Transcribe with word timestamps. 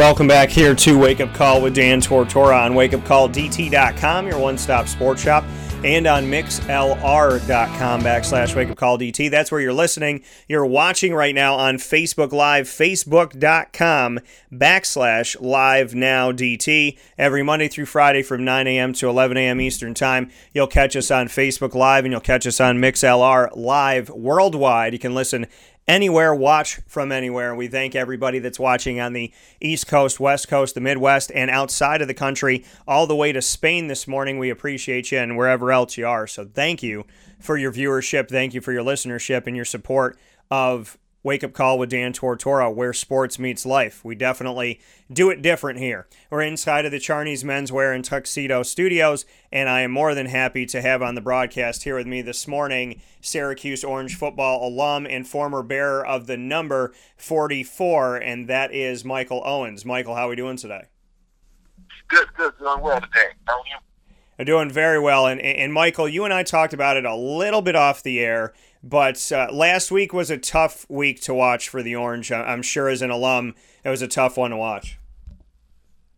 Welcome 0.00 0.28
back 0.28 0.48
here 0.48 0.74
to 0.74 0.98
Wake 0.98 1.20
Up 1.20 1.34
Call 1.34 1.60
with 1.60 1.74
Dan 1.74 2.00
Tortora 2.00 2.64
on 2.64 2.72
wakeupcalldt.com, 2.72 4.26
your 4.26 4.38
one 4.38 4.56
stop 4.56 4.88
sports 4.88 5.20
shop, 5.20 5.44
and 5.84 6.06
on 6.06 6.24
mixlr.com 6.24 8.00
backslash 8.00 8.54
wakeupcalldt. 8.54 9.30
That's 9.30 9.52
where 9.52 9.60
you're 9.60 9.74
listening. 9.74 10.22
You're 10.48 10.64
watching 10.64 11.12
right 11.12 11.34
now 11.34 11.54
on 11.56 11.76
Facebook 11.76 12.32
Live, 12.32 12.66
facebook.com 12.66 14.20
backslash 14.50 15.36
live 15.38 15.94
now 15.94 16.32
DT. 16.32 16.98
Every 17.18 17.42
Monday 17.42 17.68
through 17.68 17.84
Friday 17.84 18.22
from 18.22 18.42
9 18.42 18.66
a.m. 18.68 18.94
to 18.94 19.06
11 19.06 19.36
a.m. 19.36 19.60
Eastern 19.60 19.92
Time, 19.92 20.30
you'll 20.54 20.66
catch 20.66 20.96
us 20.96 21.10
on 21.10 21.28
Facebook 21.28 21.74
Live 21.74 22.06
and 22.06 22.12
you'll 22.12 22.22
catch 22.22 22.46
us 22.46 22.58
on 22.58 22.78
MixLR 22.78 23.54
Live 23.54 24.08
worldwide. 24.08 24.94
You 24.94 24.98
can 24.98 25.14
listen 25.14 25.46
anywhere, 25.90 26.32
watch 26.32 26.80
from 26.86 27.10
anywhere. 27.10 27.52
We 27.52 27.66
thank 27.66 27.96
everybody 27.96 28.38
that's 28.38 28.60
watching 28.60 29.00
on 29.00 29.12
the 29.12 29.32
East 29.60 29.88
Coast, 29.88 30.20
West 30.20 30.46
Coast, 30.46 30.76
the 30.76 30.80
Midwest, 30.80 31.32
and 31.34 31.50
outside 31.50 32.00
of 32.00 32.06
the 32.06 32.14
country, 32.14 32.64
all 32.86 33.08
the 33.08 33.16
way 33.16 33.32
to 33.32 33.42
Spain 33.42 33.88
this 33.88 34.06
morning. 34.06 34.38
We 34.38 34.50
appreciate 34.50 35.10
you 35.10 35.18
and 35.18 35.36
wherever 35.36 35.72
else 35.72 35.98
you 35.98 36.06
are. 36.06 36.28
So 36.28 36.44
thank 36.44 36.80
you 36.84 37.06
for 37.40 37.56
your 37.56 37.72
viewership. 37.72 38.28
Thank 38.28 38.54
you 38.54 38.60
for 38.60 38.70
your 38.72 38.84
listenership 38.84 39.48
and 39.48 39.56
your 39.56 39.64
support 39.64 40.16
of 40.48 40.96
Wake 41.22 41.44
Up 41.44 41.52
Call 41.52 41.78
with 41.78 41.90
Dan 41.90 42.14
Tortora, 42.14 42.74
where 42.74 42.94
sports 42.94 43.38
meets 43.38 43.66
life. 43.66 44.02
We 44.02 44.14
definitely 44.14 44.80
do 45.12 45.28
it 45.28 45.42
different 45.42 45.78
here. 45.78 46.06
We're 46.30 46.40
inside 46.40 46.86
of 46.86 46.92
the 46.92 46.98
Charney's 46.98 47.44
Menswear 47.44 47.94
and 47.94 48.02
Tuxedo 48.02 48.62
Studios, 48.62 49.26
and 49.52 49.68
I 49.68 49.82
am 49.82 49.90
more 49.90 50.14
than 50.14 50.26
happy 50.26 50.64
to 50.66 50.80
have 50.80 51.02
on 51.02 51.16
the 51.16 51.20
broadcast 51.20 51.82
here 51.82 51.96
with 51.96 52.06
me 52.06 52.22
this 52.22 52.48
morning 52.48 53.02
Syracuse 53.20 53.84
Orange 53.84 54.16
football 54.16 54.66
alum 54.66 55.06
and 55.06 55.28
former 55.28 55.62
bearer 55.62 56.06
of 56.06 56.26
the 56.26 56.38
number 56.38 56.94
44, 57.18 58.16
and 58.16 58.48
that 58.48 58.72
is 58.72 59.04
Michael 59.04 59.42
Owens. 59.44 59.84
Michael, 59.84 60.14
how 60.14 60.26
are 60.26 60.30
we 60.30 60.36
doing 60.36 60.56
today? 60.56 60.84
Good, 62.08 62.32
good, 62.34 62.56
doing 62.58 62.80
well 62.80 62.98
today. 62.98 63.28
How 63.46 63.58
are 63.58 63.64
you? 63.66 63.76
I'm 64.40 64.46
doing 64.46 64.70
very 64.70 64.98
well. 64.98 65.26
And, 65.26 65.38
and 65.38 65.70
Michael, 65.70 66.08
you 66.08 66.24
and 66.24 66.32
I 66.32 66.44
talked 66.44 66.72
about 66.72 66.96
it 66.96 67.04
a 67.04 67.14
little 67.14 67.60
bit 67.60 67.76
off 67.76 68.02
the 68.02 68.20
air, 68.20 68.54
but 68.82 69.30
uh, 69.32 69.48
last 69.52 69.90
week 69.90 70.12
was 70.12 70.30
a 70.30 70.38
tough 70.38 70.86
week 70.88 71.20
to 71.22 71.34
watch 71.34 71.68
for 71.68 71.82
the 71.82 71.96
Orange. 71.96 72.32
I'm 72.32 72.62
sure 72.62 72.88
as 72.88 73.02
an 73.02 73.10
alum, 73.10 73.54
it 73.84 73.90
was 73.90 74.02
a 74.02 74.08
tough 74.08 74.36
one 74.36 74.50
to 74.50 74.56
watch. 74.56 74.98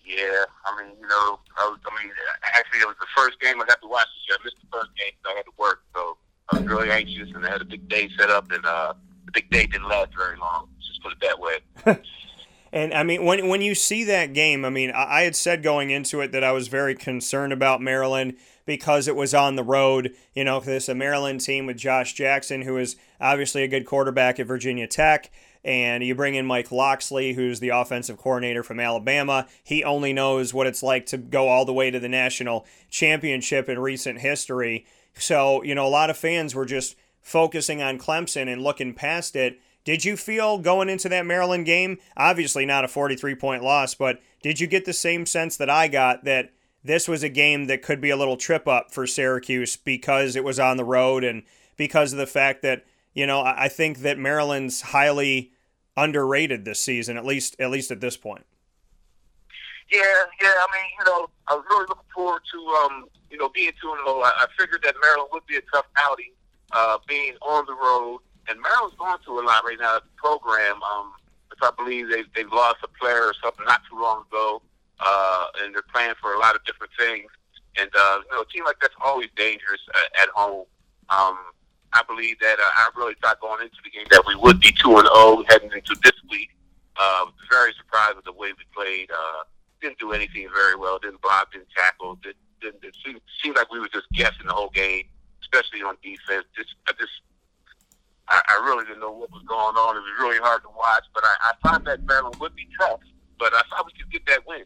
Yeah, 0.05 0.45
I 0.67 0.83
mean, 0.83 0.95
you 1.01 1.09
know, 1.09 1.39
I, 1.59 1.69
was, 1.69 1.79
I 1.87 2.03
mean, 2.03 2.13
actually, 2.43 2.81
it 2.81 2.87
was 2.87 2.97
the 3.01 3.07
first 3.17 3.41
game 3.41 3.61
I 3.61 3.65
got 3.65 3.81
to 3.83 3.89
watch 3.89 4.07
this 4.07 4.29
year. 4.29 4.39
I 4.41 4.45
missed 4.45 4.57
the 4.61 4.79
first 4.79 4.91
game 4.97 5.13
because 5.23 5.33
I 5.33 5.37
had 5.37 5.45
to 5.45 5.53
work, 5.59 5.83
so 5.95 6.17
I 6.53 6.59
was 6.59 6.67
really 6.69 6.91
anxious, 6.91 7.29
and 7.35 7.47
I 7.47 7.51
had 7.51 7.63
a 7.63 7.65
big 7.65 7.89
day 7.89 8.09
set 8.19 8.31
up, 8.31 8.51
and 8.53 8.65
uh, 8.65 8.95
the 9.27 9.33
big 9.33 9.51
day 9.51 9.67
didn't 9.67 9.89
last 9.89 10.11
very 10.17 10.37
long. 10.39 10.69
Just 10.81 11.03
put 11.03 11.13
it 11.13 11.19
that 11.21 11.39
way. 11.41 11.99
And 12.73 12.95
I 12.95 13.03
mean, 13.03 13.27
when 13.27 13.49
when 13.49 13.61
you 13.61 13.75
see 13.75 14.03
that 14.05 14.33
game, 14.33 14.65
I 14.65 14.71
mean, 14.71 14.91
I, 14.93 15.19
I 15.19 15.23
had 15.23 15.37
said 15.37 15.63
going 15.63 15.91
into 15.91 16.23
it 16.23 16.33
that 16.33 16.43
I 16.43 16.53
was 16.53 16.69
very 16.69 16.95
concerned 16.95 17.53
about 17.53 17.83
Maryland 17.83 18.39
because 18.65 19.09
it 19.09 19.17
was 19.17 19.35
on 19.35 19.57
the 19.57 19.63
road. 19.63 20.15
You 20.35 20.45
know, 20.45 20.61
this 20.61 20.89
a 20.89 20.95
Maryland 20.95 21.41
team 21.41 21.67
with 21.67 21.77
Josh 21.77 22.13
Jackson, 22.15 22.63
who 22.63 22.77
is 22.79 22.97
obviously 23.21 23.63
a 23.63 23.69
good 23.69 23.87
quarterback 23.87 24.39
at 24.39 24.47
Virginia 24.47 24.87
Tech. 24.87 25.31
And 25.65 26.03
you 26.03 26.15
bring 26.15 26.35
in 26.35 26.45
Mike 26.45 26.73
Locksley, 26.73 27.35
who's 27.35 27.61
the 27.61 27.69
offensive 27.69 28.19
coordinator 28.19 28.65
from 28.65 28.81
Alabama. 28.81 29.47
He 29.63 29.85
only 29.85 30.13
knows 30.13 30.53
what 30.53 30.67
it's 30.67 30.83
like 30.83 31.07
to 31.07 31.19
go 31.19 31.49
all 31.49 31.65
the 31.65 31.73
way 31.73 31.91
to 31.91 32.01
the 32.01 32.09
national 32.09 32.67
championship 32.91 33.69
in 33.69 33.79
recent 33.79 34.21
history. 34.21 34.87
So, 35.15 35.63
you 35.63 35.75
know, 35.75 35.87
a 35.87 35.89
lot 35.89 36.11
of 36.11 36.17
fans 36.17 36.55
were 36.55 36.67
just 36.67 36.97
focusing 37.21 37.81
on 37.81 37.99
Clemson 37.99 38.53
and 38.53 38.61
looking 38.63 38.93
past 38.93 39.37
it 39.37 39.61
did 39.85 40.05
you 40.05 40.17
feel 40.17 40.59
going 40.59 40.89
into 40.89 41.09
that 41.09 41.27
Maryland 41.27 41.67
game, 41.67 41.99
obviously 42.17 42.65
not 42.65 42.85
a 42.85 42.89
43 42.89 43.35
point 43.35 43.63
loss, 43.63 43.95
but 43.95 44.21
did 44.43 44.61
you 44.61 44.67
get 44.67 44.85
the 44.85 44.93
same 44.93 45.27
sense 45.27 45.57
that 45.57 45.71
I 45.71 45.89
got 45.89 46.25
that 46.25 46.53
this 46.85 47.09
was 47.09 47.23
a 47.23 47.29
game 47.29 47.67
that 47.67 47.83
could 47.83 48.01
be 48.01 48.11
a 48.11 48.17
little 48.17 48.37
trip 48.37 48.67
up 48.67 48.93
for 48.93 49.07
Syracuse 49.07 49.77
because 49.77 50.37
it 50.37 50.45
was 50.45 50.59
on 50.59 50.77
the 50.77 50.85
road 50.85 51.25
and 51.25 51.43
because 51.77 52.13
of 52.13 52.19
the 52.19 52.27
fact 52.27 52.63
that, 52.63 52.85
you 53.15 53.27
know, 53.27 53.43
I 53.43 53.69
think 53.69 53.99
that 53.99 54.19
Maryland's 54.19 54.81
highly 54.81 55.53
underrated 55.97 56.65
this 56.65 56.81
season, 56.81 57.17
at 57.17 57.25
least 57.25 57.57
at 57.59 57.71
least 57.71 57.91
at 57.91 58.01
this 58.01 58.17
point. 58.17 58.47
Yeah, 59.91 60.01
yeah. 60.41 60.49
I 60.49 60.67
mean, 60.73 60.91
you 60.99 61.05
know, 61.05 61.29
I 61.49 61.55
was 61.55 61.65
really 61.69 61.87
looking 61.89 62.05
forward 62.15 62.43
to, 62.53 62.59
um, 62.85 63.05
you 63.31 63.37
know, 63.37 63.51
being 63.51 63.73
2 63.81 63.97
0. 64.05 64.21
I 64.21 64.47
figured 64.59 64.83
that 64.85 64.95
Maryland 65.03 65.29
would 65.33 65.47
be 65.47 65.57
a 65.57 65.61
tough 65.73 65.87
outing, 65.99 66.33
uh, 66.73 66.99
being 67.07 67.35
on 67.43 67.67
the 67.67 67.75
road 67.75 68.21
and 68.49 68.61
Maryland's 68.61 68.97
going 68.97 69.19
through 69.25 69.45
a 69.45 69.47
lot 69.47 69.65
right 69.65 69.79
now. 69.79 69.99
The 69.99 70.05
program, 70.17 70.83
um, 70.83 71.13
I 71.63 71.71
believe 71.77 72.09
they 72.09 72.25
they've 72.35 72.51
lost 72.51 72.79
a 72.83 72.89
player 72.89 73.23
or 73.23 73.35
something 73.43 73.65
not 73.67 73.81
too 73.89 74.01
long 74.01 74.25
ago, 74.29 74.63
uh, 75.01 75.47
and 75.63 75.75
they're 75.75 75.83
playing 75.93 76.15
for 76.21 76.35
a 76.35 76.39
lot 76.39 76.55
of 76.55 76.65
different 76.65 76.93
things. 76.99 77.31
And 77.79 77.91
uh, 77.97 78.19
you 78.31 78.37
know, 78.37 78.43
a 78.43 78.47
team 78.47 78.65
like 78.65 78.77
that's 78.81 78.95
always 79.03 79.29
dangerous 79.37 79.81
uh, 79.95 80.23
at 80.23 80.29
home. 80.31 80.67
Um, 81.09 81.39
I 81.93 82.03
believe 82.07 82.39
that 82.41 82.59
uh, 82.59 82.71
I 82.75 82.89
really 82.97 83.15
thought 83.23 83.41
going 83.41 83.63
into 83.63 83.77
the 83.85 83.91
game 83.91 84.07
that 84.11 84.25
we 84.27 84.35
would 84.35 84.61
be 84.61 84.73
two 84.73 84.97
and 84.97 85.07
zero 85.07 85.13
oh 85.13 85.45
heading 85.49 85.73
into 85.73 85.97
this 86.03 86.17
week. 86.31 86.51
Uh, 86.97 87.27
very 87.51 87.73
surprised 87.77 88.17
with 88.17 88.25
the 88.25 88.33
way 88.33 88.53
we 88.53 88.65
played. 88.75 89.11
Uh, 89.11 89.45
didn't 89.81 89.99
do 89.99 90.13
anything 90.13 90.49
very 90.55 90.77
well. 90.77 90.99
Didn't 90.99 91.21
block. 91.23 91.53
Didn't 91.53 91.69
tackle. 91.77 92.17
Didn't, 92.23 92.37
didn't, 92.61 92.85
it 92.85 92.97
seemed, 93.05 93.21
seemed 93.43 93.57
like 93.57 93.71
we 93.73 93.81
were 93.81 93.89
just 93.89 94.07
guessing 94.13 94.47
the 94.47 94.53
whole 94.53 94.71
game, 94.71 95.05
especially 95.41 95.83
on 95.83 95.97
defense. 96.03 96.45
Just, 96.55 96.75
I 96.87 96.93
just 96.93 97.13
I, 98.29 98.63
really 98.65 98.85
didn't 98.85 99.01
know 99.01 99.13
what 99.13 99.31
was 99.31 99.43
going 99.47 99.77
on. 99.77 99.97
It 99.97 100.01
was 100.01 100.17
really 100.21 100.39
hard 100.39 100.63
to 100.63 100.69
watch, 100.77 101.05
but 101.15 101.25
I, 101.25 101.51
I 101.51 101.53
thought 101.63 101.85
that 101.85 102.07
battle 102.07 102.35
would 102.41 102.55
be 102.55 102.69
tough. 102.79 103.01
But 103.39 103.53
I 103.53 103.63
thought 103.69 103.87
we 103.87 103.93
could 103.93 104.11
get 104.11 104.25
that 104.27 104.47
win. 104.47 104.65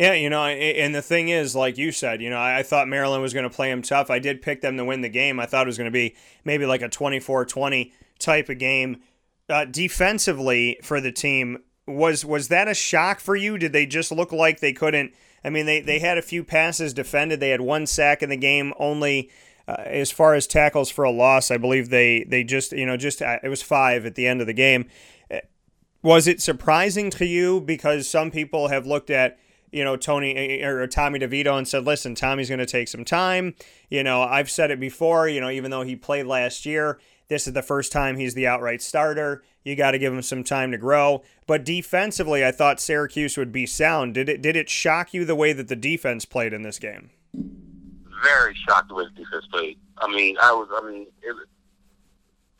Yeah, 0.00 0.14
you 0.14 0.30
know, 0.30 0.46
and 0.46 0.94
the 0.94 1.02
thing 1.02 1.28
is, 1.28 1.54
like 1.54 1.76
you 1.76 1.92
said, 1.92 2.22
you 2.22 2.30
know, 2.30 2.40
I 2.40 2.62
thought 2.62 2.88
Maryland 2.88 3.22
was 3.22 3.34
going 3.34 3.42
to 3.44 3.54
play 3.54 3.68
them 3.68 3.82
tough. 3.82 4.08
I 4.08 4.18
did 4.18 4.40
pick 4.40 4.62
them 4.62 4.78
to 4.78 4.84
win 4.86 5.02
the 5.02 5.10
game. 5.10 5.38
I 5.38 5.44
thought 5.44 5.66
it 5.66 5.68
was 5.68 5.76
going 5.76 5.90
to 5.90 5.92
be 5.92 6.16
maybe 6.42 6.64
like 6.64 6.80
a 6.80 6.88
24 6.88 7.44
20 7.44 7.92
type 8.18 8.48
of 8.48 8.58
game. 8.58 9.02
Uh, 9.50 9.66
defensively 9.66 10.78
for 10.82 11.02
the 11.02 11.12
team, 11.12 11.58
was 11.86 12.24
was 12.24 12.48
that 12.48 12.66
a 12.66 12.72
shock 12.72 13.20
for 13.20 13.36
you? 13.36 13.58
Did 13.58 13.74
they 13.74 13.84
just 13.84 14.10
look 14.10 14.32
like 14.32 14.60
they 14.60 14.72
couldn't? 14.72 15.12
I 15.44 15.50
mean, 15.50 15.66
they, 15.66 15.82
they 15.82 15.98
had 15.98 16.16
a 16.16 16.22
few 16.22 16.44
passes 16.44 16.94
defended. 16.94 17.40
They 17.40 17.50
had 17.50 17.60
one 17.60 17.86
sack 17.86 18.22
in 18.22 18.30
the 18.30 18.38
game, 18.38 18.72
only 18.78 19.30
uh, 19.68 19.82
as 19.84 20.10
far 20.10 20.34
as 20.34 20.46
tackles 20.46 20.88
for 20.88 21.04
a 21.04 21.10
loss, 21.10 21.50
I 21.50 21.58
believe 21.58 21.90
they 21.90 22.24
they 22.24 22.42
just 22.42 22.72
you 22.72 22.86
know 22.86 22.96
just 22.96 23.20
uh, 23.20 23.36
it 23.42 23.50
was 23.50 23.60
five 23.60 24.06
at 24.06 24.14
the 24.14 24.26
end 24.26 24.40
of 24.40 24.46
the 24.46 24.54
game. 24.54 24.86
Uh, 25.30 25.40
was 26.00 26.26
it 26.26 26.40
surprising 26.40 27.10
to 27.10 27.26
you 27.26 27.60
because 27.60 28.08
some 28.08 28.30
people 28.30 28.68
have 28.68 28.86
looked 28.86 29.10
at 29.10 29.38
you 29.72 29.84
know 29.84 29.96
Tony 29.96 30.34
eh, 30.34 30.62
eh, 30.62 30.66
or 30.66 30.86
Tommy 30.86 31.18
DeVito 31.18 31.56
and 31.56 31.66
said, 31.66 31.84
"Listen, 31.84 32.14
Tommy's 32.14 32.48
going 32.48 32.58
to 32.58 32.66
take 32.66 32.88
some 32.88 33.04
time." 33.04 33.54
You 33.88 34.02
know, 34.02 34.22
I've 34.22 34.50
said 34.50 34.70
it 34.70 34.80
before. 34.80 35.28
You 35.28 35.40
know, 35.40 35.50
even 35.50 35.70
though 35.70 35.82
he 35.82 35.96
played 35.96 36.26
last 36.26 36.66
year, 36.66 36.98
this 37.28 37.46
is 37.46 37.52
the 37.52 37.62
first 37.62 37.92
time 37.92 38.16
he's 38.16 38.34
the 38.34 38.46
outright 38.46 38.82
starter. 38.82 39.42
You 39.64 39.76
got 39.76 39.90
to 39.90 39.98
give 39.98 40.12
him 40.12 40.22
some 40.22 40.44
time 40.44 40.70
to 40.72 40.78
grow. 40.78 41.22
But 41.46 41.64
defensively, 41.64 42.44
I 42.44 42.50
thought 42.50 42.80
Syracuse 42.80 43.36
would 43.36 43.52
be 43.52 43.66
sound. 43.66 44.14
Did 44.14 44.28
it? 44.28 44.42
Did 44.42 44.56
it 44.56 44.68
shock 44.68 45.12
you 45.14 45.24
the 45.24 45.34
way 45.34 45.52
that 45.52 45.68
the 45.68 45.76
defense 45.76 46.24
played 46.24 46.52
in 46.52 46.62
this 46.62 46.78
game? 46.78 47.10
very 48.22 48.54
shocked 48.68 48.92
way 48.92 49.04
the 49.04 49.24
defense 49.24 49.46
played. 49.50 49.78
I 49.98 50.08
mean, 50.08 50.36
I 50.40 50.52
was. 50.52 50.68
I 50.72 50.88
mean, 50.88 51.06
it 51.22 51.36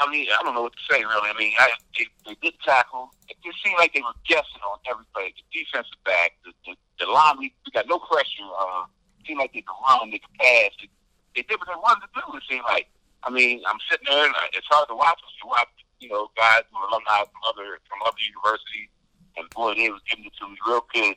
I 0.00 0.10
mean, 0.10 0.26
I 0.32 0.42
don't 0.42 0.54
know 0.54 0.62
what 0.62 0.72
to 0.72 0.94
say 0.94 1.04
really. 1.04 1.28
I 1.28 1.38
mean, 1.38 1.52
I, 1.58 1.70
they, 1.98 2.06
they 2.26 2.36
did 2.40 2.54
tackle. 2.64 3.10
It 3.28 3.36
just 3.44 3.62
seemed 3.62 3.76
like 3.78 3.92
they 3.92 4.00
were 4.00 4.16
guessing 4.26 4.64
on 4.64 4.78
every 4.88 5.04
play. 5.14 5.34
The 5.36 5.60
defensive 5.60 6.00
back, 6.06 6.32
the, 6.44 6.52
the, 6.64 6.74
the 7.00 7.10
line, 7.10 7.36
we, 7.38 7.54
we 7.66 7.72
got 7.72 7.88
no 7.88 7.98
pressure. 7.98 8.46
Uh, 8.46 8.84
seemed 9.26 9.38
like 9.38 9.52
they 9.52 9.62
could 9.62 9.80
run, 9.84 10.10
they 10.10 10.20
could 10.20 10.36
pass. 10.38 10.70
They, 10.80 10.88
they 11.36 11.42
did 11.42 11.58
what 11.58 11.68
they 11.68 11.80
wanted 11.80 12.06
to 12.06 12.10
do. 12.14 12.36
It 12.36 12.44
seemed 12.48 12.64
like. 12.64 12.88
I 13.22 13.28
mean, 13.28 13.60
I'm 13.68 13.76
sitting 13.90 14.08
there, 14.08 14.24
and 14.24 14.34
it's 14.56 14.66
hard 14.70 14.88
to 14.88 14.96
watch. 14.96 15.20
You 15.44 15.48
watch, 15.48 15.68
you 16.00 16.08
know, 16.08 16.32
guys 16.36 16.64
are 16.72 16.88
alumni 16.88 17.28
from 17.28 17.44
other 17.44 17.76
from 17.84 18.00
other 18.06 18.16
universities, 18.24 18.88
and 19.36 19.44
boy, 19.50 19.76
they 19.76 19.92
was 19.92 20.00
giving 20.08 20.24
it 20.24 20.32
to 20.40 20.48
me 20.48 20.56
real 20.64 20.80
good 20.94 21.16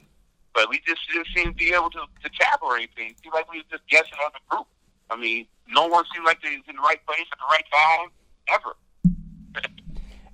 but 0.53 0.69
we 0.69 0.79
just 0.85 1.01
didn't 1.11 1.27
seem 1.35 1.45
to 1.45 1.57
be 1.57 1.73
able 1.73 1.89
to, 1.89 2.05
to 2.23 2.29
tackle 2.39 2.69
or 2.69 2.77
anything. 2.77 3.09
It 3.11 3.17
seemed 3.21 3.33
like 3.33 3.51
we 3.51 3.59
were 3.59 3.69
just 3.71 3.87
guessing 3.89 4.17
on 4.23 4.31
the 4.33 4.43
group. 4.47 4.67
I 5.09 5.17
mean, 5.17 5.47
no 5.67 5.87
one 5.87 6.05
seemed 6.13 6.25
like 6.25 6.41
they 6.41 6.55
was 6.55 6.65
in 6.69 6.75
the 6.75 6.81
right 6.81 7.03
place 7.05 7.25
at 7.31 7.37
the 7.37 7.49
right 7.49 7.65
time 7.73 8.09
ever. 8.53 8.77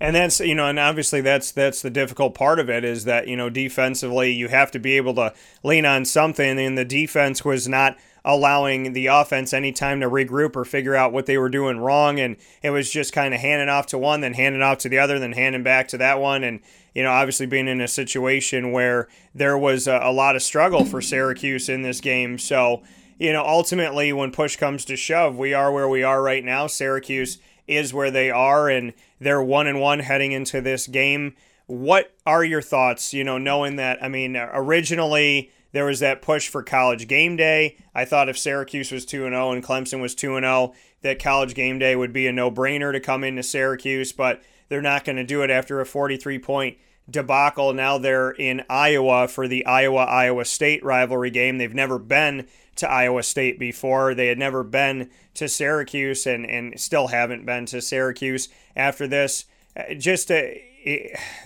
And 0.02 0.16
that's 0.16 0.40
you 0.40 0.56
know, 0.56 0.68
and 0.68 0.80
obviously 0.80 1.22
that's 1.22 1.52
that's 1.52 1.82
the 1.82 1.90
difficult 1.90 2.34
part 2.34 2.60
of 2.60 2.70
it 2.70 2.86
is 2.86 3.04
that 3.04 3.28
you 3.28 3.36
know 3.36 3.50
defensively 3.50 4.32
you 4.32 4.48
have 4.48 4.72
to 4.72 4.80
be 4.80 4.96
able 4.96 5.14
to 5.16 5.34
lean 5.64 5.86
on 5.86 6.06
something, 6.06 6.58
and 6.58 6.78
the 6.78 6.86
defense 6.86 7.44
was 7.44 7.68
not 7.68 7.98
allowing 8.26 8.94
the 8.94 9.08
offense 9.08 9.54
any 9.54 9.72
time 9.72 10.00
to 10.02 10.10
regroup 10.10 10.56
or 10.56 10.66
figure 10.66 10.96
out 10.96 11.14
what 11.14 11.26
they 11.26 11.38
were 11.38 11.50
doing 11.50 11.80
wrong. 11.80 12.20
And 12.20 12.38
it 12.62 12.70
was 12.70 12.90
just 12.90 13.14
kind 13.14 13.34
of 13.34 13.40
handing 13.40 13.70
off 13.70 13.88
to 13.88 13.98
one, 13.98 14.22
then 14.22 14.34
handing 14.34 14.62
off 14.62 14.80
to 14.80 14.90
the 14.90 15.00
other, 15.00 15.20
then 15.20 15.32
handing 15.34 15.64
back 15.64 15.88
to 15.90 15.98
that 15.98 16.20
one. 16.20 16.44
And, 16.44 16.60
you 16.94 17.04
know, 17.04 17.12
obviously 17.12 17.46
being 17.46 17.68
in 17.68 17.82
a 17.82 17.88
situation 17.88 18.72
where 18.72 19.08
there 19.34 19.58
was 19.58 19.88
a, 19.88 20.00
a 20.04 20.12
lot 20.12 20.36
of 20.36 20.44
struggle 20.44 20.86
for 20.86 21.02
Syracuse 21.02 21.70
in 21.70 21.82
this 21.82 22.02
game. 22.02 22.38
So, 22.38 22.84
you 23.18 23.34
know, 23.34 23.46
ultimately, 23.46 24.14
when 24.14 24.32
push 24.32 24.56
comes 24.56 24.86
to 24.86 24.96
shove, 24.96 25.38
we 25.38 25.54
are 25.54 25.72
where 25.72 25.90
we 25.90 26.04
are 26.04 26.22
right 26.22 26.44
now. 26.44 26.68
Syracuse 26.68 27.40
is 27.70 27.94
where 27.94 28.12
they 28.12 28.32
are, 28.32 28.70
and 28.70 28.94
they're 29.20 29.42
one 29.42 29.68
and 29.68 29.80
one 29.80 30.00
heading 30.00 30.32
into 30.32 30.62
this 30.62 30.88
game. 30.88 31.36
What 31.68 32.14
are 32.26 32.44
your 32.44 32.62
thoughts? 32.62 33.14
You 33.14 33.24
know, 33.24 33.38
knowing 33.38 33.76
that, 33.76 34.04
I 34.04 34.10
mean, 34.10 34.36
originally 34.36 35.52
there 35.72 35.86
was 35.86 36.00
that 36.00 36.22
push 36.22 36.48
for 36.48 36.64
college 36.64 37.08
game 37.08 37.36
day. 37.36 37.78
I 37.94 38.06
thought 38.06 38.30
if 38.30 38.38
Syracuse 38.38 38.92
was 38.92 39.06
2 39.06 39.26
and 39.26 39.34
0 39.34 39.52
and 39.52 39.64
Clemson 39.64 40.02
was 40.02 40.16
2 40.16 40.36
and 40.36 40.44
0, 40.44 40.74
that 41.02 41.22
college 41.22 41.54
game 41.54 41.80
day 41.80 41.96
would 41.96 42.12
be 42.12 42.28
a 42.28 42.32
no 42.32 42.50
brainer 42.50 42.92
to 42.92 43.00
come 43.00 43.24
into 43.24 43.44
Syracuse, 43.44 44.12
but 44.12 44.42
they're 44.68 44.82
not 44.82 45.06
going 45.06 45.16
to 45.18 45.24
do 45.24 45.42
it 45.42 45.50
after 45.50 45.80
a 45.80 45.86
43 45.86 46.40
point 46.40 46.78
debacle. 47.10 47.74
Now 47.74 47.98
they're 47.98 48.32
in 48.32 48.64
Iowa 48.70 49.28
for 49.28 49.48
the 49.48 49.66
Iowa 49.66 50.04
Iowa 50.04 50.46
State 50.46 50.84
rivalry 50.84 51.30
game. 51.30 51.58
They've 51.58 51.74
never 51.74 52.00
been 52.00 52.48
to 52.80 52.90
Iowa 52.90 53.24
State 53.24 53.60
before. 53.60 54.14
They 54.14 54.28
had 54.28 54.38
never 54.38 54.64
been 54.64 55.10
to 55.36 55.48
Syracuse 55.48 56.26
and, 56.26 56.46
and 56.46 56.80
still 56.80 57.08
haven't 57.08 57.46
been 57.46 57.66
to 57.68 57.82
Syracuse 57.82 58.50
after 58.76 59.08
this. 59.08 59.46
Uh, 59.76 59.94
just, 59.94 60.32
uh, 60.32 60.42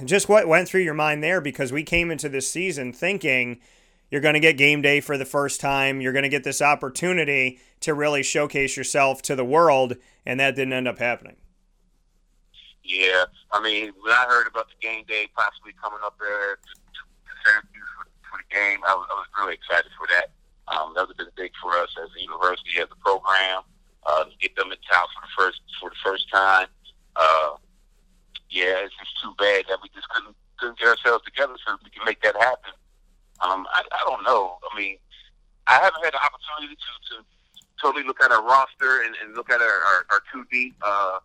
just 0.04 0.30
what 0.30 0.48
went 0.48 0.68
through 0.68 0.82
your 0.82 0.94
mind 0.94 1.24
there 1.24 1.42
because 1.42 1.72
we 1.72 1.84
came 1.84 2.12
into 2.12 2.30
this 2.30 2.50
season 2.50 2.94
thinking 2.94 3.60
you're 4.14 4.22
going 4.22 4.36
to 4.36 4.40
get 4.40 4.58
game 4.58 4.82
day 4.82 5.02
for 5.02 5.18
the 5.18 5.26
first 5.26 5.60
time. 5.60 6.00
You're 6.00 6.14
going 6.14 6.24
to 6.24 6.30
get 6.30 6.44
this 6.44 6.62
opportunity 6.62 7.60
to 7.80 7.96
really 7.96 8.22
showcase 8.22 8.78
yourself 8.78 9.24
to 9.24 9.36
the 9.36 9.44
world, 9.44 9.96
and 10.24 10.40
that 10.40 10.56
didn't 10.56 10.74
end 10.74 10.88
up 10.88 11.00
happening. 11.00 11.36
Yeah, 12.84 13.26
I 13.52 13.60
mean, 13.60 13.92
when 14.02 14.14
I 14.14 14.26
heard 14.28 14.46
about 14.46 14.68
the 14.68 14.76
game 14.88 15.04
day 15.08 15.28
possibly 15.36 15.74
coming 15.82 16.00
up 16.06 16.16
there 16.20 16.56
to, 16.56 16.74
to 16.78 17.32
Syracuse 17.44 17.90
for, 17.98 18.06
for 18.30 18.38
the 18.38 18.54
game, 18.54 18.80
I 18.86 18.94
was, 18.94 19.08
I 19.10 19.16
was 19.16 19.28
really 19.40 19.56
excited 19.56 19.90
for 19.98 20.06
that. 20.14 20.30
Um, 20.68 20.94
that 20.96 21.08
would 21.08 21.18
have 21.18 21.28
been 21.28 21.36
big 21.36 21.52
for 21.62 21.72
us 21.78 21.90
as 22.02 22.10
a 22.18 22.22
university, 22.22 22.80
as 22.80 22.88
a 22.92 23.00
program, 23.04 23.64
uh, 24.06 24.24
to 24.24 24.36
get 24.40 24.56
them 24.56 24.72
in 24.72 24.78
town 24.90 25.08
for 25.12 25.22
the 25.22 25.32
first 25.38 25.62
for 25.80 25.90
the 25.90 26.02
first 26.04 26.30
time. 26.32 26.68
Uh, 27.16 27.60
yeah, 28.50 28.86
it's 28.86 28.96
just 28.96 29.22
too 29.22 29.34
bad 29.38 29.66
that 29.68 29.80
we 29.82 29.90
just 29.94 30.08
couldn't 30.10 30.36
couldn't 30.60 30.80
get 30.80 30.88
ourselves 30.88 31.24
together 31.26 31.54
so 31.66 31.76
we 31.84 31.90
can 31.90 32.06
make 32.06 32.22
that 32.22 32.36
happen. 32.38 32.72
Um, 33.42 33.68
I, 33.74 33.84
I 33.92 34.04
don't 34.08 34.24
know. 34.24 34.58
I 34.72 34.78
mean, 34.78 34.98
I 35.68 35.74
haven't 35.74 36.04
had 36.04 36.14
the 36.14 36.24
opportunity 36.24 36.76
to, 36.76 36.92
to 37.16 37.26
totally 37.82 38.06
look 38.06 38.24
at 38.24 38.32
our 38.32 38.44
roster 38.44 39.04
and, 39.04 39.16
and 39.22 39.36
look 39.36 39.50
at 39.50 39.60
our, 39.60 39.68
our, 39.68 40.06
our 40.12 40.22
two 40.32 40.46
deep. 40.52 40.76
Uh, 40.82 41.20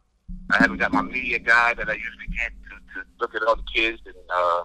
I 0.50 0.56
haven't 0.58 0.79
got 0.79 0.93
my 0.93 1.02
media 1.02 1.38
guy 1.38 1.75
that 1.75 1.88
I 1.88 1.94
usually 1.94 2.26
get 2.37 2.52
to, 2.70 3.00
to 3.00 3.06
look 3.20 3.34
at 3.34 3.43
all 3.43 3.56
the 3.56 3.62
kids, 3.73 4.00
and 4.06 4.14
uh, 4.29 4.64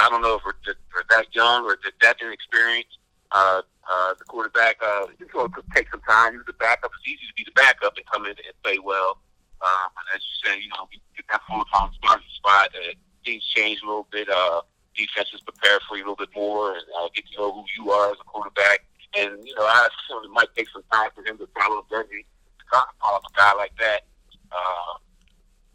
I 0.00 0.08
don't 0.08 0.22
know 0.22 0.36
if 0.36 0.42
we're, 0.44 0.74
we're 0.94 1.04
that 1.10 1.34
young 1.34 1.64
or 1.64 1.76
that 2.00 2.16
inexperienced. 2.22 2.98
Uh, 3.32 3.62
uh, 3.90 4.14
the 4.18 4.24
quarterback, 4.24 4.76
uh, 4.82 5.06
it's 5.18 5.30
going 5.30 5.52
to 5.52 5.62
take 5.74 5.88
some 5.90 6.00
time. 6.02 6.34
He's 6.34 6.46
the 6.46 6.52
backup. 6.54 6.90
It's 6.98 7.08
easy 7.08 7.26
to 7.28 7.34
be 7.34 7.44
the 7.44 7.54
backup 7.54 7.96
and 7.96 8.06
come 8.06 8.24
in 8.24 8.34
and 8.34 8.56
play 8.62 8.78
well. 8.82 9.18
Uh, 9.60 9.88
as 10.14 10.20
you 10.20 10.34
say, 10.50 10.60
you 10.60 10.68
know, 10.68 10.88
get 10.90 11.24
that 11.30 11.40
full 11.48 11.64
time 11.72 11.90
starting 11.98 12.26
spot. 12.36 12.70
Uh, 12.74 12.92
things 13.24 13.44
change 13.54 13.80
a 13.82 13.86
little 13.86 14.06
bit. 14.10 14.28
Uh, 14.28 14.60
defenses 14.96 15.40
prepare 15.44 15.78
for 15.88 15.96
you 15.96 16.02
a 16.02 16.06
little 16.08 16.16
bit 16.16 16.34
more 16.34 16.72
and 16.72 16.84
uh, 16.98 17.08
get 17.14 17.24
to 17.28 17.36
know 17.38 17.52
who 17.52 17.64
you 17.76 17.90
are 17.90 18.10
as 18.10 18.18
a 18.20 18.24
quarterback. 18.24 18.84
And, 19.16 19.40
you 19.46 19.54
know, 19.54 19.64
I 19.64 19.88
assume 19.88 20.24
it 20.24 20.32
might 20.32 20.52
take 20.56 20.68
some 20.72 20.84
time 20.92 21.10
for 21.14 21.24
him 21.24 21.38
to 21.38 21.48
follow 21.56 21.86
Bernie, 21.88 22.24
to 22.58 22.64
call 22.68 23.16
up 23.16 23.22
a 23.24 23.32
guy 23.36 23.52
like 23.54 23.72
that. 23.78 24.04
Uh, 24.52 24.98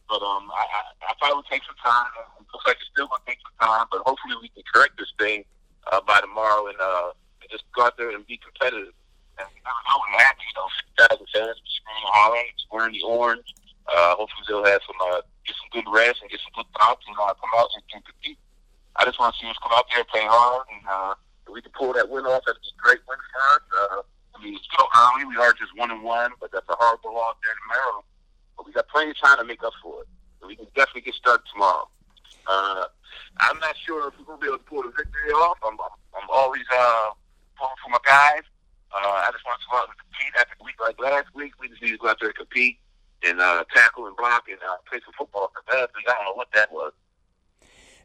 but 0.10 0.22
um, 0.22 0.52
I, 0.52 0.66
I, 0.68 0.82
I 1.10 1.14
thought 1.20 1.32
it 1.32 1.36
would 1.38 1.50
take 1.50 1.64
some 1.64 1.80
time. 1.80 2.12
It 2.40 2.46
looks 2.54 2.68
like 2.68 2.78
it's 2.78 2.90
still 2.92 3.08
going 3.08 3.22
to 3.24 3.28
take 3.32 3.40
some 3.42 3.68
time, 3.68 3.86
but 3.90 4.02
hopefully 4.06 4.36
we 4.42 4.50
can 4.50 4.64
correct 4.74 5.00
this 5.00 5.12
thing 5.18 5.46
uh, 5.92 6.02
by 6.06 6.20
tomorrow 6.20 6.68
and 6.68 6.78
uh, 6.82 7.12
just 7.52 7.64
go 7.76 7.86
out 7.86 7.98
there 7.98 8.10
and 8.10 8.26
be 8.26 8.40
competitive. 8.40 8.96
And 9.38 9.48
know 9.48 9.98
what 10.00 10.22
happens. 10.22 10.48
You 10.48 10.56
know, 10.56 10.68
thousand 10.98 11.28
fans 11.34 11.60
screaming 11.60 12.10
hollering, 12.12 12.52
wearing 12.72 12.94
the 12.96 13.04
orange. 13.04 13.48
Uh, 13.88 14.16
hopefully 14.16 14.46
they'll 14.48 14.66
have 14.66 14.82
some 14.88 15.00
uh, 15.12 15.22
get 15.46 15.56
some 15.60 15.72
good 15.76 15.90
rest 15.92 16.22
and 16.22 16.30
get 16.32 16.40
some 16.40 16.56
good 16.56 16.70
thoughts 16.80 17.04
and 17.08 17.16
uh, 17.18 17.34
come 17.36 17.52
out 17.58 17.70
and, 17.76 17.84
and 17.94 18.04
compete. 18.06 18.40
I 18.96 19.06
just 19.06 19.20
want 19.20 19.34
to 19.34 19.38
see 19.40 19.50
us 19.50 19.58
come 19.64 19.72
out 19.74 19.88
there, 19.90 20.04
and 20.04 20.08
play 20.12 20.28
hard, 20.28 20.68
and 20.68 20.84
uh, 20.88 21.14
if 21.48 21.54
we 21.54 21.62
can 21.62 21.72
pull 21.72 21.94
that 21.94 22.08
win 22.08 22.28
off. 22.28 22.44
That'd 22.46 22.62
be 22.62 22.72
a 22.72 22.80
great 22.80 23.02
win 23.08 23.18
for 23.18 23.42
us. 23.56 23.64
Uh, 23.72 24.02
I 24.36 24.44
mean, 24.44 24.56
it's 24.56 24.68
still 24.68 24.88
early. 24.88 25.26
We 25.26 25.38
are 25.38 25.54
just 25.54 25.76
one 25.76 25.92
and 25.92 26.04
one, 26.04 26.32
but 26.40 26.52
that's 26.52 26.68
a 26.70 26.76
horrible 26.78 27.16
loss 27.16 27.36
there 27.44 27.56
in 27.56 27.64
Maryland. 27.72 28.08
But 28.58 28.68
we 28.68 28.72
got 28.74 28.88
plenty 28.90 29.12
of 29.12 29.20
time 29.20 29.40
to 29.40 29.46
make 29.46 29.64
up 29.64 29.74
for 29.82 30.04
it. 30.04 30.10
So 30.40 30.48
we 30.48 30.56
can 30.56 30.68
definitely 30.76 31.08
get 31.08 31.16
started 31.16 31.44
tomorrow. 31.52 31.88
Uh, 32.48 32.86
I'm 33.40 33.60
not 33.60 33.78
sure 33.78 34.08
if 34.08 34.18
we're 34.20 34.26
going 34.26 34.40
to 34.40 34.42
be 34.42 34.48
able 34.50 34.58
to 34.58 34.66
pull 34.66 34.84
the 34.84 34.92
victory 34.92 35.32
off. 35.32 35.58
I'm, 35.64 35.78
I'm, 35.80 35.96
I'm 36.18 36.30
always 36.30 36.66
uh, 36.74 37.12
for 37.84 37.90
my 37.90 38.00
guys. 38.06 38.44
Uh, 38.92 39.08
I 39.08 39.30
just 39.32 39.46
want 39.46 39.60
to 39.62 39.68
go 39.72 39.78
out 39.78 39.88
and 39.88 39.98
compete 39.98 40.34
after 40.38 40.56
a 40.60 40.64
week 40.64 40.76
like 40.82 41.00
last 41.00 41.34
week. 41.34 41.54
We 41.60 41.70
just 41.70 41.82
need 41.82 41.92
to 41.92 41.98
go 41.98 42.10
out 42.10 42.18
there 42.20 42.30
and 42.30 42.38
compete 42.38 42.78
and 43.24 43.40
uh, 43.40 43.64
tackle 43.74 44.08
and 44.08 44.18
block 44.18 44.46
and 44.50 44.60
uh, 44.60 44.78
play 44.90 45.00
some 45.06 45.14
football. 45.18 45.52
Because 45.54 45.88
I 46.08 46.14
don't 46.16 46.26
know 46.26 46.36
what 46.36 46.52
that 46.54 46.72
was. 46.72 46.92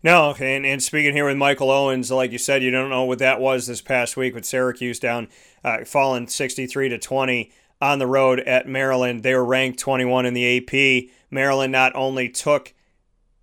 No, 0.02 0.34
and, 0.38 0.64
and 0.64 0.82
speaking 0.82 1.14
here 1.14 1.24
with 1.24 1.36
Michael 1.36 1.70
Owens, 1.70 2.10
like 2.10 2.30
you 2.30 2.38
said, 2.38 2.62
you 2.62 2.70
don't 2.70 2.90
know 2.90 3.04
what 3.04 3.18
that 3.18 3.40
was 3.40 3.66
this 3.66 3.80
past 3.80 4.16
week 4.16 4.34
with 4.34 4.44
Syracuse 4.44 5.00
down, 5.00 5.28
uh, 5.64 5.84
falling 5.84 6.28
63 6.28 6.90
to 6.90 6.98
20 6.98 7.50
on 7.80 7.98
the 7.98 8.06
road 8.06 8.40
at 8.40 8.68
Maryland. 8.68 9.22
They 9.22 9.34
were 9.34 9.44
ranked 9.44 9.80
21 9.80 10.26
in 10.26 10.34
the 10.34 10.58
AP. 10.58 11.10
Maryland 11.30 11.72
not 11.72 11.92
only 11.96 12.28
took 12.28 12.72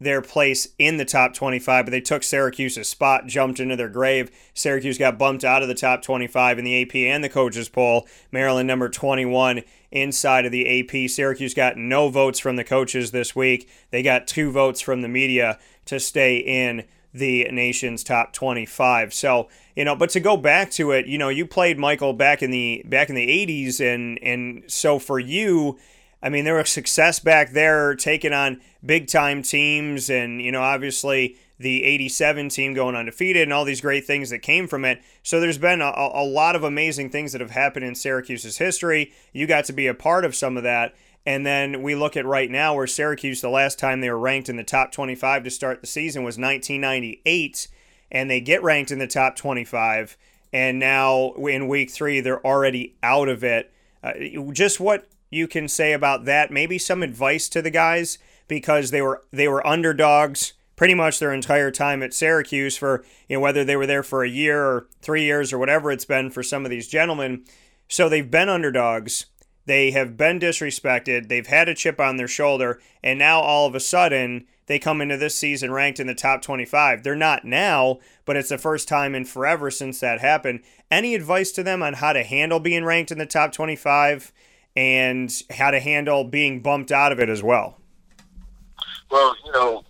their 0.04 0.22
place 0.22 0.68
in 0.78 0.98
the 0.98 1.06
top 1.06 1.34
25, 1.34 1.86
but 1.86 1.92
they 1.92 2.02
took 2.02 2.24
Syracuse's 2.24 2.88
spot, 2.88 3.28
jumped 3.28 3.60
into 3.60 3.76
their 3.76 3.90
grave. 3.90 4.32
Syracuse 4.54 4.98
got 4.98 5.18
bumped 5.18 5.44
out 5.44 5.62
of 5.62 5.68
the 5.68 5.76
top 5.76 6.02
25 6.02 6.60
in 6.60 6.66
the 6.66 6.82
AP 6.82 6.96
and 6.96 7.24
the 7.24 7.30
coaches 7.30 7.70
poll. 7.70 8.08
Maryland 8.32 8.68
number 8.68 8.90
21 8.90 9.64
inside 9.92 10.46
of 10.46 10.52
the 10.52 10.80
AP. 10.82 11.10
Syracuse 11.10 11.54
got 11.54 11.78
no 11.78 12.10
votes 12.10 12.40
from 12.40 12.56
the 12.56 12.64
coaches 12.64 13.12
this 13.12 13.36
week. 13.36 13.70
They 13.92 14.04
got 14.04 14.28
two 14.28 14.52
votes 14.52 14.82
from 14.82 15.02
the 15.02 15.08
media 15.08 15.60
to 15.86 16.00
stay 16.00 16.38
in 16.38 16.86
the 17.14 17.48
nation's 17.52 18.04
top 18.04 18.34
25. 18.34 19.14
So, 19.14 19.48
you 19.76 19.86
know, 19.86 19.96
but 19.96 20.10
to 20.12 20.20
go 20.20 20.36
back 20.36 20.72
to 20.72 20.92
it, 20.92 21.06
you 21.06 21.18
know, 21.18 21.30
you 21.30 21.46
played 21.46 21.78
Michael 21.78 22.14
back 22.14 22.42
in 22.42 22.52
the 22.52 22.84
back 22.86 23.10
in 23.10 23.16
the 23.16 23.28
80s 23.28 23.80
and 23.80 24.18
and 24.24 24.64
so 24.68 24.98
for 24.98 25.20
you, 25.20 25.78
I 26.24 26.30
mean, 26.30 26.46
there 26.46 26.56
was 26.56 26.70
success 26.70 27.20
back 27.20 27.52
there 27.52 27.96
taking 27.96 28.32
on 28.32 28.62
big 28.84 29.08
time 29.08 29.44
teams 29.44 30.10
and, 30.10 30.42
you 30.42 30.54
know, 30.54 30.62
obviously 30.62 31.36
the 31.60 31.84
87 31.84 32.48
team 32.48 32.74
going 32.74 32.96
undefeated 32.96 33.44
and 33.44 33.52
all 33.52 33.66
these 33.66 33.82
great 33.82 34.06
things 34.06 34.30
that 34.30 34.40
came 34.40 34.68
from 34.70 34.86
it. 34.86 35.02
So 35.22 35.42
there's 35.42 35.58
been 35.58 35.82
a, 35.82 35.94
a 35.94 36.24
lot 36.24 36.56
of 36.56 36.64
amazing 36.64 37.10
things 37.10 37.34
that 37.34 37.42
have 37.42 37.52
happened 37.52 37.86
in 37.86 37.94
Syracuse's 37.94 38.58
history. 38.58 39.12
You 39.34 39.46
got 39.48 39.66
to 39.66 39.74
be 39.74 39.86
a 39.86 39.94
part 39.94 40.24
of 40.24 40.34
some 40.34 40.56
of 40.56 40.64
that. 40.64 40.96
And 41.26 41.46
then 41.46 41.84
we 41.84 41.94
look 41.94 42.16
at 42.16 42.26
right 42.26 42.50
now 42.50 42.74
where 42.74 42.88
Syracuse, 42.88 43.42
the 43.42 43.50
last 43.50 43.78
time 43.78 44.00
they 44.00 44.10
were 44.10 44.18
ranked 44.18 44.48
in 44.48 44.56
the 44.56 44.64
top 44.64 44.94
25 44.94 45.44
to 45.44 45.50
start 45.50 45.82
the 45.82 45.88
season 45.88 46.24
was 46.24 46.38
1998, 46.38 47.68
and 48.12 48.30
they 48.30 48.42
get 48.42 48.64
ranked 48.64 48.92
in 48.92 49.00
the 49.00 49.08
top 49.08 49.36
25. 49.36 50.18
And 50.52 50.80
now 50.80 51.34
in 51.34 51.68
week 51.68 51.92
three, 51.92 52.20
they're 52.20 52.46
already 52.46 52.96
out 53.04 53.30
of 53.30 53.44
it. 53.44 53.72
Uh, 54.04 54.14
just 54.52 54.82
what 54.82 55.08
you 55.34 55.48
can 55.48 55.68
say 55.68 55.94
about 55.94 56.26
that? 56.26 56.52
Maybe 56.52 56.78
some 56.78 57.04
advice 57.04 57.50
to 57.50 57.62
the 57.62 57.72
guys 57.72 58.18
because 58.48 58.92
they 58.92 59.02
were 59.02 59.24
they 59.32 59.48
were 59.48 59.66
underdogs 59.66 60.54
pretty 60.76 60.94
much 60.94 61.20
their 61.20 61.34
entire 61.34 61.72
time 61.72 62.02
at 62.04 62.14
Syracuse 62.14 62.78
for 62.78 63.04
you 63.28 63.38
know 63.38 63.42
whether 63.42 63.64
they 63.64 63.76
were 63.76 63.88
there 63.88 64.04
for 64.04 64.24
a 64.24 64.30
year 64.30 64.64
or 64.64 64.88
three 65.02 65.24
years 65.24 65.52
or 65.52 65.58
whatever 65.58 65.92
it's 65.92 66.06
been 66.06 66.30
for 66.30 66.44
some 66.44 66.66
of 66.66 66.72
these 66.72 66.88
gentlemen. 66.88 67.44
So 67.88 68.10
they've 68.10 68.30
been 68.30 68.50
underdogs 68.50 69.26
they 69.66 69.92
have 69.92 70.18
been 70.18 70.40
disrespected. 70.40 71.28
They've 71.28 71.48
had 71.48 71.70
a 71.70 71.76
chip 71.76 72.00
on 72.00 72.18
their 72.18 72.28
shoulder. 72.28 72.82
And 73.02 73.18
now 73.18 73.40
all 73.40 73.66
of 73.68 73.76
a 73.76 73.80
sudden, 73.80 74.46
they 74.66 74.80
come 74.80 75.02
into 75.02 75.18
this 75.18 75.36
season 75.36 75.72
ranked 75.72 76.00
in 76.00 76.08
the 76.08 76.16
top 76.16 76.42
25. 76.42 77.04
They're 77.04 77.16
not 77.16 77.46
now, 77.46 78.00
but 78.26 78.36
it's 78.36 78.50
the 78.50 78.58
first 78.58 78.88
time 78.88 79.16
in 79.16 79.26
forever 79.26 79.72
since 79.72 80.00
that 80.00 80.20
happened. 80.20 80.62
Any 80.92 81.16
advice 81.16 81.52
to 81.54 81.64
them 81.64 81.82
on 81.82 81.96
how 81.96 82.14
to 82.14 82.24
handle 82.24 82.60
being 82.60 82.86
ranked 82.86 83.12
in 83.12 83.18
the 83.18 83.26
top 83.26 83.52
25 83.52 84.32
and 84.76 85.32
how 85.52 85.72
to 85.72 85.80
handle 85.80 86.24
being 86.24 86.62
bumped 86.62 86.92
out 86.92 87.12
of 87.12 87.20
it 87.20 87.30
as 87.30 87.44
well? 87.44 87.78
Well, 89.12 89.36
you 89.46 89.52
know, 89.52 89.86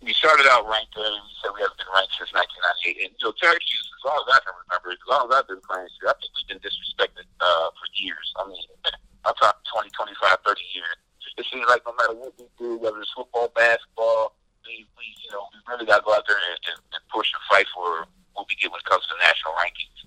we 0.00 0.12
started 0.14 0.46
out 0.48 0.64
ranked 0.64 0.96
and 0.96 1.20
we 1.20 1.32
said 1.44 1.52
we 1.52 1.60
haven't 1.60 1.76
been 1.76 1.92
ranked 1.92 2.16
since 2.16 2.32
1998. 2.32 3.04
And, 3.04 3.12
you 3.20 3.24
know, 3.28 3.34
Syracuse, 3.36 3.86
as 3.92 4.02
long 4.08 4.18
as 4.24 4.28
I 4.32 4.38
can 4.40 4.54
remember, 4.64 4.88
as 4.96 5.04
long 5.04 5.28
as 5.28 5.30
I've 5.36 5.48
been 5.48 5.60
playing 5.60 5.92
here, 6.00 6.08
I 6.08 6.16
think 6.16 6.32
we've 6.32 6.48
been 6.48 6.62
disrespected 6.64 7.28
uh, 7.40 7.68
for 7.76 7.86
years. 8.00 8.24
I 8.40 8.48
mean, 8.48 8.64
I'm 9.28 9.36
talking 9.36 9.92
20, 9.92 9.92
25, 9.92 10.40
30 10.40 10.62
years. 10.72 10.96
It 11.36 11.46
seems 11.52 11.68
like 11.68 11.84
no 11.86 11.94
matter 11.94 12.16
what 12.16 12.34
we 12.34 12.48
do, 12.58 12.80
whether 12.82 12.98
it's 12.98 13.12
football, 13.14 13.52
basketball, 13.54 14.34
we, 14.66 14.88
we 14.98 15.06
you 15.22 15.30
know, 15.30 15.46
we 15.54 15.60
really 15.70 15.86
got 15.86 16.02
to 16.02 16.04
go 16.08 16.16
out 16.16 16.26
there 16.26 16.40
and, 16.40 16.58
and, 16.72 16.80
and 16.96 17.02
push 17.12 17.30
and 17.30 17.44
fight 17.46 17.68
for 17.70 18.08
what 18.34 18.48
we 18.48 18.56
get 18.58 18.72
when 18.72 18.80
it 18.80 18.88
comes 18.88 19.06
to 19.06 19.14
national 19.22 19.54
rankings. 19.54 19.98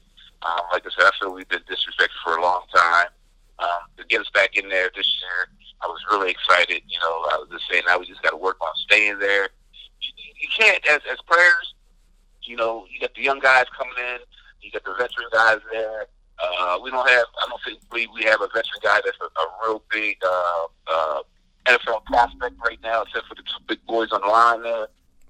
Um, 0.41 0.65
like 0.73 0.83
I 0.83 0.91
said, 0.91 1.07
I 1.07 1.13
feel 1.21 1.31
we've 1.31 1.47
been 1.47 1.63
disrespected 1.69 2.01
disrespected 2.01 2.19
for 2.25 2.35
a 2.37 2.41
long 2.41 2.65
time. 2.73 3.13
Um, 3.61 3.85
to 3.97 4.03
get 4.05 4.21
us 4.21 4.29
back 4.33 4.57
in 4.57 4.69
there 4.69 4.89
this 4.95 5.07
year, 5.21 5.47
I 5.81 5.87
was 5.87 5.99
really 6.09 6.31
excited. 6.31 6.81
You 6.87 6.99
know, 6.99 7.29
I 7.31 7.37
was 7.37 7.47
just 7.51 7.69
saying 7.69 7.83
now 7.85 7.99
we 7.99 8.07
just 8.07 8.21
got 8.23 8.31
to 8.31 8.37
work 8.37 8.57
on 8.61 8.73
staying 8.75 9.19
there. 9.19 9.49
You, 10.01 10.11
you 10.41 10.47
can't, 10.57 10.85
as 10.87 11.01
as 11.11 11.19
players, 11.29 11.75
you 12.41 12.55
know, 12.55 12.85
you 12.89 12.99
got 12.99 13.13
the 13.13 13.21
young 13.21 13.39
guys 13.39 13.65
coming 13.77 13.93
in, 13.97 14.19
you 14.61 14.71
got 14.71 14.83
the 14.83 14.93
veteran 14.93 15.29
guys 15.31 15.59
there. 15.71 16.07
Uh, 16.41 16.79
we 16.81 16.89
don't 16.89 17.07
have, 17.07 17.25
I 17.37 17.49
don't 17.49 17.61
think 17.63 17.79
we, 17.91 18.07
we 18.15 18.23
have 18.23 18.41
a 18.41 18.47
veteran 18.47 18.81
guy 18.81 18.99
that's 19.05 19.17
a, 19.21 19.25
a 19.25 19.45
real 19.63 19.83
big 19.91 20.17
uh, 20.25 20.65
uh, 20.87 21.19
NFL 21.67 22.05
prospect 22.05 22.55
right 22.65 22.79
now, 22.81 23.03
except 23.03 23.27
for 23.27 23.35
the 23.35 23.43
two 23.43 23.61
big 23.67 23.85
boys 23.85 24.09
on 24.11 24.21
the 24.21 24.27
line 24.27 24.63
there. 24.63 24.87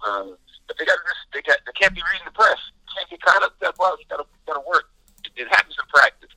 Um, 0.07 0.37
but 0.67 0.77
they 0.79 0.85
got 0.85 0.95
to 0.95 1.13
they 1.33 1.41
got 1.41 1.57
they 1.65 1.73
can't 1.73 1.93
be 1.93 2.01
reading 2.11 2.25
the 2.25 2.31
press. 2.31 2.57
Can't 2.95 3.09
get 3.09 3.21
caught 3.21 3.43
up. 3.43 3.59
That 3.59 3.75
well, 3.77 3.97
you 3.99 4.05
got 4.07 4.17
to 4.17 4.25
got 4.47 4.53
to 4.53 4.63
work. 4.65 4.85
It, 5.25 5.43
it 5.43 5.47
happens 5.49 5.75
in 5.77 5.85
practice. 5.93 6.31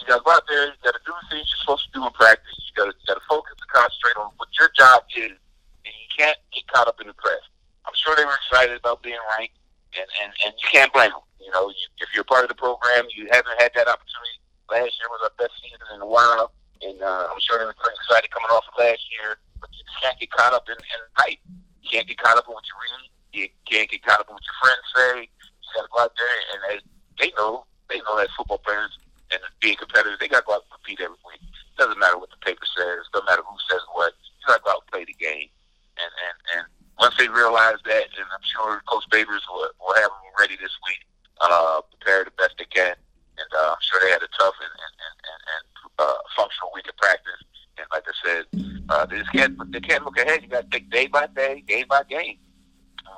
You 0.00 0.06
got 0.06 0.20
to 0.20 0.24
go 0.24 0.32
out 0.32 0.46
there. 0.48 0.72
You 0.72 0.78
got 0.84 0.94
to 0.96 1.04
do 1.04 1.12
the 1.12 1.26
things 1.28 1.48
you're 1.50 1.62
supposed 1.62 1.84
to 1.88 1.92
do 1.92 2.00
in 2.06 2.12
practice. 2.12 2.56
You 2.68 2.72
got 2.76 2.88
to 2.90 2.94
got 3.06 3.18
to 3.20 3.24
focus 3.28 3.56
and 3.58 3.70
concentrate 3.70 4.16
on 4.16 4.32
what 4.36 4.48
your 4.56 4.70
job 4.76 5.04
is, 5.16 5.36
and 5.84 5.92
you 5.92 6.08
can't 6.12 6.38
get 6.54 6.66
caught 6.68 6.88
up 6.88 7.00
in 7.00 7.06
the 7.08 7.16
press. 7.16 7.42
I'm 7.84 7.96
sure 7.96 8.14
they 8.16 8.24
were 8.24 8.38
excited 8.46 8.78
about 8.78 9.02
being 9.02 9.20
ranked, 9.36 9.58
and 9.98 10.08
and 10.22 10.30
and 10.46 10.52
you 10.56 10.68
can't 10.70 10.92
blame 10.92 11.12
them. 11.12 11.24
You 11.40 11.50
know, 11.50 11.68
you, 11.68 11.86
if 12.00 12.08
you're 12.14 12.24
part 12.24 12.46
of 12.46 12.50
the 12.50 12.58
program, 12.58 13.10
you 13.12 13.28
haven't 13.30 13.58
had 13.58 13.74
that 13.74 13.90
opportunity. 13.90 14.38
Last 14.70 14.94
year 14.96 15.10
was 15.10 15.20
our 15.26 15.34
best 15.36 15.52
season 15.60 15.82
in 15.94 16.00
a 16.00 16.08
while, 16.08 16.54
and 16.80 16.96
uh, 17.02 17.28
I'm 17.28 17.40
sure 17.42 17.58
they 17.58 17.66
were 17.68 17.76
pretty 17.76 17.98
excited 17.98 18.30
coming 18.30 18.48
off 18.54 18.64
of 18.70 18.78
last 18.78 19.02
year. 19.12 19.36
But 19.60 19.70
you 19.74 19.84
can't 20.00 20.18
get 20.18 20.30
caught 20.30 20.54
up 20.54 20.66
in, 20.70 20.78
in 20.78 21.00
hype. 21.14 21.42
You 21.82 21.88
can't 21.90 22.06
get 22.06 22.18
caught 22.18 22.38
up 22.38 22.46
in 22.48 22.54
what 22.54 22.64
you 22.66 22.74
read 22.78 23.12
you 23.32 23.48
can't 23.68 23.88
get 23.90 24.02
caught 24.04 24.20
up 24.20 24.28
in 24.28 24.34
what 24.34 24.44
your 24.44 24.58
friends 24.60 24.84
say. 24.94 25.20
You 25.24 25.68
got 25.74 25.82
to 25.82 25.88
go 25.92 26.00
out 26.00 26.12
there, 26.16 26.36
and 26.52 26.58
they, 26.68 26.76
they 27.24 27.32
know 27.36 27.64
they 27.88 27.98
know 27.98 28.16
that 28.16 28.28
football 28.36 28.58
players 28.58 28.96
and 29.32 29.40
being 29.60 29.76
competitive, 29.76 30.18
they 30.20 30.28
got 30.28 30.44
to 30.44 30.46
go 30.46 30.54
out 30.54 30.64
and 30.68 30.74
compete 30.76 31.00
every 31.00 31.18
week. 31.24 31.40
Doesn't 31.76 31.98
matter 31.98 32.18
what 32.18 32.30
the 32.30 32.40
paper 32.44 32.66
says. 32.76 33.08
Doesn't 33.12 33.26
matter 33.26 33.42
who 33.42 33.56
says 33.68 33.80
what. 33.92 34.12
You 34.40 34.46
got 34.46 34.60
to 34.60 34.64
go 34.64 34.70
out 34.70 34.84
and 34.84 34.92
play 34.92 35.04
the 35.04 35.16
game. 35.16 35.48
And 35.96 36.12
and 36.12 36.36
and 36.56 36.62
once 37.00 37.16
they 37.16 37.28
realize 37.28 37.80
that, 37.84 38.06
and 38.16 38.28
I'm 38.28 38.44
sure 38.44 38.82
Coach 38.88 39.04
Babers 39.10 39.44
will, 39.48 39.68
will 39.80 39.96
have 39.96 40.12
them 40.12 40.32
ready 40.38 40.56
this 40.60 40.72
week, 40.86 41.02
uh, 41.40 41.80
prepare 41.96 42.24
the 42.24 42.36
best 42.36 42.56
they 42.58 42.68
can. 42.68 42.94
And 43.36 43.50
uh, 43.56 43.76
I'm 43.76 43.82
sure 43.82 44.00
they 44.00 44.12
had 44.12 44.22
a 44.22 44.32
tough 44.36 44.56
and 44.60 44.72
and 44.72 44.94
and, 45.00 45.16
and, 45.26 45.40
and 45.52 45.64
uh, 45.98 46.20
functional 46.36 46.70
week 46.74 46.88
of 46.88 46.96
practice. 46.96 47.40
And 47.80 47.86
like 47.92 48.04
I 48.04 48.14
said, 48.20 48.44
uh, 48.88 49.06
they 49.06 49.18
just 49.18 49.32
can't 49.32 49.56
they 49.72 49.80
can't 49.80 50.04
look 50.04 50.18
ahead. 50.18 50.42
You 50.42 50.48
got 50.48 50.68
to 50.68 50.72
take 50.72 50.90
day 50.90 51.08
by 51.08 51.26
day, 51.28 51.64
game 51.66 51.86
by 51.88 52.04
game 52.04 52.38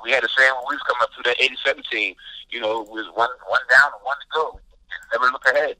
we 0.03 0.11
had 0.11 0.23
the 0.23 0.29
same 0.29 0.53
when 0.55 0.65
we 0.69 0.75
was 0.75 0.85
coming 0.85 1.01
up 1.01 1.11
to 1.17 1.21
that 1.25 1.41
87 1.41 1.83
team. 1.91 2.15
You 2.49 2.61
know, 2.61 2.83
it 2.83 2.89
was 2.89 3.09
one 3.15 3.29
one 3.49 3.65
down 3.69 3.91
and 3.93 4.03
one 4.03 4.17
to 4.21 4.27
go. 4.33 4.59
Can 4.95 5.05
never 5.13 5.31
look 5.31 5.45
ahead. 5.45 5.75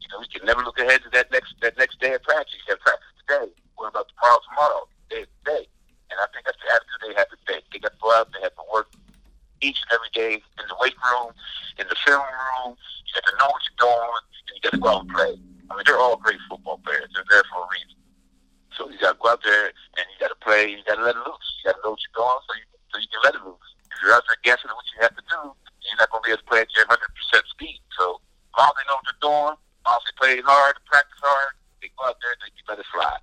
You 0.00 0.08
know, 0.12 0.20
we 0.20 0.28
can 0.28 0.44
never 0.44 0.62
look 0.62 0.78
ahead 0.78 1.02
to 1.04 1.10
that 1.16 1.32
next 1.32 1.54
that 1.62 1.76
next 1.76 2.00
day 2.00 2.14
of 2.14 2.22
practice. 2.22 2.56
You 2.66 2.76
have 2.76 2.80
practice 2.80 3.12
today. 3.24 3.48
What 3.76 3.88
about 3.88 4.08
tomorrow? 4.12 4.40
Tomorrow, 4.48 4.82
day 5.08 5.24
today. 5.44 5.64
And 6.08 6.16
I 6.20 6.26
think 6.32 6.44
that's 6.48 6.60
the 6.60 6.68
attitude 6.72 7.00
they 7.04 7.14
have 7.16 7.30
to 7.32 7.38
take. 7.44 7.64
They 7.72 7.78
got 7.78 7.92
to 7.92 8.00
go 8.00 8.12
out. 8.12 8.32
They 8.32 8.40
have 8.40 8.56
to 8.56 8.66
work 8.72 8.88
each 9.60 9.80
and 9.84 9.90
every 9.92 10.12
day 10.14 10.40
in 10.40 10.64
the 10.68 10.78
weight 10.80 10.96
room, 11.04 11.32
in 11.76 11.86
the 11.88 11.98
film 12.06 12.24
room. 12.24 12.76
You 13.04 13.10
got 13.16 13.26
to 13.28 13.34
know 13.36 13.48
what 13.52 13.62
you're 13.68 13.82
doing, 13.84 14.24
and 14.48 14.52
you 14.56 14.62
got 14.64 14.74
to 14.76 14.82
go 14.82 14.88
out 14.88 15.02
and 15.04 15.12
play. 15.12 15.34
I 15.68 15.70
mean, 15.76 15.84
they're 15.84 16.00
all 16.00 16.16
great 16.16 16.40
football 16.48 16.80
players. 16.80 17.12
They're 17.12 17.28
there 17.28 17.44
for 17.52 17.64
a 17.64 17.68
reason. 17.68 17.98
So 18.72 18.88
you 18.88 18.96
got 19.02 19.16
to 19.16 19.20
go 19.20 19.28
out 19.36 19.42
there 19.44 19.68
and 19.98 20.04
you 20.08 20.16
got 20.22 20.32
to 20.32 20.40
play. 20.40 20.72
You 20.72 20.80
got 20.88 20.96
to 20.96 21.04
let 21.04 21.18
it 21.18 21.24
loose. 21.26 21.48
You 21.60 21.68
got 21.68 21.76
to 21.76 21.82
know 21.84 21.92
what 21.92 22.00
you're 22.00 22.16
doing, 22.16 22.40
so 22.48 22.52
you 22.56 22.64
so 22.92 22.96
you 22.98 23.08
can 23.12 23.22
let 23.24 23.34
it 23.36 23.44
loose. 23.44 23.68
If 23.92 23.98
you're 24.02 24.14
out 24.14 24.24
there 24.28 24.40
guessing 24.44 24.70
what 24.72 24.84
you 24.94 25.02
have 25.04 25.14
to 25.16 25.24
do, 25.28 25.40
you're 25.84 26.00
not 26.00 26.10
going 26.10 26.22
to 26.22 26.26
be 26.26 26.32
able 26.32 26.44
to 26.44 26.48
play 26.48 26.60
at 26.64 26.72
your 26.72 26.86
100% 26.86 26.96
speed. 27.52 27.80
So 27.96 28.20
all 28.54 28.72
they 28.76 28.84
know 28.88 28.96
what 28.96 29.06
they're 29.08 29.24
doing, 29.24 29.56
all 29.84 30.00
they 30.04 30.14
play 30.16 30.40
hard, 30.44 30.76
practice 30.86 31.20
hard, 31.20 31.52
they 31.80 31.90
go 31.96 32.08
out 32.08 32.16
there 32.20 32.32
and 32.32 32.40
they 32.44 32.52
let 32.68 32.80
it 32.80 32.88
fly. 32.92 33.16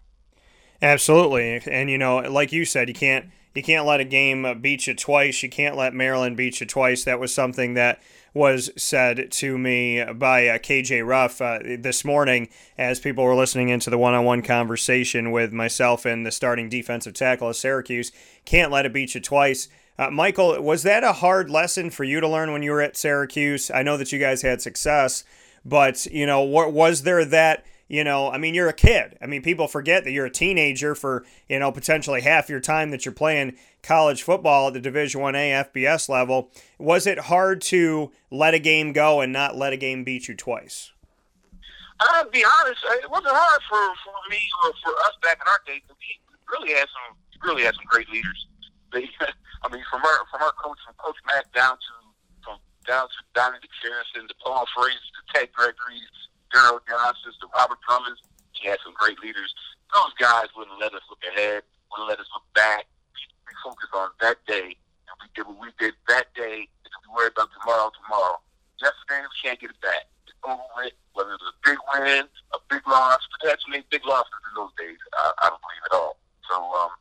Absolutely, 0.96 1.62
and 1.70 1.90
you 1.90 1.98
know, 1.98 2.20
like 2.20 2.54
you 2.54 2.64
said, 2.64 2.88
you 2.88 2.94
can't 2.94 3.26
you 3.54 3.62
can't 3.62 3.86
let 3.86 4.00
a 4.00 4.06
game 4.06 4.62
beat 4.62 4.88
you 4.88 4.94
twice. 4.94 5.44
You 5.44 5.50
can't 5.50 5.76
let 5.76 5.94
Maryland 5.94 6.38
beat 6.38 6.62
you 6.62 6.66
twice. 6.66 7.04
That 7.04 7.20
was 7.20 7.34
something 7.34 7.74
that 7.74 8.02
was 8.34 8.72
said 8.78 9.30
to 9.34 9.58
me 9.58 10.02
by 10.14 10.48
uh, 10.48 10.58
KJ 10.58 11.06
Ruff 11.06 11.42
uh, 11.42 11.60
this 11.62 12.06
morning 12.06 12.48
as 12.78 13.02
people 13.02 13.26
were 13.26 13.36
listening 13.36 13.68
into 13.68 13.90
the 13.90 13.98
one 13.98 14.14
on 14.14 14.24
one 14.24 14.42
conversation 14.42 15.32
with 15.32 15.52
myself 15.52 16.06
and 16.06 16.26
the 16.26 16.32
starting 16.32 16.70
defensive 16.70 17.14
tackle 17.14 17.50
of 17.50 17.58
Syracuse. 17.58 18.14
Can't 18.46 18.72
let 18.72 18.86
it 18.86 18.94
beat 18.94 19.16
you 19.16 19.20
twice. 19.20 19.68
Uh, 20.00 20.10
Michael, 20.10 20.62
was 20.62 20.84
that 20.84 21.04
a 21.04 21.12
hard 21.12 21.50
lesson 21.50 21.90
for 21.90 22.06
you 22.06 22.22
to 22.22 22.28
learn 22.30 22.54
when 22.54 22.64
you 22.64 22.72
were 22.72 22.82
at 22.82 22.96
Syracuse? 22.96 23.70
I 23.70 23.84
know 23.84 23.98
that 23.98 24.14
you 24.14 24.20
guys 24.20 24.44
had 24.44 24.62
success, 24.62 25.26
but 25.66 26.06
you 26.06 26.26
know, 26.26 26.42
what 26.42 26.72
was 26.72 27.04
there 27.04 27.26
that 27.26 27.66
you 27.88 28.04
know, 28.04 28.32
I 28.32 28.38
mean, 28.38 28.56
you're 28.56 28.68
a 28.68 28.74
kid. 28.74 29.18
I 29.22 29.28
mean, 29.28 29.42
people 29.42 29.68
forget 29.68 30.04
that 30.04 30.12
you're 30.12 30.26
a 30.26 30.32
teenager 30.32 30.96
for, 30.96 31.24
you 31.48 31.60
know, 31.60 31.72
potentially 31.72 32.22
half 32.22 32.50
your 32.50 32.60
time 32.60 32.90
that 32.90 33.06
you're 33.06 33.14
playing 33.14 33.58
college 33.84 34.24
football 34.24 34.68
at 34.68 34.74
the 34.74 34.80
Division 34.80 35.22
1A 35.22 35.72
FBS 35.72 36.10
level. 36.10 36.50
Was 36.80 37.06
it 37.06 37.20
hard 37.20 37.62
to 37.64 38.12
let 38.32 38.54
a 38.54 38.60
game 38.60 38.92
go 38.92 39.22
and 39.22 39.32
not 39.32 39.56
let 39.56 39.74
a 39.74 39.78
game 39.78 40.04
beat 40.04 40.28
you 40.28 40.36
twice? 40.36 40.92
I'll 42.00 42.30
be 42.30 42.44
honest, 42.44 42.84
uh, 42.90 42.94
it 43.04 43.10
wasn't 43.10 43.32
hard 43.32 43.62
for, 43.70 43.80
for 44.04 44.18
me 44.30 44.42
or 44.64 44.74
for 44.84 44.92
us 45.06 45.16
back 45.22 45.40
in 45.40 45.48
our 45.48 45.62
day. 45.66 45.82
We 45.88 46.20
really 46.52 46.74
had 46.74 46.88
some 46.92 47.16
really 47.44 47.64
had 47.64 47.76
some 47.76 47.86
great 47.88 48.10
leaders. 48.10 48.48
They, 48.92 49.08
I 49.64 49.72
mean, 49.72 49.84
from 49.90 50.04
our 50.04 50.20
from 50.32 50.42
our 50.42 50.52
coach 50.60 50.78
from 50.84 50.96
Coach 51.00 51.16
Mack 51.28 51.48
down 51.54 51.78
to 51.78 51.94
from 52.44 52.58
down 52.86 53.08
to 53.08 53.20
Donnie 53.34 53.60
McPherson 53.64 54.28
to 54.28 54.36
Paul 54.44 54.66
Frazier 54.76 55.00
to 55.00 55.22
Ted 55.34 55.54
Gregory 55.54 56.02
Daryl 56.56 56.80
Johnston's, 56.88 57.36
the 57.44 57.52
Robert 57.52 57.84
Drummonds. 57.84 58.24
He 58.56 58.72
had 58.72 58.80
some 58.80 58.96
great 58.96 59.20
leaders. 59.20 59.52
Those 59.92 60.16
guys 60.16 60.48
wouldn't 60.56 60.80
let 60.80 60.96
us 60.96 61.04
look 61.12 61.20
ahead, 61.28 61.68
wouldn't 61.92 62.08
let 62.08 62.24
us 62.24 62.32
look 62.32 62.48
back. 62.56 62.88
We, 63.12 63.20
we 63.44 63.52
focused 63.60 63.92
on 63.92 64.16
that 64.24 64.40
day, 64.48 64.72
and 64.72 65.16
we 65.20 65.28
did 65.36 65.44
what 65.44 65.60
we 65.60 65.68
did 65.76 66.00
that 66.08 66.32
day, 66.32 66.64
and 66.64 66.92
we 67.04 67.08
worry 67.12 67.28
about 67.28 67.52
tomorrow, 67.60 67.92
tomorrow. 67.92 68.40
Yesterday, 68.80 69.28
we 69.28 69.36
can't 69.44 69.60
get 69.60 69.76
it 69.76 69.82
back. 69.84 70.08
It's 70.24 70.32
over 70.48 70.64
with, 70.80 70.96
whether 71.12 71.36
it's 71.36 71.44
a 71.44 71.56
big 71.68 71.80
win, 71.92 72.24
a 72.56 72.60
big 72.72 72.88
loss. 72.88 73.20
But 73.36 73.52
that's 73.52 73.64
many 73.68 73.84
big 73.92 74.08
losses 74.08 74.40
in 74.48 74.52
those 74.56 74.72
days. 74.80 75.00
I, 75.20 75.36
I 75.44 75.46
don't 75.52 75.60
believe 75.60 75.84
at 75.92 75.96
all. 76.00 76.16
So, 76.48 76.56
um, 76.56 76.96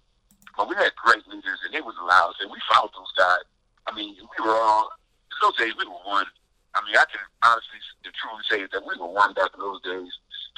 but 0.58 0.66
we 0.66 0.74
had 0.74 0.90
great 0.98 1.22
leaders, 1.30 1.62
and 1.62 1.78
it 1.78 1.86
was 1.86 1.94
allowed, 2.02 2.34
and 2.42 2.50
we 2.50 2.58
followed 2.66 2.90
those 2.90 3.14
guys. 3.14 3.46
I 3.86 3.94
mean, 3.94 4.18
we 4.18 4.38
were 4.42 4.58
all, 4.58 4.90
in 5.30 5.38
those 5.46 5.58
days, 5.62 5.78
we 5.78 5.86
were 5.86 6.02
one 6.02 6.26
I 6.74 6.82
mean, 6.82 6.98
I 6.98 7.06
can 7.06 7.22
honestly 7.46 7.78
truly 8.24 8.44
say 8.48 8.60
that 8.64 8.80
we 8.80 8.96
were 8.96 9.12
one 9.12 9.36
back 9.36 9.52
in 9.52 9.60
those 9.60 9.80
days. 9.84 10.08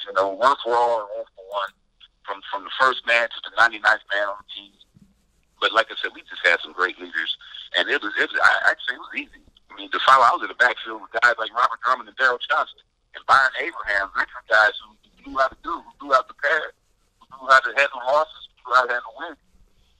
You 0.07 0.13
know, 0.15 0.31
one 0.31 0.55
for 0.63 0.71
all 0.71 1.03
and 1.03 1.11
one 1.19 1.29
for 1.35 1.45
one, 1.51 1.71
from 2.23 2.39
from 2.47 2.63
the 2.63 2.73
first 2.79 3.03
man 3.03 3.27
to 3.27 3.39
the 3.43 3.51
99th 3.59 4.07
man 4.07 4.27
on 4.31 4.39
the 4.39 4.49
team. 4.55 4.71
But 5.59 5.73
like 5.73 5.91
I 5.91 5.95
said, 5.99 6.15
we 6.15 6.21
just 6.23 6.45
had 6.45 6.61
some 6.63 6.71
great 6.71 6.95
leaders, 7.01 7.35
and 7.75 7.89
it 7.89 7.99
was 7.99 8.13
it 8.15 8.29
was 8.31 8.39
I, 8.39 8.71
I'd 8.71 8.81
say 8.87 8.95
it 8.95 9.03
was 9.03 9.15
easy. 9.17 9.43
I 9.67 9.75
mean, 9.75 9.91
to 9.91 9.99
follow, 10.05 10.23
I 10.23 10.31
was 10.31 10.41
in 10.45 10.53
the 10.53 10.61
backfield 10.61 11.01
with 11.01 11.11
guys 11.19 11.35
like 11.37 11.51
Robert 11.51 11.81
Drummond 11.83 12.07
and 12.07 12.17
Daryl 12.17 12.39
Johnston 12.39 12.87
and 13.17 13.25
Byron 13.25 13.51
Abraham, 13.59 14.09
veteran 14.15 14.45
guys 14.47 14.73
who 14.79 14.95
knew 15.27 15.37
how 15.37 15.49
to 15.49 15.59
do, 15.61 15.75
who 15.75 16.07
knew 16.07 16.13
how 16.13 16.21
to 16.23 16.29
prepare, 16.31 16.71
who 17.19 17.25
knew 17.41 17.49
how 17.51 17.59
to 17.59 17.73
handle 17.75 18.01
losses, 18.05 18.47
who 18.63 18.69
knew 18.69 18.75
how 18.77 18.85
to 18.85 18.93
handle 18.93 19.13
wins. 19.17 19.41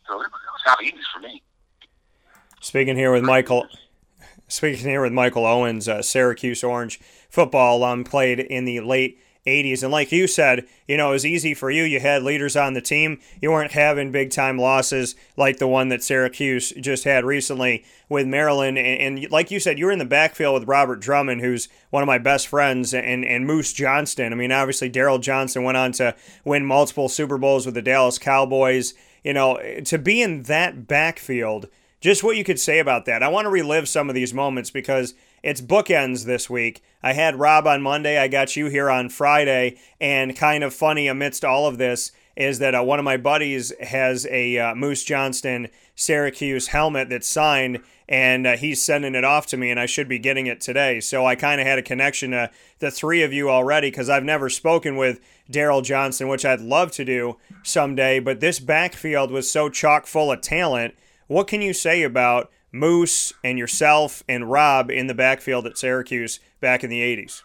So 0.07 0.21
it 0.21 0.29
was, 0.29 0.39
it 0.39 0.53
was 0.55 0.63
kind 0.63 0.77
of 0.79 0.85
easy 0.87 1.05
for 1.11 1.19
me. 1.19 1.43
Speaking 2.61 2.95
here 2.95 3.11
with 3.11 3.25
Michael. 3.25 3.67
Speaking 4.57 4.89
here 4.89 5.03
with 5.03 5.13
Michael 5.13 5.45
Owens, 5.45 5.87
uh, 5.87 6.01
Syracuse 6.01 6.63
Orange 6.63 6.99
football 7.29 7.77
alum, 7.77 8.03
played 8.03 8.39
in 8.39 8.65
the 8.65 8.79
late 8.79 9.21
80s. 9.45 9.83
And 9.83 9.91
like 9.91 10.11
you 10.11 10.25
said, 10.25 10.65
you 10.87 10.97
know, 10.97 11.09
it 11.09 11.11
was 11.11 11.27
easy 11.27 11.53
for 11.53 11.69
you. 11.69 11.83
You 11.83 11.99
had 11.99 12.23
leaders 12.23 12.57
on 12.57 12.73
the 12.73 12.81
team. 12.81 13.19
You 13.39 13.51
weren't 13.51 13.73
having 13.73 14.11
big 14.11 14.31
time 14.31 14.57
losses 14.57 15.15
like 15.35 15.59
the 15.59 15.67
one 15.67 15.89
that 15.89 16.03
Syracuse 16.03 16.71
just 16.71 17.03
had 17.03 17.23
recently 17.23 17.85
with 18.09 18.25
Maryland. 18.25 18.79
And, 18.79 19.19
and, 19.19 19.31
like 19.31 19.51
you 19.51 19.59
said, 19.59 19.77
you 19.77 19.85
were 19.85 19.91
in 19.91 19.99
the 19.99 20.05
backfield 20.05 20.55
with 20.55 20.67
Robert 20.67 21.01
Drummond, 21.01 21.41
who's 21.41 21.69
one 21.91 22.01
of 22.01 22.07
my 22.07 22.17
best 22.17 22.47
friends, 22.47 22.95
and, 22.95 23.23
and 23.23 23.45
Moose 23.45 23.73
Johnston. 23.73 24.33
I 24.33 24.35
mean, 24.35 24.51
obviously, 24.51 24.89
Daryl 24.89 25.21
Johnston 25.21 25.65
went 25.65 25.77
on 25.77 25.91
to 25.91 26.15
win 26.43 26.65
multiple 26.65 27.09
Super 27.09 27.37
Bowls 27.37 27.67
with 27.67 27.75
the 27.75 27.83
Dallas 27.83 28.17
Cowboys. 28.17 28.95
You 29.23 29.33
know, 29.33 29.59
to 29.85 29.99
be 29.99 30.19
in 30.19 30.41
that 30.43 30.87
backfield– 30.87 31.67
just 31.99 32.23
what 32.23 32.37
you 32.37 32.43
could 32.43 32.59
say 32.59 32.79
about 32.79 33.05
that. 33.05 33.23
I 33.23 33.27
want 33.27 33.45
to 33.45 33.49
relive 33.49 33.89
some 33.89 34.09
of 34.09 34.15
these 34.15 34.33
moments 34.33 34.69
because 34.69 35.13
it's 35.43 35.61
bookends 35.61 36.25
this 36.25 36.49
week. 36.49 36.83
I 37.01 37.13
had 37.13 37.39
Rob 37.39 37.67
on 37.67 37.81
Monday, 37.81 38.17
I 38.17 38.27
got 38.27 38.55
you 38.55 38.67
here 38.67 38.89
on 38.89 39.09
Friday, 39.09 39.77
and 39.99 40.35
kind 40.35 40.63
of 40.63 40.73
funny 40.73 41.07
amidst 41.07 41.43
all 41.43 41.67
of 41.67 41.77
this 41.77 42.11
is 42.35 42.59
that 42.59 42.75
uh, 42.75 42.83
one 42.83 42.99
of 42.99 43.05
my 43.05 43.17
buddies 43.17 43.73
has 43.81 44.27
a 44.29 44.59
uh, 44.59 44.75
Moose 44.75 45.03
Johnston 45.03 45.69
Syracuse 45.95 46.67
helmet 46.67 47.09
that's 47.09 47.27
signed, 47.27 47.81
and 48.07 48.45
uh, 48.45 48.55
he's 48.57 48.81
sending 48.81 49.15
it 49.15 49.23
off 49.23 49.47
to 49.47 49.57
me, 49.57 49.71
and 49.71 49.79
I 49.79 49.87
should 49.87 50.07
be 50.07 50.19
getting 50.19 50.45
it 50.45 50.61
today. 50.61 50.99
So 50.99 51.25
I 51.25 51.35
kind 51.35 51.59
of 51.59 51.65
had 51.65 51.79
a 51.79 51.83
connection 51.83 52.31
to 52.31 52.51
the 52.77 52.91
three 52.91 53.23
of 53.23 53.33
you 53.33 53.49
already 53.49 53.89
because 53.89 54.07
I've 54.07 54.23
never 54.23 54.49
spoken 54.49 54.97
with 54.97 55.19
Daryl 55.51 55.83
Johnston, 55.83 56.27
which 56.27 56.45
I'd 56.45 56.61
love 56.61 56.91
to 56.91 57.05
do 57.05 57.37
someday. 57.63 58.19
But 58.19 58.39
this 58.39 58.59
backfield 58.59 59.31
was 59.31 59.49
so 59.49 59.67
chock 59.67 60.05
full 60.05 60.31
of 60.31 60.41
talent 60.41 60.93
what 61.27 61.47
can 61.47 61.61
you 61.61 61.73
say 61.73 62.03
about 62.03 62.51
Moose 62.71 63.33
and 63.43 63.57
yourself 63.57 64.23
and 64.27 64.49
Rob 64.49 64.89
in 64.89 65.07
the 65.07 65.13
backfield 65.13 65.65
at 65.67 65.77
Syracuse 65.77 66.39
back 66.59 66.83
in 66.83 66.89
the 66.89 67.01
80s? 67.01 67.43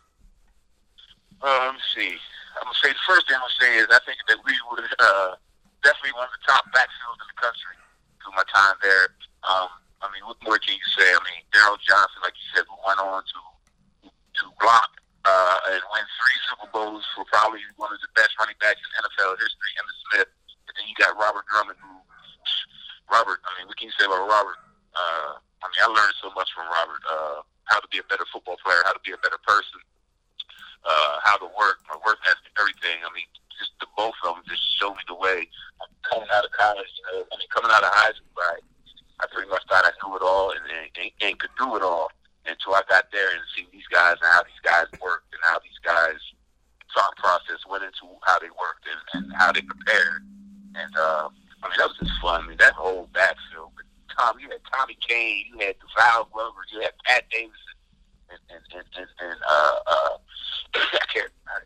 Uh, 1.43 1.67
let 1.67 1.75
me 1.75 1.81
see. 1.95 2.15
I'm 2.59 2.71
gonna 2.71 2.79
say 2.79 2.95
the 2.95 3.07
first 3.09 3.27
thing 3.27 3.35
I'm 3.35 3.43
gonna 3.43 3.59
say 3.59 3.73
is 3.83 3.87
I 3.91 3.99
think 4.07 4.23
that 4.31 4.39
we 4.47 4.55
were 4.71 4.87
uh, 5.03 5.35
definitely 5.83 6.15
one 6.15 6.31
of 6.31 6.35
the 6.39 6.45
top 6.47 6.63
backfields 6.71 7.19
in 7.19 7.29
the 7.35 7.41
country 7.43 7.75
through 8.23 8.39
my 8.39 8.47
time 8.47 8.79
there. 8.79 9.19
Um, 9.43 9.67
I 9.99 10.07
mean, 10.15 10.23
what 10.23 10.39
more 10.47 10.63
can 10.63 10.79
you 10.79 10.89
say? 10.95 11.07
I 11.11 11.19
mean, 11.27 11.43
Daryl 11.51 11.79
Johnston, 11.83 12.23
like 12.23 12.39
you 12.39 12.47
said, 12.55 12.67
went 12.87 13.03
on 13.03 13.27
to 13.27 13.41
to 14.07 14.45
block 14.63 15.03
uh, 15.27 15.59
and 15.75 15.83
win 15.91 16.07
three 16.07 16.39
Super 16.47 16.71
Bowls 16.71 17.03
for 17.15 17.27
probably 17.31 17.63
one 17.75 17.91
of 17.91 17.99
the 17.99 18.11
best 18.15 18.35
running 18.39 18.59
backs 18.63 18.79
in 18.79 18.91
NFL 19.03 19.39
history, 19.39 19.71
Emmitt 19.79 19.99
Smith. 20.07 20.31
And 20.71 20.73
then 20.79 20.87
you 20.87 20.95
got 20.99 21.19
Robert 21.19 21.43
Drummond, 21.51 21.79
who 21.83 21.99
Robert. 23.13 23.45
I 23.45 23.51
mean, 23.61 23.69
what 23.69 23.77
can 23.77 23.93
you 23.93 23.97
say 24.01 24.09
about 24.09 24.25
Robert? 24.25 24.59
Uh, 24.97 25.37
I 25.37 25.65
mean, 25.69 25.81
I 25.85 25.89
learned 25.93 26.17
so 26.19 26.33
much 26.33 26.49
from 26.57 26.67
Robert. 26.73 27.03
Uh, 27.05 27.45
how 27.69 27.79
to 27.79 27.89
be 27.93 28.01
a 28.01 28.07
better 28.09 28.25
football 28.33 28.57
player, 28.65 28.81
how 28.89 28.97
to 28.97 29.05
be 29.05 29.13
a 29.13 29.21
better 29.21 29.39
person, 29.45 29.79
uh, 30.83 31.21
how 31.23 31.37
to 31.39 31.47
work, 31.55 31.85
my 31.87 31.97
work 32.03 32.19
ethic, 32.27 32.51
everything. 32.59 33.05
I 33.05 33.11
mean, 33.15 33.29
just 33.55 33.77
the 33.79 33.87
both 33.95 34.17
of 34.27 34.41
them 34.41 34.45
just 34.49 34.65
showed 34.81 34.97
me 34.97 35.05
the 35.07 35.15
way. 35.15 35.47
Coming 36.09 36.29
out 36.35 36.45
of 36.45 36.53
college, 36.57 36.91
know, 37.13 37.23
I 37.29 37.35
mean, 37.39 37.51
coming 37.55 37.71
out 37.71 37.85
of 37.87 37.93
high 37.95 38.15
school, 38.17 38.35
right? 38.35 38.65
I 39.23 39.31
pretty 39.31 39.51
much 39.51 39.63
thought 39.71 39.87
I 39.87 39.95
knew 40.03 40.17
it 40.19 40.25
all 40.25 40.51
and, 40.51 40.65
and, 40.67 41.11
and 41.23 41.39
could 41.39 41.55
do 41.55 41.77
it 41.77 41.83
all 41.83 42.11
until 42.47 42.75
I 42.75 42.83
got 42.91 43.07
there 43.13 43.31
and 43.31 43.43
see 43.55 43.67
these 43.71 43.87
guys 43.87 44.19
and 44.19 44.31
how 44.35 44.43
these 44.43 44.63
guys 44.67 44.91
worked 44.99 45.31
and 45.31 45.43
how 45.47 45.63
these 45.63 45.79
guys 45.87 46.19
thought 46.91 47.15
process 47.17 47.63
went 47.71 47.85
into 47.87 48.11
how 48.27 48.39
they 48.39 48.51
worked 48.51 48.85
and, 48.91 49.01
and 49.15 49.33
how 49.39 49.53
they 49.53 49.63
prepared. 49.63 50.27
And 50.75 50.93
uh, 50.97 51.29
I 51.63 51.69
mean, 51.69 51.79
that 51.79 51.89
was 51.89 51.99
just 51.99 52.21
fun. 52.21 52.45
I 52.45 52.49
mean, 52.49 52.59
that 52.59 52.75
whole 52.75 53.09
backfield. 53.13 53.71
Tom, 54.19 54.39
you 54.39 54.49
had 54.51 54.61
Tommy 54.75 54.97
Kane, 55.07 55.47
you 55.49 55.59
had 55.65 55.77
Val 55.97 56.29
Glover, 56.33 56.67
you 56.73 56.81
had 56.81 56.93
Pat 57.05 57.25
Davidson, 57.31 57.77
and 58.31 58.41
and 58.51 58.65
and, 58.75 58.87
and, 58.99 59.11
and 59.21 59.39
uh, 59.49 59.77
uh, 59.87 60.15
I 60.77 61.07
can't. 61.13 61.33
I, 61.49 61.65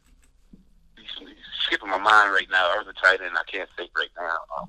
he's, 1.01 1.11
he's 1.19 1.45
skipping 1.65 1.91
my 1.91 1.99
mind 1.99 2.33
right 2.33 2.47
now. 2.51 2.77
Or 2.77 2.85
the 2.85 2.93
tight 2.93 3.21
end, 3.21 3.35
I 3.35 3.43
can't 3.51 3.69
think 3.77 3.91
right 3.99 4.13
now. 4.17 4.37
Um, 4.59 4.69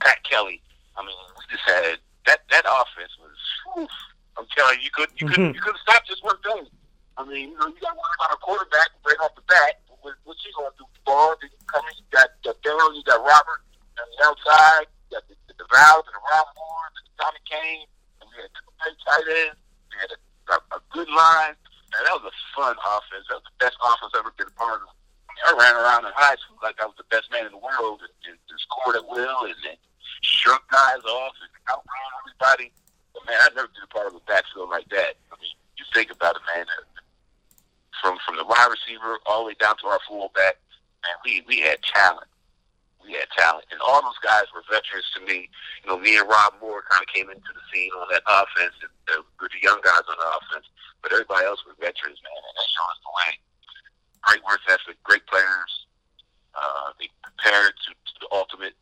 Pat 0.00 0.22
Kelly. 0.24 0.62
I 0.96 1.02
mean, 1.02 1.16
we 1.34 1.42
just 1.50 1.64
had 1.66 1.98
that 2.26 2.40
that 2.50 2.64
offense 2.68 3.16
was. 3.18 3.38
Whew, 3.74 3.88
I'm 4.38 4.46
telling 4.56 4.78
you, 4.78 4.84
you 4.84 4.92
could 4.92 5.10
you 5.16 5.26
could 5.26 5.54
you 5.54 5.60
could 5.60 5.76
stop 5.82 6.06
just 6.06 6.22
one 6.22 6.38
thing. 6.42 6.68
I 7.16 7.24
mean, 7.24 7.50
you 7.50 7.58
know, 7.58 7.66
you 7.66 7.80
got 7.82 7.92
to 7.92 7.98
worry 7.98 8.16
about 8.16 8.32
a 8.32 8.40
quarterback 8.40 8.88
right 9.04 9.18
off 9.20 9.34
the 9.34 9.42
bat. 9.48 9.82
What, 10.00 10.14
what's 10.24 10.40
he 10.40 10.48
going 10.56 10.70
to 10.70 10.78
do? 10.78 10.86
Ball? 11.04 11.34
Then 11.40 11.50
you 11.52 11.60
come 11.66 11.84
in, 11.84 11.96
you 11.98 12.06
got 12.12 12.30
got 12.44 12.56
Daryl, 12.62 12.94
you 12.94 13.02
got 13.04 13.20
Robert 13.20 13.60
on 14.00 14.08
the 14.10 14.20
outside, 14.24 14.86
you 14.88 15.16
got 15.16 15.24
the, 15.28 15.36
the, 15.46 15.54
the 15.60 15.68
Valves 15.68 16.08
and 16.08 16.16
the 16.16 16.24
Rob 16.32 16.48
Moore, 16.56 16.86
the 16.96 17.02
Tommy 17.20 17.42
Kane, 17.44 17.86
and 18.20 18.26
we 18.32 18.34
had 18.40 18.50
two 18.56 18.68
great 18.80 18.96
tight 19.04 19.26
ends. 19.28 19.60
We 19.92 19.94
had 20.00 20.10
a, 20.16 20.18
a, 20.56 20.56
a 20.76 20.80
good 20.90 21.10
line. 21.12 21.56
And 21.90 22.06
that 22.06 22.14
was 22.14 22.30
a 22.30 22.36
fun 22.54 22.78
offense. 22.78 23.26
That 23.28 23.42
was 23.42 23.48
the 23.50 23.58
best 23.58 23.76
offense 23.82 24.14
I've 24.14 24.22
ever 24.22 24.34
been 24.38 24.46
a 24.46 24.54
part 24.54 24.78
of. 24.78 24.86
I, 24.86 25.30
mean, 25.34 25.42
I 25.42 25.50
ran 25.58 25.74
around 25.74 26.06
in 26.06 26.14
high 26.14 26.38
school 26.38 26.62
like 26.62 26.78
I 26.78 26.86
was 26.86 26.94
the 26.94 27.08
best 27.10 27.26
man 27.34 27.50
in 27.50 27.52
the 27.52 27.62
world 27.62 27.98
and, 28.06 28.14
and, 28.30 28.38
and 28.38 28.58
scored 28.62 28.94
at 28.94 29.06
will 29.10 29.50
and 29.50 29.58
then 29.66 29.74
shrunk 30.22 30.62
guys 30.70 31.02
off 31.02 31.34
and 31.42 31.50
outran 31.66 32.10
everybody. 32.22 32.70
But 33.10 33.26
man, 33.26 33.42
I've 33.42 33.58
never 33.58 33.68
been 33.74 33.82
a 33.82 33.92
part 33.92 34.06
of 34.06 34.14
a 34.14 34.22
backfield 34.30 34.70
like 34.70 34.86
that. 34.94 35.18
I 35.30 35.34
mean, 35.42 35.50
you 35.74 35.84
think 35.90 36.14
about 36.14 36.38
it, 36.38 36.42
man. 36.54 36.66
Uh, 36.70 36.86
from 37.98 38.16
from 38.24 38.36
the 38.36 38.46
wide 38.46 38.70
receiver 38.70 39.18
all 39.26 39.42
the 39.42 39.52
way 39.52 39.56
down 39.58 39.76
to 39.82 39.86
our 39.90 40.00
fullback, 40.06 40.56
man, 41.02 41.16
we 41.24 41.42
we 41.46 41.60
had 41.60 41.82
talent. 41.82 42.30
We 43.10 43.18
had 43.18 43.26
talent, 43.34 43.66
and 43.74 43.82
all 43.82 43.98
those 43.98 44.22
guys 44.22 44.46
were 44.54 44.62
veterans 44.70 45.10
to 45.18 45.20
me. 45.26 45.50
You 45.82 45.90
know, 45.90 45.98
me 45.98 46.14
and 46.14 46.30
Rob 46.30 46.54
Moore 46.62 46.86
kind 46.86 47.02
of 47.02 47.10
came 47.10 47.26
into 47.26 47.50
the 47.50 47.64
scene 47.74 47.90
on 47.98 48.06
that 48.14 48.22
offense, 48.30 48.78
uh, 49.10 49.26
with 49.42 49.50
the 49.50 49.58
young 49.58 49.82
guys 49.82 50.06
on 50.06 50.14
the 50.14 50.30
offense. 50.30 50.70
But 51.02 51.10
everybody 51.10 51.42
else 51.42 51.66
was 51.66 51.74
veterans, 51.82 52.22
man, 52.22 52.38
and 52.38 52.54
that 52.54 52.68
showed 52.70 52.90
us 52.94 53.02
the. 53.02 53.10
Great 54.20 54.44
work 54.44 54.60
ethic, 54.68 55.02
great 55.02 55.26
players. 55.26 55.72
Uh, 56.54 56.92
they 57.00 57.08
prepared 57.24 57.72
to, 57.82 57.90
to 57.90 58.14
the 58.20 58.28
ultimate 58.30 58.76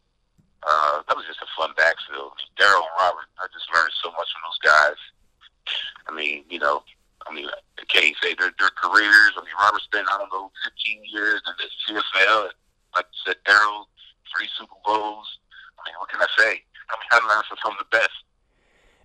uh, 0.66 1.02
that 1.06 1.16
was 1.16 1.26
just 1.26 1.42
a 1.42 1.50
fun 1.54 1.70
backfield. 1.76 2.34
Daryl 2.58 2.82
and 2.82 2.96
Robert, 2.98 3.30
I 3.38 3.46
just 3.54 3.70
learned 3.70 3.94
so 4.02 4.10
much 4.10 4.26
from 4.34 4.42
those 4.42 4.62
guys. 4.62 5.00
I 6.08 6.10
mean, 6.14 6.44
you 6.50 6.58
know, 6.58 6.82
I 7.26 7.34
mean, 7.34 7.46
I 7.46 7.84
can't 7.86 8.16
say 8.22 8.34
their 8.34 8.50
their 8.58 8.74
careers. 8.74 9.32
I 9.36 9.44
mean, 9.44 9.54
Robert 9.58 9.82
spent 9.82 10.08
I 10.10 10.18
don't 10.18 10.32
know 10.32 10.50
15 10.64 11.02
years 11.12 11.42
in 11.46 11.54
the 11.56 12.00
CFL. 12.00 12.50
Like 12.96 13.06
you 13.12 13.20
said, 13.26 13.36
Daryl, 13.46 13.84
three 14.34 14.48
Super 14.58 14.76
Bowls. 14.84 15.26
I 15.78 15.88
mean, 15.88 15.94
what 15.98 16.08
can 16.08 16.20
I 16.20 16.26
say? 16.36 16.62
I 16.90 17.18
mean, 17.18 17.28
learned 17.28 17.44
from 17.46 17.58
some 17.62 17.72
of 17.72 17.78
the 17.78 17.96
best. 17.96 18.16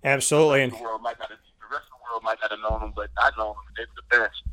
Absolutely. 0.04 0.70
The 0.70 0.84
world 0.84 1.02
might 1.02 1.20
not 1.20 1.30
have, 1.30 1.40
the 1.40 1.68
rest 1.72 1.86
of 1.92 2.00
the 2.00 2.04
world 2.04 2.24
might 2.24 2.38
not 2.42 2.52
have 2.52 2.60
known 2.60 2.80
them, 2.82 2.94
but 2.96 3.10
I 3.18 3.32
know 3.38 3.54
them. 3.54 3.64
They 3.78 3.84
were 3.84 3.96
the 3.96 4.18
best. 4.18 4.44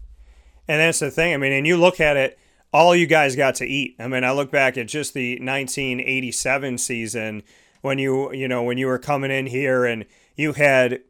And 0.68 0.80
that's 0.80 1.00
the 1.00 1.10
thing. 1.10 1.34
I 1.34 1.36
mean, 1.36 1.52
and 1.52 1.66
you 1.66 1.76
look 1.76 2.00
at 2.00 2.16
it 2.16 2.38
all 2.72 2.94
you 2.94 3.06
guys 3.06 3.36
got 3.36 3.56
to 3.56 3.66
eat. 3.66 3.96
I 3.98 4.06
mean, 4.06 4.24
I 4.24 4.32
look 4.32 4.50
back 4.50 4.78
at 4.78 4.88
just 4.88 5.14
the 5.14 5.32
1987 5.34 6.78
season 6.78 7.42
when 7.80 7.98
you, 7.98 8.32
you 8.32 8.46
know, 8.46 8.62
when 8.62 8.78
you 8.78 8.86
were 8.86 8.98
coming 8.98 9.30
in 9.30 9.46
here 9.46 9.84
and 9.84 10.04
you 10.36 10.52
had 10.52 11.00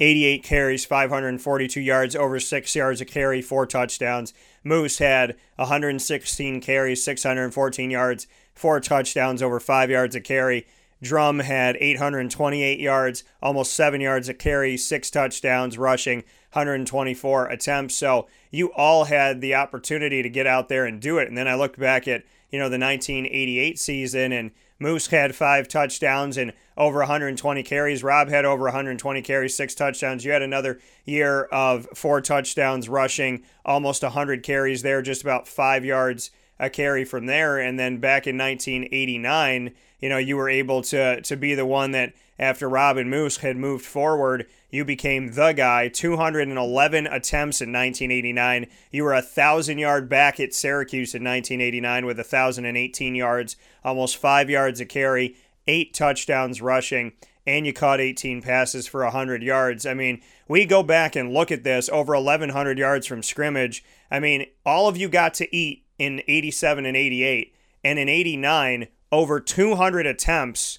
88 0.00 0.42
carries, 0.44 0.84
542 0.84 1.80
yards, 1.80 2.14
over 2.14 2.38
6 2.38 2.74
yards 2.74 3.00
a 3.00 3.04
carry, 3.04 3.40
4 3.40 3.66
touchdowns. 3.66 4.34
Moose 4.62 4.98
had 4.98 5.36
116 5.56 6.60
carries, 6.60 7.02
614 7.02 7.90
yards, 7.90 8.26
4 8.58 8.80
touchdowns, 8.80 9.42
over 9.42 9.60
5 9.60 9.90
yards 9.90 10.16
a 10.16 10.20
carry. 10.20 10.66
Drum 11.00 11.38
had 11.38 11.76
828 11.78 12.80
yards, 12.80 13.22
almost 13.40 13.72
7 13.74 14.00
yards 14.00 14.28
a 14.28 14.34
carry, 14.34 14.76
6 14.76 15.10
touchdowns 15.10 15.78
rushing, 15.78 16.24
124 16.52 17.46
attempts. 17.46 17.94
So 17.94 18.26
you 18.50 18.72
all 18.72 19.04
had 19.04 19.40
the 19.40 19.54
opportunity 19.54 20.22
to 20.22 20.28
get 20.28 20.46
out 20.46 20.68
there 20.68 20.86
and 20.86 21.00
do 21.00 21.18
it. 21.18 21.28
And 21.28 21.38
then 21.38 21.46
I 21.46 21.54
looked 21.54 21.78
back 21.78 22.08
at, 22.08 22.24
you 22.50 22.58
know, 22.58 22.68
the 22.68 22.78
1988 22.78 23.78
season 23.78 24.32
and 24.32 24.50
Moose 24.80 25.08
had 25.08 25.34
five 25.34 25.66
touchdowns 25.66 26.36
and 26.36 26.52
over 26.76 27.00
120 27.00 27.62
carries. 27.64 28.04
Rob 28.04 28.28
had 28.28 28.44
over 28.44 28.64
120 28.64 29.22
carries, 29.22 29.56
six 29.56 29.74
touchdowns. 29.74 30.24
You 30.24 30.30
had 30.30 30.42
another 30.42 30.78
year 31.04 31.44
of 31.44 31.88
four 31.94 32.20
touchdowns 32.20 32.88
rushing, 32.88 33.42
almost 33.64 34.02
100 34.02 34.42
carries 34.44 34.82
there, 34.82 35.02
just 35.02 35.22
about 35.22 35.48
five 35.48 35.84
yards 35.84 36.30
a 36.58 36.70
carry 36.70 37.04
from 37.04 37.26
there. 37.26 37.58
And 37.58 37.78
then 37.78 37.98
back 37.98 38.26
in 38.26 38.36
1989, 38.36 39.74
you 40.00 40.08
know, 40.08 40.18
you 40.18 40.36
were 40.36 40.48
able 40.48 40.82
to 40.82 41.20
to 41.20 41.36
be 41.36 41.54
the 41.54 41.66
one 41.66 41.90
that 41.92 42.12
after 42.38 42.68
Rob 42.68 42.96
and 42.96 43.10
Moose 43.10 43.38
had 43.38 43.56
moved 43.56 43.84
forward, 43.84 44.46
you 44.70 44.84
became 44.84 45.32
the 45.32 45.52
guy. 45.52 45.88
211 45.88 47.06
attempts 47.06 47.60
in 47.60 47.72
1989. 47.72 48.66
You 48.92 49.04
were 49.04 49.14
a 49.14 49.22
thousand 49.22 49.78
yard 49.78 50.08
back 50.08 50.38
at 50.38 50.54
Syracuse 50.54 51.14
in 51.14 51.24
1989 51.24 52.06
with 52.06 52.18
1,018 52.18 53.14
yards, 53.14 53.56
almost 53.84 54.18
five 54.18 54.48
yards 54.48 54.80
a 54.80 54.86
carry, 54.86 55.36
eight 55.66 55.94
touchdowns 55.94 56.62
rushing, 56.62 57.12
and 57.44 57.66
you 57.66 57.72
caught 57.72 58.00
18 58.00 58.40
passes 58.42 58.86
for 58.86 59.02
100 59.02 59.42
yards. 59.42 59.84
I 59.84 59.94
mean, 59.94 60.20
we 60.46 60.64
go 60.64 60.84
back 60.84 61.16
and 61.16 61.32
look 61.32 61.50
at 61.50 61.64
this 61.64 61.88
over 61.88 62.14
1,100 62.14 62.78
yards 62.78 63.06
from 63.06 63.22
scrimmage. 63.22 63.84
I 64.10 64.20
mean, 64.20 64.46
all 64.64 64.86
of 64.86 64.96
you 64.96 65.08
got 65.08 65.34
to 65.34 65.56
eat 65.56 65.84
in 65.98 66.22
87 66.28 66.86
and 66.86 66.96
88, 66.96 67.54
and 67.84 67.98
in 67.98 68.08
89, 68.08 68.88
over 69.10 69.40
200 69.40 70.06
attempts 70.06 70.78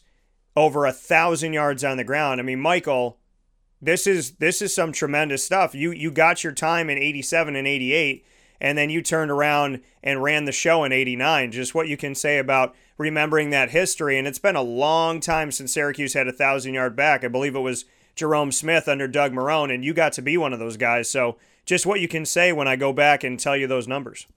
over 0.55 0.85
a 0.85 0.91
thousand 0.91 1.53
yards 1.53 1.83
on 1.83 1.97
the 1.97 2.03
ground. 2.03 2.39
I 2.39 2.43
mean, 2.43 2.59
Michael, 2.59 3.17
this 3.81 4.05
is 4.05 4.31
this 4.33 4.61
is 4.61 4.73
some 4.73 4.91
tremendous 4.91 5.43
stuff. 5.43 5.73
You 5.73 5.91
you 5.91 6.11
got 6.11 6.43
your 6.43 6.53
time 6.53 6.89
in 6.89 6.97
87 6.97 7.55
and 7.55 7.67
88 7.67 8.25
and 8.61 8.77
then 8.77 8.89
you 8.89 9.01
turned 9.01 9.31
around 9.31 9.81
and 10.03 10.21
ran 10.21 10.43
the 10.43 10.51
show 10.51 10.83
in 10.83 10.91
89. 10.91 11.51
Just 11.51 11.73
what 11.73 11.87
you 11.87 11.95
can 11.95 12.13
say 12.13 12.39
about 12.39 12.75
remembering 12.97 13.51
that 13.51 13.69
history 13.69 14.17
and 14.17 14.27
it's 14.27 14.39
been 14.39 14.57
a 14.57 14.61
long 14.61 15.21
time 15.21 15.51
since 15.51 15.73
Syracuse 15.73 16.13
had 16.13 16.27
a 16.27 16.31
1000 16.31 16.73
yard 16.73 16.95
back. 16.95 17.23
I 17.23 17.29
believe 17.29 17.55
it 17.55 17.59
was 17.59 17.85
Jerome 18.15 18.51
Smith 18.51 18.87
under 18.87 19.07
Doug 19.07 19.31
Marrone 19.31 19.73
and 19.73 19.85
you 19.85 19.93
got 19.93 20.13
to 20.13 20.21
be 20.21 20.35
one 20.35 20.51
of 20.51 20.59
those 20.59 20.77
guys. 20.77 21.09
So 21.09 21.37
just 21.65 21.85
what 21.85 22.01
you 22.01 22.07
can 22.07 22.25
say 22.25 22.51
when 22.51 22.67
I 22.67 22.75
go 22.75 22.91
back 22.91 23.23
and 23.23 23.39
tell 23.39 23.55
you 23.55 23.67
those 23.67 23.87
numbers. 23.87 24.27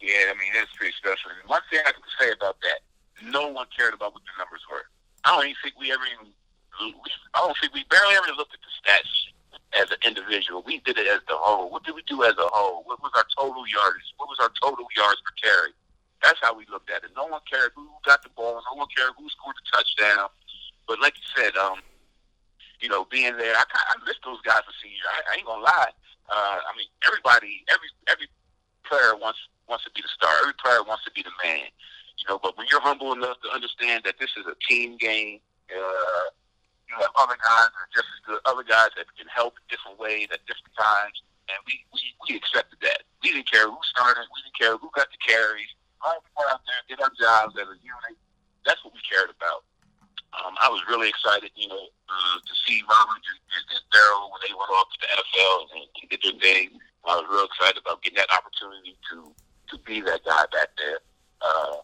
Yeah, 0.00 0.32
I 0.32 0.34
mean 0.40 0.52
that's 0.56 0.72
pretty 0.74 0.96
special. 0.96 1.30
And 1.30 1.44
one 1.48 1.60
thing 1.68 1.80
I 1.84 1.92
can 1.92 2.04
say 2.18 2.32
about 2.32 2.56
that, 2.64 2.80
no 3.28 3.48
one 3.52 3.68
cared 3.72 3.92
about 3.92 4.16
what 4.16 4.24
the 4.24 4.32
numbers 4.40 4.64
were. 4.68 4.88
I 5.24 5.36
don't 5.36 5.44
even 5.44 5.60
think 5.60 5.76
we 5.76 5.92
ever 5.92 6.04
even. 6.08 6.32
We, 6.80 7.12
I 7.36 7.44
don't 7.44 7.56
think 7.60 7.76
we 7.76 7.84
barely 7.92 8.16
ever 8.16 8.32
looked 8.32 8.56
at 8.56 8.64
the 8.64 8.72
stats 8.80 9.12
as 9.76 9.92
an 9.92 10.00
individual. 10.00 10.64
We 10.64 10.80
did 10.80 10.96
it 10.96 11.06
as 11.06 11.20
the 11.28 11.36
whole. 11.36 11.68
What 11.68 11.84
did 11.84 11.94
we 11.94 12.02
do 12.08 12.24
as 12.24 12.32
a 12.40 12.48
whole? 12.48 12.82
What 12.88 13.02
was 13.04 13.12
our 13.12 13.28
total 13.36 13.68
yards? 13.68 14.08
What 14.16 14.32
was 14.32 14.40
our 14.40 14.48
total 14.56 14.88
yards 14.96 15.20
per 15.20 15.36
carry? 15.36 15.76
That's 16.24 16.40
how 16.40 16.56
we 16.56 16.64
looked 16.72 16.88
at 16.88 17.04
it. 17.04 17.12
No 17.16 17.26
one 17.28 17.40
cared 17.44 17.72
who 17.76 17.88
got 18.04 18.22
the 18.22 18.32
ball. 18.32 18.60
No 18.72 18.80
one 18.80 18.88
cared 18.96 19.12
who 19.16 19.28
scored 19.28 19.56
the 19.60 19.66
touchdown. 19.68 20.28
But 20.88 21.00
like 21.00 21.14
you 21.20 21.26
said, 21.36 21.56
um, 21.60 21.84
you 22.80 22.88
know, 22.88 23.04
being 23.04 23.36
there, 23.36 23.52
I 23.52 23.64
I 23.68 23.94
miss 24.08 24.16
those 24.24 24.40
guys 24.40 24.64
for 24.64 24.72
senior. 24.80 25.04
I, 25.04 25.32
I 25.32 25.36
ain't 25.36 25.46
gonna 25.46 25.62
lie. 25.62 25.92
Uh, 26.32 26.58
I 26.64 26.72
mean, 26.76 26.88
everybody, 27.04 27.64
every 27.68 27.88
every 28.08 28.28
player 28.84 29.16
wants 29.16 29.38
wants 29.70 29.86
to 29.86 29.94
be 29.94 30.02
the 30.02 30.10
star. 30.10 30.34
Every 30.42 30.58
player 30.58 30.82
wants 30.82 31.06
to 31.06 31.14
be 31.14 31.22
the 31.22 31.32
man. 31.46 31.70
You 32.18 32.26
know, 32.28 32.36
but 32.42 32.58
when 32.58 32.66
you're 32.68 32.82
humble 32.82 33.14
enough 33.14 33.40
to 33.46 33.48
understand 33.54 34.02
that 34.04 34.18
this 34.18 34.34
is 34.36 34.44
a 34.44 34.58
team 34.68 34.98
game, 34.98 35.40
uh, 35.70 36.26
you 36.90 36.98
have 36.98 37.14
other 37.14 37.38
guys 37.38 37.70
that 37.70 37.80
are 37.86 37.92
just 37.94 38.10
as 38.10 38.20
good, 38.26 38.42
other 38.44 38.66
guys 38.66 38.90
that 38.98 39.06
can 39.14 39.30
help 39.30 39.54
in 39.56 39.64
different 39.70 39.96
ways 39.96 40.28
at 40.34 40.42
different 40.44 40.74
times, 40.74 41.22
and 41.48 41.56
we, 41.64 41.80
we 41.94 42.02
we 42.26 42.30
accepted 42.34 42.82
that. 42.82 43.06
We 43.22 43.30
didn't 43.32 43.46
care 43.46 43.70
who 43.70 43.78
started. 43.86 44.26
We 44.26 44.42
didn't 44.42 44.58
care 44.58 44.74
who 44.76 44.90
got 44.92 45.08
the 45.08 45.20
carries. 45.22 45.70
All 46.02 46.12
right, 46.12 46.20
we 46.20 46.30
went 46.34 46.50
out 46.50 46.60
there 46.66 46.82
did 46.90 46.98
our 46.98 47.14
jobs 47.14 47.54
as 47.54 47.70
a 47.70 47.78
unit. 47.78 48.18
That's 48.66 48.82
what 48.82 48.92
we 48.92 49.00
cared 49.06 49.30
about. 49.30 49.64
Um, 50.30 50.54
I 50.62 50.70
was 50.70 50.82
really 50.86 51.10
excited, 51.10 51.50
you 51.58 51.66
know, 51.66 51.90
uh, 52.06 52.36
to 52.38 52.54
see 52.66 52.82
Robert 52.86 53.18
and, 53.18 53.40
and, 53.50 53.64
and 53.74 53.84
Daryl 53.90 54.30
when 54.30 54.40
they 54.46 54.54
went 54.54 54.70
off 54.70 54.86
to 54.94 54.98
the 55.02 55.08
NFL 55.10 55.56
and, 55.74 55.84
and 55.90 56.06
did 56.06 56.22
their 56.22 56.38
thing. 56.38 56.78
I 57.02 57.18
was 57.18 57.26
real 57.26 57.48
excited 57.48 57.82
about 57.82 58.02
getting 58.02 58.20
that 58.22 58.30
opportunity 58.30 58.94
to 59.10 59.34
to 59.70 59.78
be 59.78 60.00
that 60.02 60.24
guy 60.24 60.44
back 60.52 60.70
there. 60.76 61.00
Uh, 61.40 61.80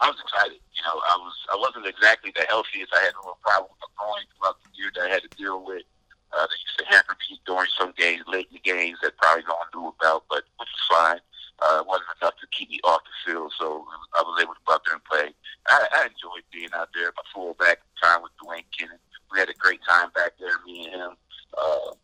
I 0.00 0.10
was 0.10 0.18
excited. 0.18 0.58
You 0.74 0.82
know, 0.82 0.98
I 1.06 1.16
was 1.16 1.34
I 1.52 1.56
wasn't 1.56 1.86
exactly 1.86 2.32
the 2.34 2.46
healthiest. 2.48 2.92
I 2.92 3.04
had 3.04 3.14
a 3.14 3.22
little 3.22 3.38
problem 3.42 3.70
with 3.70 3.80
my 3.86 3.92
groin 3.94 4.24
throughout 4.34 4.58
the 4.64 4.70
year 4.74 4.90
that 4.94 5.06
I 5.06 5.10
had 5.14 5.22
to 5.22 5.32
deal 5.38 5.62
with. 5.64 5.86
Uh, 6.34 6.42
that 6.50 6.58
used 6.66 6.78
to 6.82 6.86
hamper 6.90 7.14
me 7.30 7.38
during 7.46 7.70
some 7.78 7.94
games, 7.96 8.26
late 8.26 8.50
in 8.50 8.58
the 8.58 8.66
games 8.66 8.98
that 9.02 9.16
probably 9.18 9.46
one 9.46 9.70
knew 9.70 9.94
about, 9.94 10.26
but 10.28 10.42
which 10.58 10.66
was 10.66 10.86
fine. 10.90 11.22
Uh, 11.62 11.78
it 11.78 11.86
wasn't 11.86 12.10
enough 12.20 12.34
to 12.42 12.46
keep 12.50 12.68
me 12.68 12.80
off 12.82 12.98
the 13.06 13.14
field, 13.22 13.52
so 13.54 13.86
I 14.18 14.22
was 14.26 14.42
able 14.42 14.54
to 14.54 14.64
go 14.66 14.74
out 14.74 14.82
there 14.84 14.98
and 14.98 15.04
play. 15.04 15.30
I, 15.70 15.86
I 15.94 16.00
enjoyed 16.10 16.42
being 16.50 16.74
out 16.74 16.90
there. 16.90 17.14
My 17.14 17.22
fullback 17.32 17.78
time 18.02 18.22
with 18.22 18.34
Dwayne 18.42 18.66
Kinnon. 18.74 18.98
We 19.30 19.38
had 19.38 19.48
a 19.48 19.54
great 19.54 19.78
time 19.88 20.10
back 20.10 20.32
there, 20.40 20.58
me 20.66 20.90
and 20.90 21.14
him. 21.14 21.14
Uh, 21.56 21.94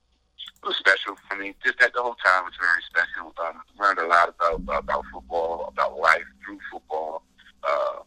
it 0.62 0.66
was 0.66 0.76
special. 0.76 1.16
I 1.30 1.36
mean, 1.36 1.54
just 1.64 1.78
that 1.80 1.92
the 1.94 2.02
whole 2.02 2.16
time 2.24 2.44
was 2.44 2.54
very 2.60 2.82
special. 2.84 3.32
Um, 3.40 3.62
learned 3.78 3.98
a 3.98 4.06
lot 4.06 4.28
about 4.28 4.60
about 4.84 5.04
football, 5.12 5.72
about 5.72 5.98
life 5.98 6.24
through 6.44 6.60
football. 6.70 7.22
Uh, 7.64 8.04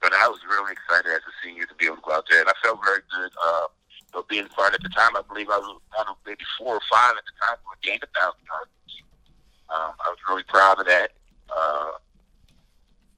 but 0.00 0.12
I 0.14 0.28
was 0.28 0.38
really 0.48 0.72
excited 0.72 1.10
as 1.10 1.26
a 1.26 1.34
senior 1.42 1.66
to 1.66 1.74
be 1.74 1.86
able 1.86 1.96
to 1.96 2.02
go 2.06 2.12
out 2.12 2.24
there, 2.30 2.40
and 2.40 2.48
I 2.48 2.54
felt 2.62 2.78
very 2.84 3.02
good. 3.10 3.32
Uh, 3.42 3.66
know, 4.14 4.24
being 4.28 4.46
part 4.48 4.74
at 4.74 4.82
the 4.82 4.88
time, 4.88 5.16
I 5.16 5.22
believe 5.26 5.48
I 5.50 5.58
was 5.58 5.80
one 5.94 6.08
of 6.08 6.16
maybe 6.26 6.44
four 6.58 6.76
or 6.76 6.80
five 6.90 7.14
at 7.16 7.24
the 7.24 7.34
time 7.40 7.56
who 7.64 7.74
gained 7.82 8.02
a 8.02 8.18
thousand 8.18 8.40
yards. 8.46 8.70
Um, 9.68 9.92
I 10.00 10.08
was 10.08 10.18
really 10.28 10.44
proud 10.44 10.80
of 10.80 10.86
that, 10.86 11.12
uh, 11.54 11.90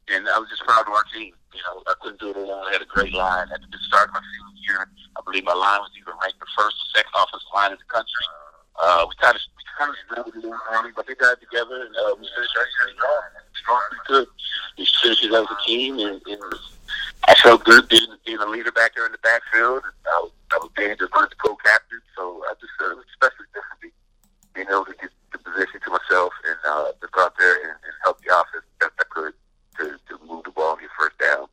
and 0.09 0.29
I 0.29 0.39
was 0.39 0.49
just 0.49 0.63
proud 0.63 0.87
of 0.87 0.93
our 0.93 1.05
team. 1.15 1.33
You 1.53 1.63
know, 1.67 1.83
I 1.87 1.95
couldn't 2.01 2.21
do 2.21 2.31
it 2.31 2.37
alone. 2.37 2.65
I 2.69 2.73
had 2.73 2.83
a 2.83 2.91
great 2.91 3.13
line 3.13 3.49
at 3.53 3.61
the 3.61 3.81
start 3.87 4.09
of 4.09 4.15
my 4.15 4.23
senior 4.23 4.63
year. 4.63 4.87
I 5.17 5.21
believe 5.27 5.45
my 5.45 5.55
line 5.55 5.81
was 5.83 5.91
either 5.99 6.15
ranked 6.23 6.39
the 6.39 6.47
first 6.57 6.79
or 6.79 6.87
second 6.95 7.11
offensive 7.15 7.51
line 7.55 7.73
in 7.75 7.79
the 7.79 7.91
country. 7.91 8.27
Uh, 8.79 9.05
we 9.09 9.15
kind 9.19 9.35
of 9.35 9.43
we 9.59 9.63
kind 9.77 9.91
of 9.91 9.97
struggled 10.07 10.35
a 10.35 10.41
little 10.41 10.63
early, 10.73 10.91
but 10.95 11.07
they 11.07 11.15
got 11.19 11.37
together 11.43 11.85
and 11.85 11.93
uh, 11.97 12.15
we 12.17 12.25
finished 12.33 12.57
our 12.57 12.65
year 12.65 12.95
strong. 12.97 13.23
Strong, 13.61 13.83
could. 14.07 14.29
We 14.79 14.87
finished 15.03 15.25
as 15.27 15.33
a 15.33 15.59
team, 15.67 15.99
and, 15.99 16.23
and 16.25 16.43
I 17.27 17.35
felt 17.35 17.65
good 17.65 17.89
being, 17.89 18.09
being 18.25 18.39
a 18.39 18.47
leader 18.47 18.73
back 18.73 18.95
there 18.95 19.05
in 19.05 19.13
the 19.13 19.23
backfield. 19.23 19.83
I 20.07 20.19
was, 20.23 20.33
I 20.55 20.59
was 20.59 20.71
being 20.77 20.95
the 20.97 21.09
co-captain, 21.09 22.01
so 22.17 22.43
I 22.49 22.55
just 22.57 22.73
uh, 22.81 22.95
especially 23.11 23.51
differently 23.53 23.93
being 24.55 24.67
able 24.71 24.87
to 24.87 24.95
get 24.97 25.11
the 25.33 25.39
position 25.39 25.81
to 25.85 25.91
myself 25.91 26.33
and 26.47 26.59
uh, 26.67 26.93
to 27.01 27.07
go 27.13 27.25
out 27.25 27.35
there 27.39 27.55
and, 27.63 27.77
and 27.85 27.95
help 28.03 28.21
the 28.23 28.33
offense 28.33 28.65
best 28.81 28.93
I 28.99 29.05
could 29.11 29.35
to, 29.79 29.85
to 30.09 30.25
move 30.25 30.45
the 30.45 30.51
ball 30.51 30.73
and 30.73 30.81
get 30.81 30.91
first 30.99 31.19
down. 31.19 31.47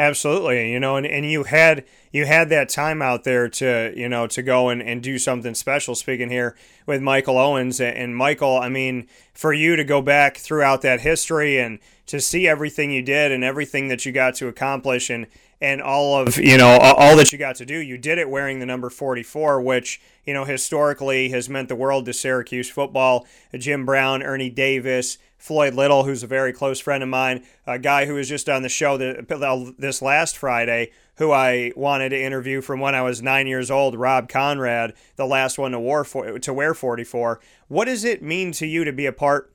Absolutely, 0.00 0.72
you 0.72 0.80
know, 0.80 0.96
and, 0.96 1.06
and 1.06 1.30
you 1.30 1.44
had 1.44 1.84
you 2.10 2.24
had 2.24 2.48
that 2.48 2.70
time 2.70 3.02
out 3.02 3.24
there 3.24 3.50
to 3.50 3.92
you 3.94 4.08
know 4.08 4.26
to 4.28 4.42
go 4.42 4.70
and, 4.70 4.80
and 4.80 5.02
do 5.02 5.18
something 5.18 5.54
special. 5.54 5.94
Speaking 5.94 6.30
here 6.30 6.56
with 6.86 7.02
Michael 7.02 7.36
Owens 7.36 7.82
and 7.82 8.16
Michael, 8.16 8.56
I 8.58 8.70
mean, 8.70 9.08
for 9.34 9.52
you 9.52 9.76
to 9.76 9.84
go 9.84 10.00
back 10.00 10.38
throughout 10.38 10.80
that 10.80 11.02
history 11.02 11.58
and 11.58 11.80
to 12.06 12.18
see 12.18 12.48
everything 12.48 12.90
you 12.90 13.02
did 13.02 13.30
and 13.30 13.44
everything 13.44 13.88
that 13.88 14.06
you 14.06 14.10
got 14.10 14.34
to 14.36 14.48
accomplish 14.48 15.10
and 15.10 15.26
and 15.60 15.82
all 15.82 16.16
of 16.16 16.38
you 16.38 16.56
know 16.56 16.78
all 16.78 17.16
that 17.16 17.32
you 17.32 17.38
got 17.38 17.56
to 17.56 17.66
do, 17.66 17.76
you 17.76 17.98
did 17.98 18.18
it 18.18 18.30
wearing 18.30 18.60
the 18.60 18.66
number 18.66 18.90
44, 18.90 19.60
which 19.60 20.00
you 20.24 20.34
know 20.34 20.44
historically 20.44 21.28
has 21.30 21.48
meant 21.48 21.68
the 21.68 21.76
world 21.76 22.06
to 22.06 22.12
Syracuse 22.12 22.70
football. 22.70 23.26
Jim 23.56 23.84
Brown, 23.84 24.22
Ernie 24.22 24.50
Davis. 24.50 25.18
Floyd 25.40 25.72
Little, 25.72 26.04
who's 26.04 26.22
a 26.22 26.26
very 26.26 26.52
close 26.52 26.80
friend 26.80 27.02
of 27.02 27.08
mine, 27.08 27.46
a 27.66 27.78
guy 27.78 28.04
who 28.04 28.12
was 28.12 28.28
just 28.28 28.46
on 28.50 28.60
the 28.60 28.68
show 28.68 28.98
this 28.98 30.02
last 30.02 30.36
Friday, 30.36 30.92
who 31.16 31.32
I 31.32 31.72
wanted 31.76 32.10
to 32.10 32.22
interview 32.22 32.60
from 32.60 32.78
when 32.78 32.94
I 32.94 33.00
was 33.00 33.22
nine 33.22 33.46
years 33.46 33.70
old, 33.70 33.94
Rob 33.94 34.28
Konrad, 34.28 34.92
the 35.16 35.24
last 35.24 35.56
one 35.56 35.72
to, 35.72 36.38
to 36.40 36.52
wear 36.52 36.74
44. 36.74 37.40
What 37.68 37.86
does 37.86 38.04
it 38.04 38.22
mean 38.22 38.52
to 38.52 38.66
you 38.66 38.84
to 38.84 38.92
be 38.92 39.06
a 39.06 39.12
part 39.14 39.50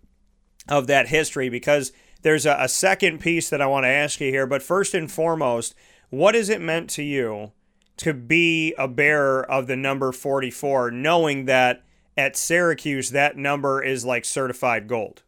of 0.68 0.88
that 0.88 1.10
history? 1.10 1.50
Because 1.50 1.92
there's 2.24 2.48
a, 2.48 2.58
a 2.60 2.68
second 2.68 3.20
piece 3.20 3.52
that 3.52 3.62
I 3.62 3.68
want 3.68 3.84
to 3.84 3.90
ask 3.90 4.20
you 4.20 4.32
here, 4.32 4.48
but 4.48 4.64
first 4.64 4.96
and 4.96 5.12
foremost, 5.12 5.76
what 6.10 6.36
has 6.36 6.50
it 6.50 6.62
meant 6.62 6.90
to 6.92 7.04
you 7.04 7.52
to 7.98 8.14
be 8.14 8.74
a 8.78 8.88
bearer 8.88 9.50
of 9.50 9.68
the 9.68 9.76
number 9.76 10.12
44, 10.12 10.92
knowing 10.92 11.46
that 11.46 11.84
at 12.18 12.36
Syracuse 12.36 13.12
that 13.12 13.38
number 13.38 13.82
is 13.84 14.06
like 14.06 14.26
certified 14.26 14.88
gold? 14.88 15.24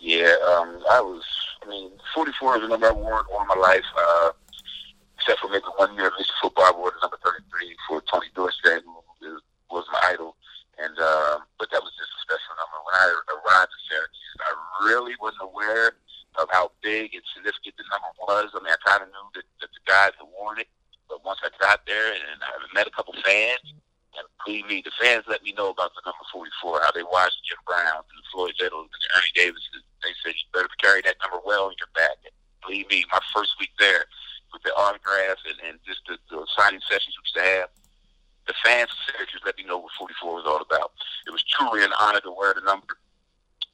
Yeah, 0.00 0.34
um, 0.46 0.82
I 0.90 1.00
was. 1.00 1.22
I 1.62 1.68
mean, 1.68 1.90
44 2.14 2.56
is 2.56 2.62
the 2.62 2.68
number 2.68 2.86
I 2.86 2.92
wore 2.92 3.26
all 3.32 3.44
my 3.44 3.60
life, 3.60 3.84
uh, 3.98 4.30
except 5.18 5.40
for 5.40 5.50
maybe 5.50 5.66
one 5.76 5.94
year 5.96 6.06
of 6.06 6.14
Mr. 6.14 6.32
Football. 6.40 6.64
I 6.64 6.72
wore 6.72 6.90
the 6.90 7.02
number 7.02 7.18
33 7.22 7.76
for 7.86 8.02
Tony 8.10 8.26
Dorsett, 8.34 8.84
who 9.20 9.38
was 9.70 9.84
my 9.92 10.14
idol. 10.14 10.36
And 10.78 10.94
uh, 10.94 11.42
but 11.58 11.68
that 11.74 11.82
was 11.82 11.90
just 11.98 12.14
a 12.14 12.20
special 12.22 12.54
number. 12.54 12.78
When 12.86 12.94
I 12.94 13.06
arrived 13.34 13.74
in 13.74 13.82
Syracuse, 13.90 14.36
I 14.38 14.50
really 14.86 15.14
wasn't 15.20 15.50
aware 15.50 15.98
of 16.38 16.48
how 16.50 16.70
big 16.82 17.14
and 17.14 17.22
significant 17.34 17.74
the 17.76 17.84
number 17.90 18.14
was. 18.22 18.54
I 18.54 18.62
mean, 18.62 18.72
I 18.72 18.80
kind 18.86 19.02
of 19.02 19.10
knew 19.10 19.26
that, 19.34 19.46
that 19.60 19.70
the 19.74 19.82
guys 19.84 20.14
had 20.14 20.30
worn 20.30 20.62
it, 20.62 20.70
but 21.10 21.24
once 21.26 21.42
I 21.42 21.50
got 21.58 21.82
there 21.86 22.14
and 22.14 22.38
I 22.40 22.54
met 22.72 22.86
a 22.86 22.94
couple 22.94 23.14
fans, 23.26 23.60
and 24.16 24.24
believe 24.46 24.66
me, 24.66 24.82
the 24.82 24.94
fans 24.98 25.26
let 25.26 25.42
me 25.42 25.52
know 25.52 25.70
about 25.70 25.92
the 25.94 26.02
number 26.06 26.24
44, 26.32 26.80
how 26.82 26.94
they 26.94 27.06
watched 27.06 27.42
Jim 27.46 27.58
Brown 27.66 28.02
and 28.02 28.24
Floyd 28.32 28.54
Little 28.58 28.86
and 28.86 29.04
Ernie 29.18 29.34
Davis. 29.34 29.62
They 30.02 30.14
said, 30.22 30.34
you 30.34 30.46
better 30.54 30.70
carry 30.78 31.02
that 31.02 31.18
number 31.22 31.42
well 31.44 31.68
in 31.68 31.76
your 31.78 31.92
back. 31.94 32.18
And 32.22 32.34
believe 32.62 32.88
me, 32.90 33.04
my 33.12 33.20
first 33.34 33.58
week 33.58 33.74
there, 33.78 34.06
with 34.52 34.62
the 34.62 34.72
autographs 34.74 35.44
and, 35.44 35.58
and 35.66 35.78
just 35.84 36.00
the, 36.08 36.16
the 36.30 36.46
signing 36.56 36.80
sessions 36.88 37.14
we 37.18 37.26
used 37.26 37.36
to 37.36 37.44
have, 37.44 37.68
the 38.48 38.56
fans 38.64 38.88
of 38.88 38.98
Syracuse 39.04 39.44
let 39.44 39.58
me 39.58 39.64
know 39.64 39.78
what 39.78 39.92
44 39.98 40.40
was 40.40 40.48
all 40.48 40.64
about. 40.64 40.92
It 41.26 41.30
was 41.30 41.44
truly 41.44 41.84
an 41.84 41.92
honor 42.00 42.20
to 42.20 42.32
wear 42.32 42.54
the 42.54 42.64
number. 42.64 42.96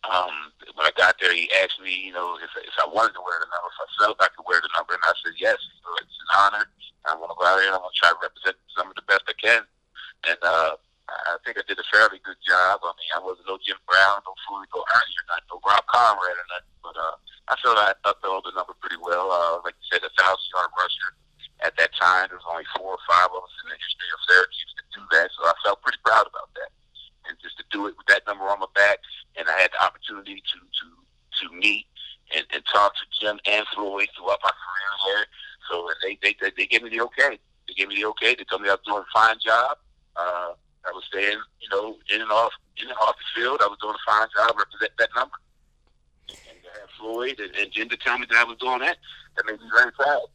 Um, 0.05 0.53
when 0.77 0.85
I 0.85 0.93
got 0.97 1.17
there, 1.17 1.33
he 1.33 1.49
asked 1.65 1.81
me, 1.81 1.93
you 2.09 2.13
know, 2.13 2.37
if, 2.43 2.53
if 2.61 2.77
I 2.77 2.87
wanted 2.89 3.17
to 3.17 3.25
wear 3.25 3.41
the 3.41 3.49
number, 3.49 3.69
if 3.73 3.81
I 3.81 3.89
felt 4.01 4.21
I 4.21 4.29
could 4.37 4.45
wear 4.45 4.61
the 4.61 4.73
number, 4.77 4.93
and 4.93 5.05
I 5.05 5.17
said 5.25 5.37
yes. 5.41 5.57
So 5.81 5.89
it's 6.01 6.19
an 6.29 6.31
honor. 6.37 6.65
I'm 7.05 7.21
to 7.21 7.37
go 7.37 7.45
out 7.45 7.61
there 7.61 7.69
I'm 7.69 7.85
to 7.85 7.93
try 7.97 8.13
to 8.13 8.21
represent 8.21 8.57
some 8.73 8.89
of 8.89 8.97
the 8.97 9.05
best 9.05 9.29
I 9.29 9.37
can 9.37 9.65
and 10.29 10.41
uh, 10.43 10.77
I 11.09 11.37
think 11.45 11.61
I 11.61 11.65
did 11.69 11.77
a 11.77 11.87
fairly 11.93 12.21
good 12.25 12.41
job. 12.41 12.81
I 12.81 12.93
mean, 12.97 13.13
I 13.13 13.21
wasn't 13.21 13.49
no 13.49 13.61
Jim 13.61 13.77
Brown, 13.85 14.25
no 14.25 14.33
Floyd, 14.49 14.69
no 14.73 14.81
Ernie, 14.81 15.19
or 15.21 15.27
nothing, 15.29 15.49
no 15.53 15.61
Rob 15.61 15.85
Konrad, 15.93 16.41
or 16.41 16.49
nothing. 16.49 16.77
But 16.81 16.97
uh, 16.97 17.17
I 17.53 17.55
felt 17.61 17.77
I 17.77 17.93
upheld 18.09 18.49
the 18.49 18.57
number 18.57 18.73
pretty 18.81 19.01
well. 19.01 19.29
Uh, 19.29 19.61
like 19.65 19.77
you 19.77 19.87
said, 19.93 20.05
a 20.05 20.13
thousand 20.17 20.49
yard 20.57 20.73
rusher. 20.77 21.11
At 21.63 21.77
that 21.81 21.93
time, 21.97 22.29
there 22.29 22.41
was 22.41 22.51
only 22.51 22.67
four 22.77 22.99
or 22.99 23.05
five 23.09 23.31
of 23.31 23.41
us 23.41 23.57
in 23.65 23.73
the 23.73 23.79
history 23.79 24.11
of 24.11 24.21
Syracuse 24.27 24.73
to 24.75 24.85
do 25.01 25.03
that, 25.17 25.29
so 25.33 25.49
I 25.49 25.55
felt 25.65 25.81
pretty 25.81 26.03
proud 26.05 26.27
about 26.29 26.51
that. 26.61 26.73
And 27.29 27.37
just 27.43 27.57
to 27.59 27.65
do 27.71 27.87
it 27.87 27.97
with 27.97 28.07
that 28.09 28.23
number 28.27 28.45
on 28.45 28.61
my 28.61 28.67
back, 28.75 28.99
and 29.37 29.49
I 29.49 29.61
had 29.61 29.73
the 29.73 29.83
opportunity 29.85 30.37
to 30.37 30.59
to 30.61 30.87
to 31.41 31.55
meet 31.57 31.87
and, 32.37 32.45
and 32.53 32.63
talk 32.73 32.95
to 32.95 33.05
Jim 33.21 33.39
and 33.47 33.67
Floyd 33.75 34.09
throughout 34.17 34.41
my 34.43 34.53
career 34.53 34.91
there. 35.07 35.27
So 35.71 35.89
they 36.03 36.19
they 36.23 36.37
they, 36.41 36.53
they 36.57 36.67
gave 36.67 36.83
me 36.83 36.91
the 36.91 37.01
okay. 37.03 37.39
They 37.67 37.75
gave 37.75 37.89
me 37.89 37.97
the 37.97 38.07
okay. 38.09 38.35
They 38.35 38.45
told 38.45 38.63
me 38.63 38.69
I 38.69 38.73
was 38.73 38.85
doing 38.85 39.03
a 39.03 39.13
fine 39.13 39.37
job 39.45 39.79
uh, 40.17 40.55
I 40.87 40.93
was 40.93 41.05
staying, 41.09 41.39
you 41.61 41.69
know, 41.71 41.97
in 42.15 42.21
and 42.21 42.31
off 42.31 42.53
in 42.81 42.89
and 42.89 42.97
off 42.99 43.17
the 43.17 43.41
field. 43.41 43.61
I 43.63 43.67
was 43.67 43.79
doing 43.81 43.95
a 43.95 44.11
fine 44.11 44.29
job 44.37 44.57
represent 44.57 44.93
that 44.99 45.09
number. 45.17 45.37
And 46.29 46.59
uh, 46.67 46.87
Floyd 46.99 47.41
and, 47.41 47.55
and 47.57 47.73
Jim 47.73 47.89
to 47.89 47.97
tell 47.97 48.19
me 48.19 48.27
that 48.31 48.39
I 48.39 48.45
was 48.45 48.59
doing 48.59 48.81
that, 48.81 48.97
that 49.37 49.47
made 49.47 49.61
me 49.61 49.67
very 49.77 49.93
proud. 49.93 50.27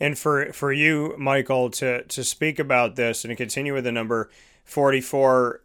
And 0.00 0.18
for 0.18 0.52
for 0.52 0.72
you, 0.72 1.14
Michael, 1.18 1.70
to 1.70 2.04
to 2.04 2.24
speak 2.24 2.58
about 2.58 2.96
this 2.96 3.24
and 3.24 3.30
to 3.30 3.36
continue 3.36 3.74
with 3.74 3.84
the 3.84 3.92
number 3.92 4.30
forty 4.68 5.00
four, 5.00 5.62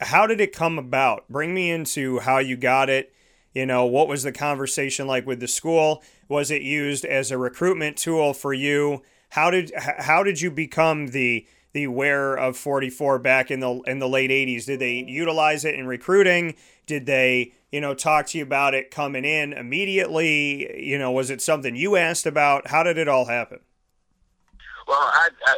how 0.00 0.26
did 0.26 0.40
it 0.40 0.54
come 0.54 0.78
about? 0.78 1.28
Bring 1.28 1.52
me 1.52 1.70
into 1.70 2.20
how 2.20 2.38
you 2.38 2.56
got 2.56 2.88
it. 2.88 3.12
You 3.52 3.66
know, 3.66 3.84
what 3.84 4.08
was 4.08 4.22
the 4.22 4.32
conversation 4.32 5.06
like 5.06 5.26
with 5.26 5.40
the 5.40 5.48
school? 5.48 6.02
Was 6.28 6.50
it 6.50 6.62
used 6.62 7.04
as 7.04 7.30
a 7.30 7.38
recruitment 7.38 7.96
tool 7.96 8.32
for 8.32 8.54
you? 8.54 9.02
How 9.30 9.50
did 9.50 9.72
how 9.76 10.22
did 10.22 10.40
you 10.40 10.50
become 10.50 11.08
the 11.08 11.46
the 11.72 11.86
wearer 11.86 12.36
of 12.36 12.56
44 12.56 13.18
back 13.18 13.50
in 13.50 13.60
the 13.60 13.80
in 13.86 13.98
the 13.98 14.08
late 14.08 14.30
80s? 14.30 14.66
Did 14.66 14.80
they 14.80 15.04
utilize 15.04 15.64
it 15.64 15.74
in 15.74 15.86
recruiting? 15.86 16.54
Did 16.86 17.06
they, 17.06 17.52
you 17.70 17.80
know, 17.80 17.94
talk 17.94 18.26
to 18.28 18.38
you 18.38 18.44
about 18.44 18.74
it 18.74 18.90
coming 18.90 19.24
in 19.24 19.52
immediately? 19.52 20.84
You 20.84 20.98
know, 20.98 21.10
was 21.12 21.30
it 21.30 21.42
something 21.42 21.76
you 21.76 21.96
asked 21.96 22.26
about? 22.26 22.68
How 22.68 22.82
did 22.82 22.98
it 22.98 23.08
all 23.08 23.26
happen? 23.26 23.60
Well, 24.86 24.98
I 24.98 25.28
I, 25.46 25.56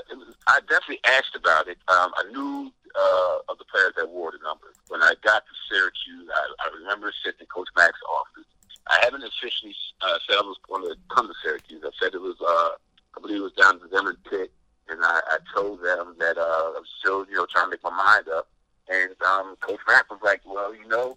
I 0.48 0.60
definitely 0.68 1.00
asked 1.06 1.36
about 1.36 1.68
it. 1.68 1.78
Um, 1.88 2.12
I 2.16 2.24
knew 2.30 2.72
uh, 2.94 3.36
of 3.48 3.58
the 3.58 3.64
players 3.64 3.94
that 3.96 4.08
wore 4.08 4.32
the 4.32 4.38
number. 4.42 4.72
When 4.88 5.02
I 5.02 5.14
got 5.22 5.44
to 5.46 5.54
Syracuse, 5.70 6.28
I, 6.28 6.68
I 6.68 6.76
remember 6.78 7.12
sitting 7.24 7.40
in 7.40 7.46
Coach 7.46 7.68
Mack's 7.76 8.00
office. 8.08 8.48
I 8.90 8.98
haven't 9.02 9.24
officially 9.24 9.74
uh, 10.02 10.18
said 10.26 10.36
I 10.36 10.42
was 10.42 10.58
going 10.68 10.82
to 10.84 10.96
come 11.14 11.28
to 11.28 11.34
Syracuse. 11.42 11.82
I 11.86 11.90
said 12.02 12.14
it 12.14 12.20
was, 12.20 12.36
uh, 12.42 12.76
I 13.16 13.20
believe 13.20 13.38
it 13.38 13.48
was 13.48 13.52
down 13.52 13.78
to 13.78 13.86
them 13.86 13.90
Zimmerman 13.90 14.16
Pitt 14.28 14.52
and 14.88 15.00
I, 15.02 15.20
I 15.24 15.38
told 15.54 15.80
them 15.80 16.16
that 16.18 16.36
uh, 16.38 16.76
I'm 16.76 16.86
still, 17.00 17.24
you 17.28 17.36
know, 17.36 17.46
trying 17.46 17.66
to 17.66 17.70
make 17.70 17.82
my 17.82 17.94
mind 17.94 18.28
up. 18.28 18.48
And 18.90 19.14
um, 19.24 19.56
Coach 19.60 19.80
Mack 19.86 20.10
was 20.10 20.20
like, 20.22 20.42
well, 20.44 20.74
you 20.74 20.86
know, 20.88 21.16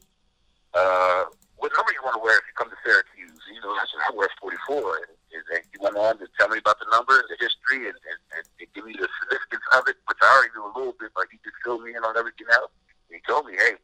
uh, 0.74 1.26
what 1.58 1.72
number 1.76 1.92
you 1.92 2.04
want 2.04 2.16
to 2.16 2.24
wear 2.24 2.38
if 2.38 2.46
you 2.46 2.56
come 2.56 2.70
to 2.70 2.80
Syracuse? 2.86 3.42
You 3.52 3.60
know, 3.60 3.74
I 3.74 3.84
said, 3.90 4.00
I 4.06 4.16
wear 4.16 4.30
44. 4.40 4.80
And, 4.80 5.44
and 5.52 5.64
he 5.68 5.78
went 5.82 5.98
on 5.98 6.20
to 6.24 6.28
tell 6.40 6.48
me 6.48 6.62
about 6.62 6.80
the 6.80 6.88
number 6.88 7.20
and 7.20 7.28
the 7.28 7.40
history 7.42 7.90
and, 7.90 7.98
and, 7.98 8.20
and 8.38 8.44
give 8.72 8.86
me 8.86 8.94
the 8.96 9.12
significance 9.24 9.66
of 9.76 9.84
it, 9.92 9.98
which 10.08 10.22
I 10.22 10.30
already 10.30 10.54
knew 10.56 10.68
a 10.70 10.74
little 10.78 10.96
bit, 10.96 11.12
but 11.12 11.28
he 11.32 11.42
just 11.44 11.58
filled 11.66 11.84
me 11.84 11.98
in 11.98 12.04
on 12.06 12.16
everything 12.16 12.48
else. 12.54 12.72
And 13.10 13.20
he 13.20 13.22
told 13.28 13.50
me, 13.50 13.58
hey, 13.58 13.76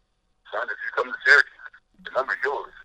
son, 0.53 0.67
if 0.71 0.77
you 0.77 0.89
come 0.95 1.09
to 1.09 1.19
Syracuse, 1.25 1.67
the 2.05 2.11
number's 2.15 2.39
yours. 2.45 2.75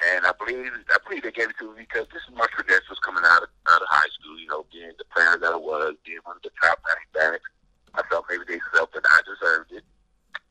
And 0.00 0.24
I 0.24 0.32
believe 0.32 0.64
I 0.64 0.96
believe 1.04 1.28
they 1.28 1.32
gave 1.32 1.52
it 1.52 1.60
to 1.60 1.76
me 1.76 1.84
because 1.84 2.08
this 2.08 2.24
is 2.24 2.32
my 2.32 2.48
credentials 2.48 2.96
coming 3.04 3.20
out 3.20 3.44
of, 3.44 3.52
out 3.68 3.84
of 3.84 3.88
high 3.92 4.08
school. 4.16 4.32
You 4.40 4.48
know, 4.48 4.64
being 4.72 4.96
the 4.96 5.04
player 5.12 5.36
that 5.36 5.52
I 5.52 5.60
was, 5.60 5.92
being 6.08 6.24
one 6.24 6.40
of 6.40 6.44
the 6.44 6.56
top 6.56 6.80
running 6.88 7.12
backs. 7.12 7.44
I 7.92 8.00
felt 8.08 8.24
maybe 8.30 8.48
they 8.48 8.62
felt 8.72 8.96
that 8.96 9.04
I 9.04 9.18
deserved 9.28 9.76
it. 9.76 9.84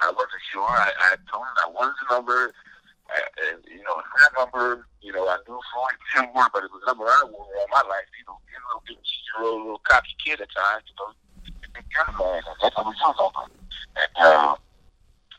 I 0.05 0.13
wasn't 0.13 0.43
sure. 0.53 0.69
I, 0.69 0.93
I 1.01 1.17
told 1.31 1.49
them 1.49 1.57
I 1.65 1.67
wanted 1.73 1.97
the 1.97 2.07
number, 2.13 2.53
and 3.09 3.65
you 3.65 3.81
know, 3.81 3.97
that 4.21 4.37
number. 4.37 4.85
You 5.01 5.17
know, 5.17 5.25
I 5.25 5.41
knew 5.49 5.57
Floyd 5.73 5.97
didn't 6.13 6.35
work, 6.37 6.53
but 6.53 6.61
it 6.61 6.69
was 6.69 6.85
the 6.85 6.93
number 6.93 7.09
I 7.09 7.25
wore 7.25 7.49
all 7.49 7.73
my 7.73 7.81
life. 7.89 8.05
You 8.21 8.29
know, 8.29 8.37
being 8.45 8.61
a 8.61 8.67
little 8.69 8.85
bit 8.85 9.01
year 9.01 9.49
old, 9.49 9.65
little 9.65 9.81
cocky 9.81 10.13
kid 10.21 10.45
at 10.45 10.51
times. 10.53 10.85
You 10.85 10.95
know, 11.01 11.09
young 11.89 12.13
man. 12.21 12.45
That's 12.61 12.77
what 12.77 12.85
was 12.85 13.01
your 13.01 13.17
And 13.97 14.13
uh, 14.13 14.53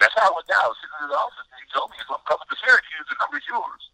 that's 0.03 0.17
how 0.19 0.35
it 0.35 0.35
went 0.35 0.51
down. 0.51 0.67
I 0.67 0.73
was 0.75 0.79
sitting 0.83 0.99
in 0.99 1.15
the 1.15 1.21
office, 1.21 1.47
and 1.47 1.63
he 1.63 1.69
told 1.71 1.95
me, 1.95 2.03
"If 2.03 2.11
I'm 2.11 2.25
coming 2.27 2.49
to 2.51 2.59
Syracuse, 2.59 3.07
the 3.07 3.15
number's 3.23 3.47
yours." 3.47 3.85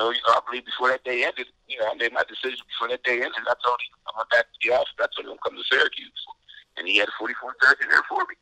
So 0.00 0.10
you 0.10 0.22
know, 0.26 0.38
I 0.38 0.40
believe 0.46 0.64
before 0.64 0.88
that 0.88 1.04
day 1.04 1.28
ended, 1.28 1.52
you 1.68 1.78
know, 1.78 1.90
I 1.90 1.94
made 1.94 2.16
my 2.16 2.24
decision 2.24 2.64
before 2.72 2.88
that 2.88 3.02
day 3.02 3.20
ended. 3.20 3.44
I 3.44 3.52
told 3.60 3.76
him 3.82 3.92
I 4.06 4.16
went 4.16 4.30
back 4.30 4.46
to 4.46 4.58
the 4.62 4.72
office. 4.72 4.96
I 4.96 5.10
told 5.12 5.26
him 5.26 5.34
I'm 5.34 5.42
coming 5.42 5.60
to 5.60 5.66
Syracuse, 5.68 6.24
and 6.78 6.86
he 6.86 6.96
had 6.96 7.12
a 7.12 7.14
44 7.18 7.52
jersey 7.60 7.84
there 7.90 8.00
for 8.08 8.24
me. 8.24 8.38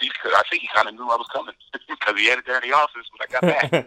See, 0.00 0.10
I 0.10 0.42
think 0.50 0.66
he 0.66 0.68
kind 0.74 0.88
of 0.88 0.98
knew 0.98 1.08
I 1.08 1.16
was 1.16 1.30
coming 1.32 1.54
because 1.72 2.16
he 2.18 2.28
had 2.28 2.42
it 2.42 2.46
there 2.50 2.60
in 2.60 2.68
the 2.68 2.76
and, 3.42 3.86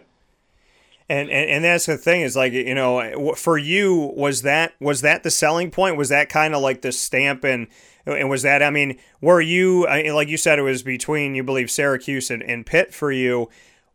and 1.08 1.30
and 1.30 1.64
that's 1.64 1.86
the 1.86 1.96
thing 1.96 2.22
is 2.22 2.36
like 2.36 2.52
you 2.52 2.74
know 2.74 3.34
for 3.34 3.58
you 3.58 4.12
was 4.14 4.42
that 4.42 4.74
was 4.80 5.00
that 5.00 5.22
the 5.22 5.30
selling 5.30 5.70
point? 5.70 5.96
Was 5.96 6.08
that 6.10 6.28
kind 6.28 6.54
of 6.54 6.62
like 6.62 6.82
the 6.82 6.92
stamp 6.92 7.44
and 7.44 7.66
and 8.06 8.30
was 8.30 8.42
that 8.42 8.62
I 8.62 8.70
mean 8.70 8.98
were 9.20 9.40
you 9.40 9.86
like 9.86 10.28
you 10.28 10.36
said 10.36 10.58
it 10.58 10.62
was 10.62 10.82
between 10.82 11.34
you 11.34 11.42
believe 11.42 11.70
Syracuse 11.70 12.30
and, 12.30 12.42
and 12.42 12.64
Pitt 12.64 12.94
for 12.94 13.10
you. 13.12 13.48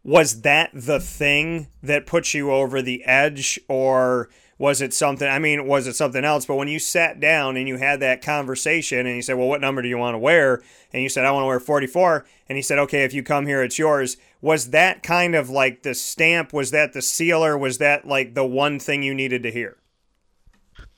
Was 0.04 0.42
that 0.42 0.70
the 0.74 1.00
thing 1.00 1.68
that 1.82 2.06
put 2.06 2.34
you 2.34 2.52
over 2.52 2.82
the 2.82 3.04
edge 3.06 3.60
or 3.68 4.30
was 4.58 4.82
it 4.82 4.94
something 4.94 5.28
i 5.28 5.40
mean 5.40 5.68
was 5.68 5.88
it 5.88 5.96
something 5.96 6.24
else? 6.24 6.46
But 6.46 6.56
when 6.56 6.68
you 6.68 6.80
sat 6.80 7.20
down 7.20 7.58
and 7.58 7.68
you 7.68 7.78
had 7.78 8.00
that 8.00 8.22
conversation 8.22 9.06
and 9.06 9.16
you 9.16 9.22
said 9.22 9.38
well 9.38 9.48
what 9.48 9.62
number 9.62 9.82
do 9.82 9.88
you 9.88 9.98
want 9.98 10.16
to 10.16 10.20
wear? 10.20 10.62
And 10.94 11.04
you 11.04 11.10
said 11.10 11.26
i 11.26 11.32
want 11.32 11.44
to 11.44 11.48
wear 11.48 11.60
44 11.60 12.26
and 12.48 12.58
he 12.58 12.62
said 12.62 12.80
okay 12.80 13.04
if 13.04 13.14
you 13.14 13.24
come 13.24 13.48
here 13.48 13.64
it's 13.64 13.80
yours. 13.80 14.18
Was 14.42 14.70
that 14.70 15.02
kind 15.02 15.34
of 15.36 15.50
like 15.50 15.84
the 15.84 15.96
stamp? 15.96 16.54
Was 16.54 16.72
that 16.72 16.94
the 16.94 17.02
sealer? 17.02 17.58
Was 17.58 17.80
that 17.80 18.08
like 18.08 18.36
the 18.36 18.46
one 18.46 18.80
thing 18.80 19.02
you 19.02 19.14
needed 19.14 19.42
to 19.44 19.52
hear? 19.52 19.78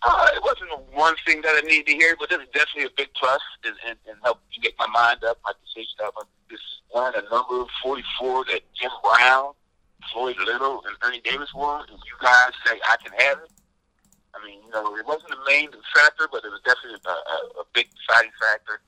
Uh, 0.03 0.27
it 0.35 0.43
wasn't 0.43 0.69
the 0.69 0.97
one 0.97 1.15
thing 1.25 1.41
that 1.41 1.55
I 1.55 1.65
needed 1.65 1.87
to 1.87 1.93
hear, 1.93 2.15
but 2.19 2.31
it's 2.31 2.51
definitely 2.53 2.85
a 2.85 2.95
big 2.95 3.07
plus 3.15 3.41
and, 3.63 3.75
and, 3.87 3.97
and 4.07 4.17
help 4.23 4.39
me 4.51 4.57
get 4.61 4.73
my 4.77 4.87
mind 4.87 5.23
up, 5.23 5.39
my 5.43 5.51
decision. 5.65 5.95
Up. 6.05 6.13
This 6.49 6.59
one, 6.89 7.13
a 7.15 7.21
number 7.29 7.65
44 7.83 8.45
that 8.45 8.61
Jim 8.79 8.91
Brown, 9.03 9.53
Floyd 10.11 10.37
Little, 10.45 10.83
and 10.85 10.95
Ernie 11.03 11.21
Davis 11.21 11.53
won, 11.53 11.85
and 11.89 11.97
you 11.97 12.15
guys 12.21 12.51
say 12.65 12.79
I 12.87 12.97
can 12.97 13.11
have 13.17 13.39
it. 13.43 13.51
I 14.35 14.45
mean, 14.45 14.59
you 14.63 14.71
know, 14.71 14.95
it 14.95 15.05
wasn't 15.05 15.29
the 15.29 15.43
main 15.47 15.69
factor, 15.95 16.29
but 16.31 16.45
it 16.45 16.51
was 16.53 16.61
definitely 16.63 16.99
a, 17.05 17.09
a, 17.09 17.37
a 17.61 17.65
big 17.73 17.87
deciding 17.89 18.31
factor. 18.39 18.81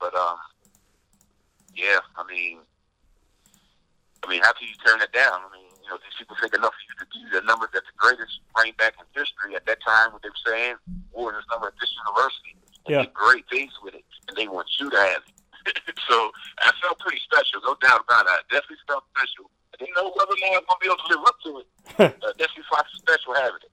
But 0.00 0.14
um, 0.14 0.38
yeah, 1.74 2.00
I 2.16 2.24
mean, 2.26 2.58
I 4.24 4.30
mean, 4.30 4.40
how 4.42 4.52
can 4.52 4.68
you 4.68 4.74
turn 4.84 5.00
it 5.02 5.12
down? 5.12 5.44
I 5.44 5.48
mean, 5.52 5.68
you 5.84 5.90
know, 5.90 5.98
these 6.00 6.16
people 6.18 6.36
think 6.40 6.54
enough 6.54 6.72
of 6.72 6.82
you 6.88 6.94
to 6.98 7.06
do 7.12 7.40
the 7.40 7.46
number 7.46 7.68
that's 7.72 7.86
the 7.86 7.96
greatest 7.96 8.40
running 8.56 8.74
back 8.78 8.94
in 8.98 9.04
history 9.12 9.54
at 9.54 9.66
that 9.66 9.78
time. 9.84 10.12
What 10.12 10.22
they 10.22 10.32
were 10.32 10.44
saying, 10.48 10.76
wore 11.12 11.32
this 11.32 11.44
number 11.52 11.68
at 11.68 11.78
this 11.78 11.92
university, 12.08 12.56
and 12.86 12.90
yeah. 12.90 13.02
did 13.04 13.14
great 13.14 13.44
things 13.52 13.72
with 13.84 13.94
it, 13.94 14.04
and 14.28 14.36
they 14.36 14.48
want 14.48 14.66
you 14.80 14.90
to 14.90 14.96
have 14.96 15.22
it. 15.28 15.35
so 16.08 16.30
I 16.60 16.72
felt 16.82 16.98
pretty 16.98 17.20
special, 17.24 17.60
no 17.64 17.76
doubt 17.80 18.04
about 18.06 18.26
it. 18.26 18.30
I 18.30 18.40
definitely 18.50 18.82
felt 18.86 19.04
special. 19.16 19.50
I 19.74 19.76
didn't 19.78 19.94
know 19.96 20.12
whether 20.14 20.32
or 20.32 20.40
not 20.40 20.56
I 20.56 20.60
was 20.60 20.66
going 20.66 20.78
to 20.78 20.82
be 20.82 20.88
able 20.88 21.02
to 21.02 21.08
live 21.12 21.24
up 21.26 21.38
to 21.44 21.50
it. 21.60 21.66
uh, 21.98 22.32
definitely 22.38 22.64
felt 22.70 22.86
special 22.94 23.34
having 23.34 23.62
it. 23.62 23.72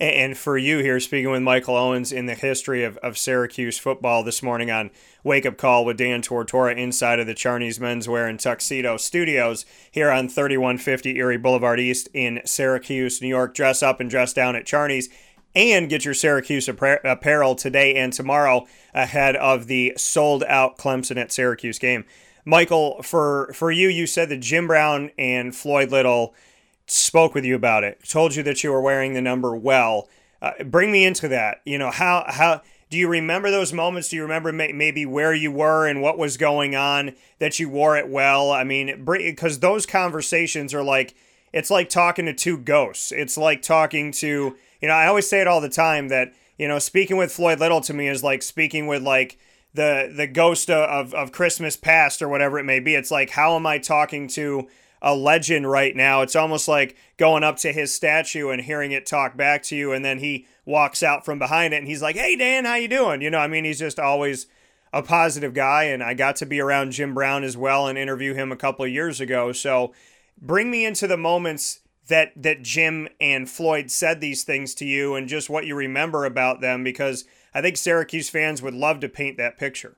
And 0.00 0.34
for 0.34 0.56
you 0.56 0.78
here, 0.78 0.98
speaking 0.98 1.30
with 1.30 1.42
Michael 1.42 1.76
Owens 1.76 2.10
in 2.10 2.24
the 2.24 2.34
history 2.34 2.84
of, 2.84 2.96
of 2.98 3.18
Syracuse 3.18 3.78
football 3.78 4.24
this 4.24 4.42
morning 4.42 4.70
on 4.70 4.90
Wake 5.22 5.44
Up 5.44 5.58
Call 5.58 5.84
with 5.84 5.98
Dan 5.98 6.22
Tortora 6.22 6.74
inside 6.74 7.20
of 7.20 7.26
the 7.26 7.34
Charney's 7.34 7.78
Menswear 7.78 8.26
and 8.26 8.40
Tuxedo 8.40 8.96
Studios 8.96 9.66
here 9.90 10.10
on 10.10 10.30
3150 10.30 11.18
Erie 11.18 11.36
Boulevard 11.36 11.78
East 11.78 12.08
in 12.14 12.40
Syracuse, 12.46 13.20
New 13.20 13.28
York. 13.28 13.54
Dress 13.54 13.82
up 13.82 14.00
and 14.00 14.08
dress 14.08 14.32
down 14.32 14.56
at 14.56 14.64
Charney's 14.64 15.10
and 15.54 15.88
get 15.88 16.04
your 16.04 16.14
Syracuse 16.14 16.68
apparel 16.68 17.54
today 17.54 17.94
and 17.94 18.12
tomorrow 18.12 18.66
ahead 18.94 19.36
of 19.36 19.66
the 19.66 19.94
sold 19.96 20.44
out 20.44 20.78
Clemson 20.78 21.16
at 21.16 21.32
Syracuse 21.32 21.78
game. 21.78 22.04
Michael, 22.44 23.02
for, 23.02 23.52
for 23.52 23.70
you, 23.70 23.88
you 23.88 24.06
said 24.06 24.28
that 24.28 24.40
Jim 24.40 24.66
Brown 24.66 25.10
and 25.18 25.54
Floyd 25.54 25.90
Little 25.90 26.34
spoke 26.86 27.34
with 27.34 27.44
you 27.44 27.54
about 27.54 27.84
it, 27.84 28.00
told 28.08 28.34
you 28.34 28.42
that 28.44 28.64
you 28.64 28.70
were 28.70 28.80
wearing 28.80 29.14
the 29.14 29.20
number 29.20 29.54
well. 29.54 30.08
Uh, 30.40 30.52
bring 30.64 30.90
me 30.90 31.04
into 31.04 31.28
that. 31.28 31.60
You 31.64 31.78
know, 31.78 31.90
how, 31.90 32.24
how, 32.28 32.62
do 32.90 32.98
you 32.98 33.06
remember 33.06 33.52
those 33.52 33.72
moments? 33.72 34.08
Do 34.08 34.16
you 34.16 34.22
remember 34.22 34.52
may- 34.52 34.72
maybe 34.72 35.06
where 35.06 35.32
you 35.32 35.52
were 35.52 35.86
and 35.86 36.02
what 36.02 36.18
was 36.18 36.36
going 36.36 36.74
on 36.74 37.14
that 37.38 37.60
you 37.60 37.68
wore 37.68 37.96
it 37.96 38.08
well? 38.08 38.50
I 38.50 38.64
mean, 38.64 39.04
because 39.04 39.60
those 39.60 39.86
conversations 39.86 40.74
are 40.74 40.82
like, 40.82 41.14
it's 41.52 41.70
like 41.70 41.88
talking 41.88 42.26
to 42.26 42.34
two 42.34 42.58
ghosts. 42.58 43.12
It's 43.12 43.38
like 43.38 43.62
talking 43.62 44.10
to, 44.12 44.56
you 44.80 44.88
know, 44.88 44.94
I 44.94 45.06
always 45.06 45.28
say 45.28 45.40
it 45.40 45.46
all 45.46 45.60
the 45.60 45.68
time 45.68 46.08
that, 46.08 46.32
you 46.58 46.68
know, 46.68 46.78
speaking 46.78 47.16
with 47.16 47.32
Floyd 47.32 47.60
Little 47.60 47.80
to 47.82 47.94
me 47.94 48.08
is 48.08 48.22
like 48.22 48.42
speaking 48.42 48.86
with 48.86 49.02
like 49.02 49.38
the 49.74 50.12
the 50.14 50.26
ghost 50.26 50.70
of, 50.70 51.14
of 51.14 51.32
Christmas 51.32 51.76
past 51.76 52.22
or 52.22 52.28
whatever 52.28 52.58
it 52.58 52.64
may 52.64 52.80
be. 52.80 52.94
It's 52.94 53.10
like, 53.10 53.30
how 53.30 53.56
am 53.56 53.66
I 53.66 53.78
talking 53.78 54.28
to 54.28 54.68
a 55.02 55.14
legend 55.14 55.70
right 55.70 55.94
now? 55.94 56.22
It's 56.22 56.36
almost 56.36 56.68
like 56.68 56.96
going 57.16 57.44
up 57.44 57.56
to 57.58 57.72
his 57.72 57.94
statue 57.94 58.50
and 58.50 58.62
hearing 58.62 58.92
it 58.92 59.06
talk 59.06 59.36
back 59.36 59.62
to 59.64 59.76
you, 59.76 59.92
and 59.92 60.04
then 60.04 60.18
he 60.18 60.46
walks 60.64 61.02
out 61.02 61.24
from 61.24 61.38
behind 61.38 61.74
it 61.74 61.78
and 61.78 61.88
he's 61.88 62.02
like, 62.02 62.16
"Hey 62.16 62.36
Dan, 62.36 62.64
how 62.64 62.74
you 62.74 62.88
doing?" 62.88 63.22
You 63.22 63.30
know, 63.30 63.38
I 63.38 63.46
mean, 63.46 63.64
he's 63.64 63.78
just 63.78 63.98
always 63.98 64.46
a 64.92 65.02
positive 65.02 65.54
guy, 65.54 65.84
and 65.84 66.02
I 66.02 66.14
got 66.14 66.36
to 66.36 66.46
be 66.46 66.60
around 66.60 66.92
Jim 66.92 67.14
Brown 67.14 67.44
as 67.44 67.56
well 67.56 67.86
and 67.86 67.96
interview 67.96 68.34
him 68.34 68.50
a 68.50 68.56
couple 68.56 68.84
of 68.84 68.90
years 68.90 69.20
ago. 69.20 69.52
So, 69.52 69.94
bring 70.40 70.70
me 70.70 70.84
into 70.84 71.06
the 71.06 71.16
moments 71.16 71.80
that 72.10 72.32
that 72.36 72.62
Jim 72.62 73.08
and 73.20 73.48
Floyd 73.48 73.90
said 73.90 74.20
these 74.20 74.44
things 74.44 74.74
to 74.74 74.84
you 74.84 75.14
and 75.14 75.26
just 75.28 75.48
what 75.48 75.66
you 75.66 75.74
remember 75.74 76.24
about 76.24 76.60
them 76.60 76.84
because 76.84 77.24
I 77.54 77.62
think 77.62 77.76
Syracuse 77.76 78.28
fans 78.28 78.60
would 78.62 78.74
love 78.74 79.00
to 79.00 79.08
paint 79.08 79.38
that 79.38 79.56
picture. 79.56 79.96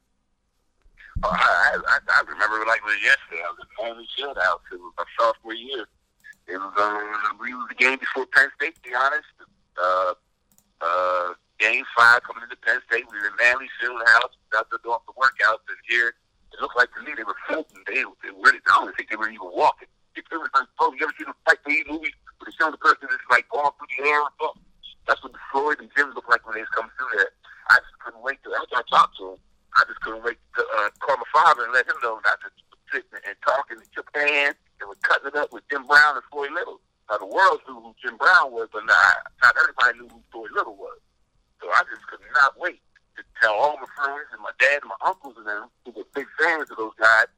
Oh, 1.23 1.29
I, 1.29 1.77
I, 1.77 1.99
I 2.09 2.23
remember 2.23 2.65
like 2.67 2.81
it 2.81 2.87
was 2.87 3.03
yesterday. 3.03 3.43
I 3.45 3.51
was 3.51 3.59
at 3.61 3.85
Manley 3.85 4.09
Fieldhouse. 4.17 4.65
It 4.73 4.81
was 4.81 4.93
my 4.97 5.05
sophomore 5.19 5.55
year. 5.55 5.87
It 6.49 6.57
was 6.57 6.73
um, 6.81 7.39
we 7.41 7.53
was 7.53 7.67
the 7.69 7.75
game 7.75 7.99
before 7.99 8.27
Penn 8.27 8.49
State. 8.57 8.75
To 8.77 8.81
be 8.81 8.95
honest, 8.95 9.29
uh, 9.77 10.15
uh, 10.81 11.35
game 11.59 11.85
five 11.97 12.23
coming 12.23 12.45
into 12.45 12.57
Penn 12.57 12.81
State. 12.89 13.05
We 13.11 13.19
were 13.19 13.27
in 13.27 13.37
Manley 13.39 13.69
Fieldhouse. 13.83 14.33
Out 14.57 14.69
there 14.71 14.81
doing 14.85 14.99
the 15.07 15.17
workouts, 15.17 15.65
and 15.69 15.79
here 15.89 16.09
it 16.53 16.61
looked 16.61 16.77
like 16.77 16.93
to 16.95 17.03
me 17.03 17.13
they 17.17 17.25
were 17.25 17.37
floating. 17.47 17.85
They, 17.87 18.05
they 18.25 18.33
were. 18.33 18.53
I 18.53 18.85
don't 18.85 18.97
think 18.97 19.11
they 19.11 19.17
were 19.17 19.29
even 19.29 19.49
walking 19.53 19.89
there 20.33 20.41
was 20.41 20.53
like, 20.57 20.69
oh, 20.81 20.93
you 20.97 21.05
ever 21.05 21.15
seen 21.17 21.29
a 21.29 21.37
Spike 21.45 21.65
Lee 21.69 21.85
movie 21.89 22.13
where 22.41 22.49
they 22.49 22.57
show 22.57 22.73
the 22.73 22.81
person 22.81 23.09
that's 23.09 23.29
like 23.29 23.49
going 23.49 23.69
through 23.77 23.93
the 23.97 24.09
air 24.09 24.21
or 24.25 24.33
something? 24.41 24.65
That's 25.05 25.21
what 25.21 25.33
the 25.33 25.45
Floyd 25.53 25.81
and 25.81 25.91
Jim 25.93 26.13
look 26.17 26.29
like 26.29 26.41
when 26.49 26.57
they 26.57 26.65
come 26.73 26.89
through 26.97 27.13
there. 27.17 27.33
I 27.69 27.77
just 27.85 27.97
couldn't 28.01 28.25
wait 28.25 28.41
to, 28.45 28.53
after 28.57 28.81
I 28.81 28.85
talked 28.89 29.17
to 29.21 29.37
him, 29.37 29.39
I 29.77 29.83
just 29.89 30.01
couldn't 30.01 30.25
wait 30.25 30.41
to 30.57 30.63
uh, 30.63 30.89
call 31.01 31.17
my 31.17 31.29
father 31.33 31.65
and 31.65 31.73
let 31.73 31.89
him 31.89 31.97
know 32.05 32.21
not 32.25 32.39
to 32.45 32.49
sit 32.93 33.05
and 33.13 33.37
talk 33.45 33.73
and 33.73 33.81
shook 33.93 34.09
hands 34.13 34.57
and 34.81 34.89
was 34.89 35.01
cutting 35.03 35.33
it 35.33 35.37
up 35.37 35.53
with 35.53 35.65
Jim 35.69 35.85
Brown 35.89 36.17
and 36.17 36.27
Floyd 36.29 36.53
Little. 36.53 36.81
Now, 37.09 37.19
the 37.19 37.29
world 37.29 37.61
knew 37.69 37.81
who 37.81 37.93
Jim 38.01 38.17
Brown 38.17 38.53
was, 38.53 38.69
but 38.73 38.85
not, 38.85 39.33
not 39.43 39.57
everybody 39.57 40.01
knew 40.01 40.09
who 40.13 40.21
Floyd 40.33 40.53
Little 40.55 40.77
was. 40.77 41.01
So 41.61 41.69
I 41.73 41.83
just 41.89 42.05
could 42.07 42.21
not 42.37 42.57
wait 42.61 42.81
to 43.17 43.23
tell 43.41 43.55
all 43.55 43.77
my 43.77 43.89
friends 43.97 44.29
and 44.33 44.41
my 44.41 44.53
dad 44.61 44.81
and 44.81 44.93
my 44.93 45.01
uncles 45.05 45.35
and 45.37 45.47
them 45.47 45.69
who 45.85 45.93
were 45.93 46.09
big 46.15 46.29
fans 46.39 46.71
of 46.71 46.77
those 46.77 46.97
guys 47.01 47.29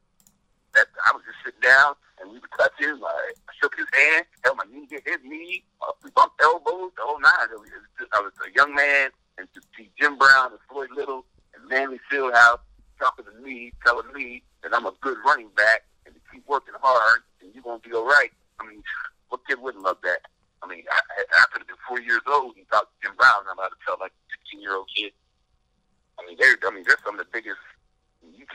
that 0.75 0.89
I 1.07 1.13
was 1.13 1.23
just 1.27 1.39
sitting 1.45 1.61
down 1.61 1.95
and 2.21 2.31
we 2.31 2.39
were 2.39 2.53
touching. 2.57 3.01
Like, 3.01 3.35
I 3.49 3.53
shook 3.61 3.75
his 3.77 3.89
hand, 3.93 4.27
held 4.45 4.59
my 4.59 4.65
knee, 4.71 4.87
hit 4.91 5.03
his 5.07 5.23
knee, 5.25 5.65
uh, 5.83 5.93
we 6.03 6.11
bumped 6.11 6.41
elbows, 6.43 6.93
the 6.97 7.03
whole 7.03 7.21
nine. 7.21 7.49
I 7.51 8.21
was 8.21 8.33
a 8.43 8.51
young 8.55 8.75
man, 8.75 9.11
and 9.39 9.49
to 9.55 9.61
see 9.77 9.91
Jim 9.99 10.19
Brown 10.19 10.53
and 10.53 10.61
Floyd 10.71 10.91
Little 10.95 11.25
and 11.55 11.69
Manley 11.69 12.01
Fieldhouse 12.11 12.61
talking 12.99 13.25
to 13.25 13.35
me, 13.43 13.73
telling 13.85 14.13
me 14.13 14.43
that 14.63 14.75
I'm 14.75 14.87
a 14.87 14.93
good 15.01 15.19
running 15.27 15.49
back 15.57 15.85
and 16.07 16.15
to 16.15 16.21
keep 16.33 16.47
working 16.49 16.75
hard 16.81 17.23
and 17.43 17.55
you're 17.55 17.63
to 17.63 17.89
be 17.89 17.95
all 17.95 18.07
right. 18.07 18.31
I 18.61 18.67
mean, 18.67 18.83
what 19.29 19.41
kid 19.47 19.61
wouldn't 19.61 19.85
love 19.85 19.99
that? 20.03 20.25
I 20.63 20.67
mean, 20.67 20.85
I, 20.91 20.99
I 21.21 21.45
could 21.53 21.61
have 21.61 21.69
been 21.69 21.85
four 21.87 22.01
years 22.01 22.25
old 22.27 22.57
and 22.57 22.65
to 22.71 22.81
Jim 23.03 23.13
Brown, 23.17 23.45
and 23.45 23.53
I'm 23.53 23.59
about 23.59 23.77
to 23.77 23.81
tell 23.85 23.97
like 24.01 24.13
a 24.13 24.25
16 24.49 24.63
year 24.63 24.77
old 24.77 24.89
kid. 24.95 25.13
I 26.19 26.25
mean, 26.27 26.37
they're 26.41 26.57
I 26.65 26.71
mean 26.73 26.85
they're 26.87 27.01
some 27.05 27.19
of 27.19 27.27
the 27.27 27.31
biggest. 27.33 27.61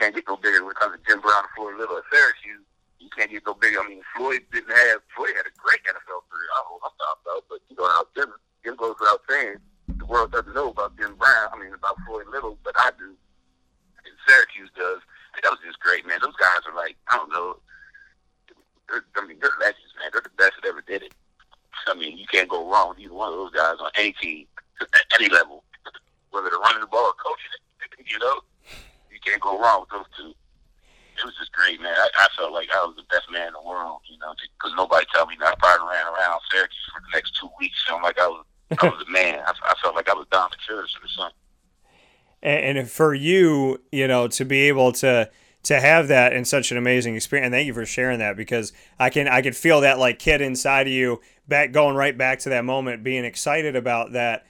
Can't 0.00 0.16
get 0.16 0.24
no 0.24 0.40
bigger 0.40 0.64
comes 0.80 0.96
to 0.96 1.00
Jim 1.04 1.20
Brown 1.20 1.44
Floyd 1.52 1.76
Little 1.76 2.00
at 2.00 2.08
Syracuse. 2.08 2.64
You 3.04 3.12
can't 3.12 3.28
get 3.28 3.44
no 3.44 3.52
bigger. 3.52 3.84
I 3.84 3.86
mean, 3.86 4.00
Floyd 4.16 4.40
didn't 4.48 4.72
have 4.72 5.04
Floyd 5.12 5.36
had 5.36 5.44
a 5.44 5.52
great 5.60 5.84
NFL 5.84 6.24
career. 6.32 6.48
I 6.56 6.64
don't 6.64 6.80
know 6.80 6.88
about, 6.88 7.44
but 7.52 7.60
you 7.68 7.76
know, 7.76 7.84
how 7.84 8.08
Jim 8.16 8.32
Jim 8.64 8.76
goes 8.80 8.96
without 8.96 9.20
saying. 9.28 9.60
The 10.00 10.06
world 10.08 10.32
doesn't 10.32 10.54
know 10.56 10.72
about 10.72 10.96
Jim 10.96 11.20
Brown. 11.20 11.52
I 11.52 11.60
mean, 11.60 11.74
about 11.76 12.00
Floyd 12.08 12.32
Little, 12.32 12.56
but 12.64 12.72
I 12.80 12.96
do. 12.96 13.12
And 13.12 14.16
Syracuse 14.24 14.72
does. 14.72 15.04
And 15.36 15.44
that 15.44 15.52
was 15.52 15.60
just 15.60 15.78
great, 15.84 16.08
man. 16.08 16.16
Those 16.24 16.36
guys 16.40 16.64
are 16.64 16.74
like, 16.74 16.96
I 17.12 17.20
don't 17.20 17.28
know. 17.28 17.60
I 18.88 19.26
mean, 19.28 19.36
they're 19.36 19.60
legends, 19.60 19.92
man. 20.00 20.08
They're 20.16 20.24
the 20.24 20.32
best 20.40 20.56
that 20.56 20.68
ever 20.68 20.80
did 20.80 21.04
it. 21.04 21.14
I 21.86 21.92
mean, 21.92 22.16
you 22.16 22.24
can't 22.32 22.48
go 22.48 22.64
wrong 22.72 22.96
with 22.96 23.04
either 23.04 23.12
one 23.12 23.32
of 23.32 23.38
those 23.38 23.52
guys 23.52 23.76
on 23.84 23.90
any 24.00 24.16
team 24.16 24.46
at 24.80 25.20
any 25.20 25.28
level, 25.28 25.62
whether 26.32 26.48
they're 26.48 26.58
running 26.58 26.80
the 26.80 26.88
ball 26.88 27.12
or 27.12 27.18
coaching 27.20 27.52
it. 27.52 27.60
You 28.10 28.18
know, 28.18 28.40
you 29.20 29.32
can't 29.32 29.42
go 29.42 29.60
wrong 29.60 29.80
with 29.80 29.90
those 29.90 30.10
two. 30.16 30.34
It 31.18 31.24
was 31.24 31.36
just 31.36 31.52
great, 31.52 31.80
man. 31.80 31.92
I, 31.92 32.08
I 32.16 32.28
felt 32.36 32.52
like 32.52 32.68
I 32.72 32.80
was 32.84 32.96
the 32.96 33.04
best 33.10 33.30
man 33.30 33.48
in 33.48 33.52
the 33.52 33.62
world, 33.62 34.00
you 34.08 34.16
know, 34.18 34.32
because 34.56 34.72
nobody 34.74 35.04
told 35.14 35.28
me 35.28 35.36
that. 35.40 35.52
I 35.52 35.54
probably 35.58 35.88
ran 35.92 36.06
around 36.06 36.40
Syracuse 36.50 36.88
for 36.92 37.00
the 37.00 37.12
next 37.12 37.36
two 37.38 37.50
weeks, 37.60 37.76
feeling 37.86 38.02
like 38.02 38.18
I 38.18 38.26
was 38.26 38.44
I 38.80 38.86
was 38.88 39.04
a 39.06 39.10
man. 39.12 39.40
I, 39.46 39.52
I 39.52 39.74
felt 39.82 39.94
like 39.94 40.08
I 40.08 40.14
was 40.14 40.26
Don 40.30 40.48
Matters 40.50 40.96
or 41.02 41.08
something. 41.08 41.36
And, 42.42 42.78
and 42.78 42.90
for 42.90 43.12
you, 43.12 43.82
you 43.92 44.08
know, 44.08 44.28
to 44.28 44.44
be 44.44 44.68
able 44.68 44.92
to 44.92 45.30
to 45.62 45.78
have 45.78 46.08
that 46.08 46.32
in 46.32 46.46
such 46.46 46.70
an 46.70 46.78
amazing 46.78 47.16
experience, 47.16 47.46
and 47.46 47.52
thank 47.52 47.66
you 47.66 47.74
for 47.74 47.84
sharing 47.84 48.18
that 48.20 48.36
because 48.36 48.72
I 48.98 49.10
can 49.10 49.28
I 49.28 49.42
can 49.42 49.52
feel 49.52 49.82
that 49.82 49.98
like 49.98 50.18
kid 50.18 50.40
inside 50.40 50.86
of 50.86 50.92
you 50.92 51.20
back 51.46 51.72
going 51.72 51.96
right 51.96 52.16
back 52.16 52.38
to 52.40 52.48
that 52.50 52.64
moment, 52.64 53.04
being 53.04 53.24
excited 53.24 53.76
about 53.76 54.12
that. 54.12 54.46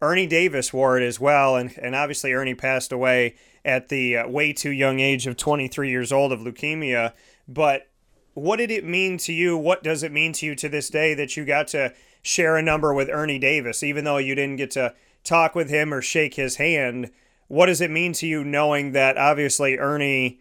Ernie 0.00 0.26
Davis 0.26 0.72
wore 0.72 0.98
it 0.98 1.04
as 1.04 1.18
well, 1.18 1.56
and 1.56 1.76
and 1.78 1.96
obviously 1.96 2.32
Ernie 2.32 2.54
passed 2.54 2.92
away 2.92 3.34
at 3.64 3.88
the 3.88 4.16
uh, 4.16 4.28
way 4.28 4.52
too 4.52 4.70
young 4.70 5.00
age 5.00 5.26
of 5.26 5.36
23 5.36 5.90
years 5.90 6.12
old 6.12 6.32
of 6.32 6.40
leukemia. 6.40 7.12
But 7.46 7.88
what 8.34 8.56
did 8.56 8.70
it 8.70 8.84
mean 8.84 9.18
to 9.18 9.32
you? 9.32 9.56
What 9.56 9.82
does 9.82 10.02
it 10.02 10.12
mean 10.12 10.32
to 10.34 10.46
you 10.46 10.54
to 10.56 10.68
this 10.68 10.90
day 10.90 11.14
that 11.14 11.36
you 11.36 11.44
got 11.44 11.68
to 11.68 11.92
share 12.22 12.56
a 12.56 12.62
number 12.62 12.94
with 12.94 13.08
Ernie 13.10 13.38
Davis, 13.38 13.82
even 13.82 14.04
though 14.04 14.18
you 14.18 14.34
didn't 14.34 14.56
get 14.56 14.70
to 14.72 14.94
talk 15.24 15.54
with 15.54 15.68
him 15.68 15.92
or 15.92 16.02
shake 16.02 16.34
his 16.34 16.56
hand? 16.56 17.10
What 17.48 17.66
does 17.66 17.80
it 17.80 17.90
mean 17.90 18.12
to 18.14 18.26
you 18.26 18.44
knowing 18.44 18.92
that 18.92 19.18
obviously 19.18 19.78
Ernie 19.78 20.40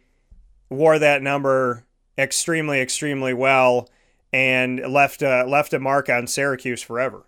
wore 0.69 0.97
that 0.99 1.21
number 1.21 1.85
extremely, 2.17 2.79
extremely 2.79 3.33
well 3.33 3.89
and 4.31 4.79
left 4.79 5.21
a, 5.21 5.43
left 5.43 5.73
a 5.73 5.79
mark 5.79 6.09
on 6.09 6.27
Syracuse 6.27 6.81
forever? 6.81 7.25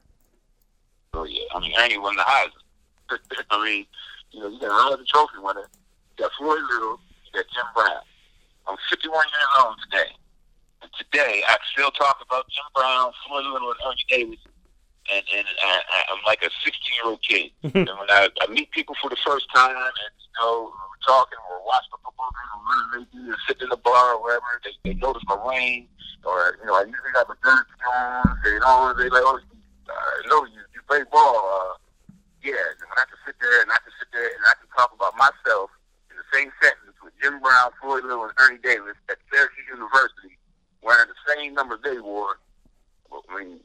Oh 1.13 1.25
yeah, 1.25 1.43
I 1.53 1.59
mean 1.59 1.73
Ernie 1.77 1.97
won 1.97 2.15
the 2.15 2.23
Heisman. 2.23 3.19
I 3.51 3.63
mean, 3.63 3.85
you 4.31 4.39
know, 4.39 4.47
you 4.47 4.59
got 4.59 4.97
the 4.97 5.05
trophy 5.05 5.33
winner, 5.39 5.67
got 6.17 6.31
Floyd 6.37 6.61
Little, 6.69 6.99
got 7.33 7.45
Jim 7.53 7.65
Brown. 7.75 8.03
I'm 8.67 8.77
51 8.89 9.13
years 9.13 9.53
old 9.65 9.75
today. 9.83 10.11
And 10.81 10.91
today, 10.97 11.43
I 11.47 11.57
still 11.71 11.91
talk 11.91 12.19
about 12.25 12.45
Jim 12.49 12.67
Brown, 12.75 13.11
Floyd 13.27 13.45
Little, 13.45 13.71
and 13.71 13.79
Ernie 13.87 14.07
Davis. 14.09 14.39
And, 15.11 15.23
and 15.35 15.47
I, 15.61 16.03
I'm 16.11 16.23
like 16.25 16.43
a 16.43 16.49
16 16.63 16.71
year 16.95 17.05
old 17.11 17.21
kid. 17.21 17.51
and 17.63 17.87
when 17.99 18.09
I, 18.09 18.29
I 18.41 18.47
meet 18.47 18.71
people 18.71 18.95
for 19.01 19.09
the 19.09 19.19
first 19.25 19.47
time, 19.53 19.75
and 19.75 20.13
you 20.15 20.31
know, 20.39 20.71
we're 20.71 21.03
talking, 21.05 21.39
we're 21.49 21.65
watching 21.65 21.91
the 21.91 21.99
football 22.03 22.31
game, 22.31 22.55
or 22.55 22.99
maybe 22.99 23.35
sitting 23.47 23.63
in 23.67 23.69
the 23.69 23.77
bar 23.77 24.15
or 24.15 24.23
wherever, 24.23 24.61
they, 24.63 24.71
they 24.83 24.95
notice 24.99 25.23
my 25.27 25.35
ring, 25.47 25.87
or 26.23 26.55
you 26.59 26.67
know, 26.67 26.75
I 26.75 26.87
usually 26.87 27.13
have 27.15 27.27
a 27.27 27.35
jersey 27.43 27.79
on. 27.83 28.39
They 28.43 28.59
know 28.59 28.93
they 28.95 29.09
like, 29.11 29.27
oh, 29.27 29.39
I 29.91 30.27
know 30.27 30.45
you, 30.45 30.63
you 30.71 30.81
play 30.87 31.03
ball. 31.11 31.35
Uh, 31.35 31.75
yeah, 32.43 32.59
and 32.59 32.91
I 32.95 33.03
can 33.07 33.19
sit 33.27 33.35
there 33.39 33.61
and 33.63 33.71
I 33.71 33.79
can 33.83 33.91
sit 33.99 34.07
there 34.11 34.27
and 34.27 34.43
I 34.47 34.55
can 34.59 34.67
talk 34.75 34.91
about 34.95 35.15
myself 35.15 35.71
same 36.33 36.49
sentence 36.61 36.97
with 37.03 37.13
Jim 37.21 37.39
Brown, 37.39 37.71
Floyd 37.79 38.03
Little, 38.03 38.25
and 38.25 38.33
Ernie 38.41 38.57
Davis 38.57 38.97
at 39.09 39.17
Syracuse 39.29 39.69
University, 39.69 40.33
wearing 40.81 41.07
the 41.07 41.19
same 41.29 41.53
number 41.53 41.77
they 41.77 42.01
wore. 42.01 42.41
I 43.13 43.37
mean, 43.37 43.61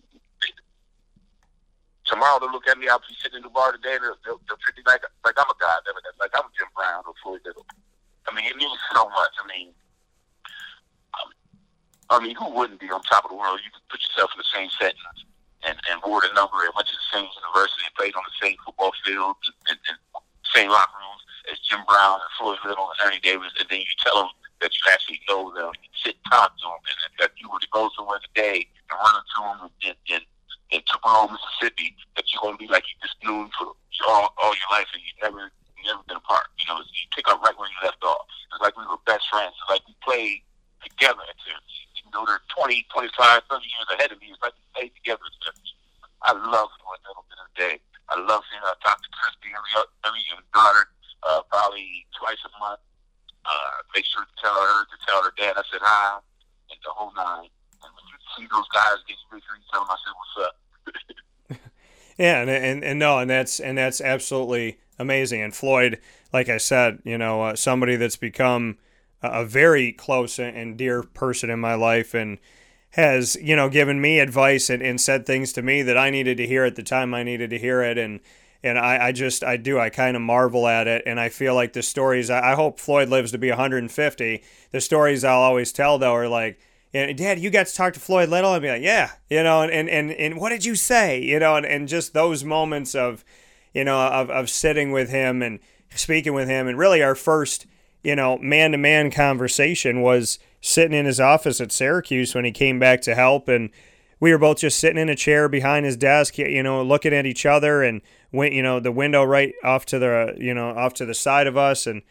tomorrow 2.04 2.38
they'll 2.38 2.52
look 2.52 2.68
at 2.68 2.76
me. 2.76 2.88
I'll 2.88 3.00
be 3.00 3.16
sitting 3.16 3.40
in 3.40 3.42
the 3.42 3.48
bar 3.48 3.72
today. 3.72 3.96
They'll, 3.96 4.20
they'll, 4.24 4.40
they'll 4.44 4.60
treat 4.60 4.76
me 4.76 4.84
like 4.84 5.00
like 5.24 5.40
I'm 5.40 5.48
a 5.48 5.56
guy, 5.56 5.80
like 6.20 6.36
I'm 6.36 6.52
Jim 6.52 6.68
Brown 6.76 7.08
or 7.08 7.16
Floyd 7.24 7.40
Little. 7.48 7.64
I 8.28 8.36
mean, 8.36 8.44
it 8.44 8.56
means 8.56 8.76
so 8.92 9.08
much. 9.08 9.34
I 9.40 9.44
mean, 9.48 9.72
um, 11.16 11.32
I 12.12 12.20
mean, 12.20 12.36
who 12.36 12.52
wouldn't 12.52 12.80
be 12.80 12.92
on 12.92 13.00
top 13.08 13.24
of 13.24 13.32
the 13.32 13.40
world? 13.40 13.60
You 13.64 13.72
can 13.72 13.80
put 13.88 14.04
yourself 14.04 14.28
in 14.36 14.44
the 14.44 14.52
same 14.52 14.68
sentence 14.76 15.24
and, 15.64 15.80
and 15.88 15.96
wore 16.04 16.20
the 16.20 16.28
number 16.36 16.60
and 16.60 16.76
went 16.76 16.92
to 16.92 16.96
the 16.96 17.08
same 17.08 17.24
university 17.24 17.88
and 17.88 17.94
played 17.96 18.12
on 18.12 18.24
the 18.28 18.36
same 18.36 18.56
football 18.60 18.92
field 19.00 19.40
and, 19.72 19.80
and 19.88 19.96
same 20.52 20.68
locker 20.68 21.00
rooms 21.00 21.24
as 21.50 21.58
Jim 21.60 21.80
Brown 21.88 22.20
and 22.20 22.32
Floyd 22.38 22.58
Little 22.64 22.90
and 22.92 22.98
Ernie 23.04 23.20
Davis, 23.20 23.52
and 23.58 23.66
then 23.68 23.80
you 23.80 23.94
tell 24.00 24.26
them 24.26 24.32
that 24.60 24.74
you 24.74 24.82
actually 24.90 25.20
know 25.28 25.52
them, 25.54 25.72
you 25.80 25.90
sit 25.94 26.16
and 26.16 26.26
talk 26.32 26.54
to 26.58 26.66
them, 26.66 26.82
and 26.82 26.96
that 27.20 27.32
you 27.38 27.48
were 27.50 27.60
to 27.60 27.70
go 27.72 27.90
somewhere 27.96 28.20
today 28.32 28.66
and 28.90 28.94
run 28.98 29.14
into 29.16 29.38
them 29.38 29.58
in, 29.84 29.94
in, 30.10 30.20
in 30.74 30.80
Tupelo, 30.90 31.30
Mississippi, 31.30 31.94
that 32.16 32.26
you're 32.30 32.42
going 32.42 32.58
to 32.58 32.62
be 32.62 32.68
like 32.68 32.84
you 32.90 32.96
just 33.00 33.16
knew 33.22 33.46
them 33.46 33.50
for 33.56 33.72
all, 34.06 34.34
all 34.38 34.54
your 34.54 34.70
life 34.70 34.86
and 34.94 35.02
you 35.02 35.12
never 35.22 35.50
never 35.86 36.02
been 36.10 36.20
apart. 36.20 36.50
You 36.58 36.66
know, 36.68 36.82
you 36.82 37.06
pick 37.14 37.30
up 37.30 37.40
right 37.40 37.54
where 37.56 37.70
you 37.70 37.80
left 37.80 38.02
off. 38.02 38.26
It's 38.52 38.60
like 38.60 38.76
we 38.76 38.84
were 38.84 39.00
best 39.06 39.24
friends. 39.30 39.54
It's 39.56 39.70
like 39.70 39.84
we 39.86 39.94
played 40.04 40.42
together 40.84 41.22
Syracuse. 41.40 41.88
Even 42.02 42.12
though 42.12 42.26
they're 42.26 42.44
20, 42.52 42.84
25, 42.92 43.14
30 43.14 43.62
years 43.64 43.88
ahead 43.94 44.10
of 44.12 44.18
me, 44.20 44.34
it's 44.34 44.42
like 44.42 44.52
we 44.58 44.64
played 44.74 44.92
together 45.00 45.24
I 46.26 46.34
love 46.34 46.68
Floyd 46.82 47.00
Little 47.06 47.24
to 47.24 47.34
this 47.40 47.52
day. 47.54 47.74
I 48.10 48.18
love 48.18 48.42
seeing 48.50 48.60
her 48.60 48.74
talk 48.82 48.98
to 49.00 49.10
Christy 49.14 49.54
every, 49.54 49.70
every 50.02 50.24
daughter, 50.52 50.90
uh, 51.22 51.42
probably 51.50 52.06
twice 52.18 52.38
a 52.44 52.52
month. 52.58 52.80
Uh, 53.44 53.76
make 53.94 54.04
sure 54.04 54.22
to 54.22 54.42
tell 54.42 54.54
her 54.54 54.84
to 54.84 54.96
tell 55.06 55.22
her 55.22 55.32
dad 55.38 55.56
I 55.56 55.62
said 55.70 55.80
hi 55.82 56.18
and 56.70 56.78
the 56.84 56.90
whole 56.90 57.12
nine. 57.16 57.48
And 57.82 57.90
when 57.94 58.04
you 58.10 58.18
see 58.36 58.46
those 58.52 58.68
guys 58.74 58.96
get 59.06 59.16
you, 59.16 59.36
make 59.36 59.42
sure 59.44 59.56
you 59.56 59.64
tell 59.72 59.80
them 59.80 59.90
I 59.90 59.96
said 60.04 60.14
what's 60.18 60.48
up. 60.48 61.60
yeah, 62.18 62.40
and, 62.42 62.50
and 62.50 62.84
and 62.84 62.98
no, 62.98 63.18
and 63.18 63.30
that's 63.30 63.60
and 63.60 63.78
that's 63.78 64.00
absolutely 64.00 64.78
amazing. 64.98 65.42
And 65.42 65.54
Floyd, 65.54 66.00
like 66.32 66.48
I 66.48 66.58
said, 66.58 67.00
you 67.04 67.16
know, 67.16 67.42
uh, 67.42 67.56
somebody 67.56 67.96
that's 67.96 68.16
become 68.16 68.78
a 69.22 69.44
very 69.44 69.92
close 69.92 70.38
and 70.38 70.76
dear 70.76 71.02
person 71.02 71.50
in 71.50 71.58
my 71.58 71.74
life, 71.74 72.14
and 72.14 72.38
has 72.90 73.36
you 73.40 73.54
know 73.56 73.68
given 73.68 74.00
me 74.00 74.18
advice 74.18 74.70
and, 74.70 74.82
and 74.82 75.00
said 75.00 75.26
things 75.26 75.52
to 75.52 75.62
me 75.62 75.82
that 75.82 75.96
I 75.96 76.10
needed 76.10 76.36
to 76.38 76.46
hear 76.46 76.64
at 76.64 76.76
the 76.76 76.82
time 76.82 77.14
I 77.14 77.22
needed 77.22 77.50
to 77.50 77.58
hear 77.58 77.82
it 77.82 77.98
and 77.98 78.20
and 78.62 78.78
I, 78.78 79.08
I 79.08 79.12
just 79.12 79.44
I 79.44 79.56
do 79.56 79.78
I 79.78 79.90
kind 79.90 80.16
of 80.16 80.22
marvel 80.22 80.66
at 80.66 80.86
it 80.88 81.02
and 81.06 81.20
I 81.20 81.28
feel 81.28 81.54
like 81.54 81.72
the 81.72 81.82
stories 81.82 82.30
I, 82.30 82.54
hope 82.54 82.80
Floyd 82.80 83.08
lives 83.08 83.32
to 83.32 83.38
be 83.38 83.48
150 83.48 84.42
the 84.72 84.80
stories 84.80 85.24
I'll 85.24 85.40
always 85.40 85.72
tell 85.72 85.98
though 85.98 86.14
are 86.14 86.28
like 86.28 86.58
Dad, 86.92 87.38
you 87.38 87.50
got 87.50 87.66
to 87.66 87.74
talk 87.74 87.92
to 87.94 88.00
Floyd 88.00 88.30
Little 88.30 88.54
and 88.54 88.62
be 88.62 88.68
like, 88.70 88.82
yeah, 88.82 89.10
you 89.28 89.42
know, 89.42 89.60
and, 89.62 89.70
and, 89.70 89.90
and, 89.90 90.10
and 90.12 90.40
what 90.40 90.48
did 90.48 90.64
you 90.64 90.74
say? 90.74 91.22
You 91.22 91.38
know, 91.38 91.56
and, 91.56 91.66
and 91.66 91.86
just 91.86 92.14
those 92.14 92.44
moments 92.44 92.94
of, 92.94 93.24
you 93.74 93.84
know, 93.84 93.98
of, 93.98 94.30
of 94.30 94.48
sitting 94.48 94.90
with 94.90 95.10
him 95.10 95.42
and 95.42 95.60
speaking 95.94 96.32
with 96.32 96.48
him. 96.48 96.66
And 96.66 96.78
really 96.78 97.02
our 97.02 97.14
first, 97.14 97.66
you 98.02 98.16
know, 98.16 98.38
man 98.38 98.72
to 98.72 98.78
man 98.78 99.10
conversation 99.10 100.00
was 100.00 100.38
sitting 100.62 100.96
in 100.96 101.04
his 101.04 101.20
office 101.20 101.60
at 101.60 101.72
Syracuse 101.72 102.34
when 102.34 102.46
he 102.46 102.52
came 102.52 102.78
back 102.78 103.02
to 103.02 103.14
help. 103.14 103.48
And 103.48 103.68
we 104.18 104.32
were 104.32 104.38
both 104.38 104.58
just 104.58 104.78
sitting 104.78 105.00
in 105.00 105.10
a 105.10 105.14
chair 105.14 105.46
behind 105.48 105.84
his 105.84 105.96
desk, 105.96 106.38
you 106.38 106.62
know, 106.62 106.82
looking 106.82 107.12
at 107.12 107.26
each 107.26 107.44
other 107.44 107.82
and 107.82 108.00
went, 108.32 108.54
you 108.54 108.62
know, 108.62 108.80
the 108.80 108.92
window 108.92 109.24
right 109.24 109.54
off 109.64 109.86
to 109.86 109.98
the, 109.98 110.34
you 110.38 110.54
know, 110.54 110.70
off 110.70 110.94
to 110.94 111.06
the 111.06 111.14
side 111.14 111.46
of 111.46 111.56
us. 111.56 111.86
And 111.86 112.02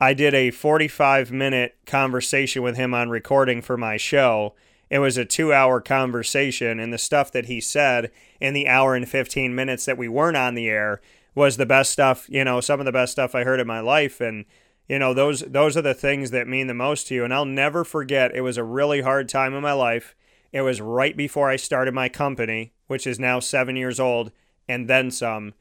I 0.00 0.14
did 0.14 0.34
a 0.34 0.50
45 0.50 1.30
minute 1.32 1.76
conversation 1.86 2.62
with 2.62 2.76
him 2.76 2.94
on 2.94 3.10
recording 3.10 3.62
for 3.62 3.76
my 3.76 3.96
show. 3.96 4.54
It 4.88 5.00
was 5.00 5.16
a 5.16 5.24
two 5.24 5.52
hour 5.52 5.80
conversation, 5.80 6.78
and 6.78 6.92
the 6.92 6.98
stuff 6.98 7.32
that 7.32 7.46
he 7.46 7.60
said 7.60 8.12
in 8.40 8.54
the 8.54 8.68
hour 8.68 8.94
and 8.94 9.08
15 9.08 9.54
minutes 9.54 9.84
that 9.84 9.98
we 9.98 10.08
weren't 10.08 10.36
on 10.36 10.54
the 10.54 10.68
air 10.68 11.00
was 11.34 11.56
the 11.56 11.66
best 11.66 11.90
stuff, 11.90 12.26
you 12.30 12.44
know, 12.44 12.60
some 12.60 12.78
of 12.80 12.86
the 12.86 12.92
best 12.92 13.12
stuff 13.12 13.34
I 13.34 13.42
heard 13.44 13.58
in 13.58 13.66
my 13.66 13.80
life. 13.80 14.20
And, 14.20 14.44
you 14.88 14.98
know 14.98 15.12
those 15.12 15.40
those 15.40 15.76
are 15.76 15.82
the 15.82 15.94
things 15.94 16.30
that 16.30 16.46
mean 16.46 16.66
the 16.66 16.74
most 16.74 17.08
to 17.08 17.14
you 17.14 17.24
and 17.24 17.34
i'll 17.34 17.44
never 17.44 17.84
forget 17.84 18.34
it 18.34 18.40
was 18.40 18.56
a 18.56 18.64
really 18.64 19.00
hard 19.00 19.28
time 19.28 19.54
in 19.54 19.62
my 19.62 19.72
life 19.72 20.14
it 20.52 20.60
was 20.60 20.80
right 20.80 21.16
before 21.16 21.50
i 21.50 21.56
started 21.56 21.92
my 21.92 22.08
company 22.08 22.72
which 22.86 23.06
is 23.06 23.18
now 23.18 23.40
seven 23.40 23.76
years 23.76 23.98
old 23.98 24.30
and 24.68 24.88
then 24.88 25.10
some 25.10 25.54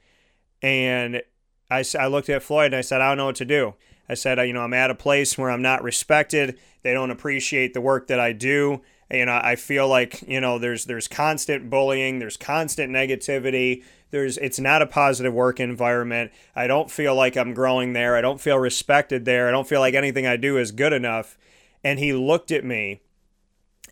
and 0.65 1.21
i, 1.69 1.83
I 1.97 2.07
looked 2.07 2.29
at 2.29 2.43
floyd 2.43 2.67
and 2.67 2.75
i 2.75 2.81
said 2.81 3.01
i 3.01 3.09
don't 3.09 3.17
know 3.17 3.27
what 3.27 3.35
to 3.35 3.45
do 3.45 3.75
i 4.09 4.13
said 4.13 4.39
you 4.47 4.53
know 4.53 4.61
i'm 4.61 4.73
at 4.73 4.91
a 4.91 4.95
place 4.95 5.37
where 5.37 5.51
i'm 5.51 5.61
not 5.61 5.83
respected 5.83 6.57
they 6.81 6.93
don't 6.93 7.11
appreciate 7.11 7.73
the 7.73 7.81
work 7.81 8.07
that 8.07 8.19
i 8.19 8.31
do 8.31 8.81
you 9.11 9.25
know 9.25 9.39
i 9.43 9.55
feel 9.55 9.87
like 9.87 10.23
you 10.27 10.41
know 10.41 10.57
there's 10.57 10.85
there's 10.85 11.07
constant 11.07 11.69
bullying 11.69 12.19
there's 12.19 12.37
constant 12.37 12.91
negativity 12.91 13.83
there's 14.15 14.37
it's 14.37 14.59
not 14.59 14.81
a 14.81 14.87
positive 14.87 15.33
work 15.33 15.59
environment. 15.59 16.31
I 16.55 16.67
don't 16.67 16.89
feel 16.89 17.13
like 17.15 17.35
I'm 17.35 17.53
growing 17.53 17.91
there. 17.91 18.15
I 18.15 18.21
don't 18.21 18.39
feel 18.39 18.57
respected 18.57 19.25
there. 19.25 19.49
I 19.49 19.51
don't 19.51 19.67
feel 19.67 19.81
like 19.81 19.93
anything 19.93 20.25
I 20.25 20.37
do 20.37 20.57
is 20.57 20.71
good 20.71 20.93
enough. 20.93 21.37
And 21.83 21.99
he 21.99 22.13
looked 22.13 22.49
at 22.49 22.63
me 22.63 23.01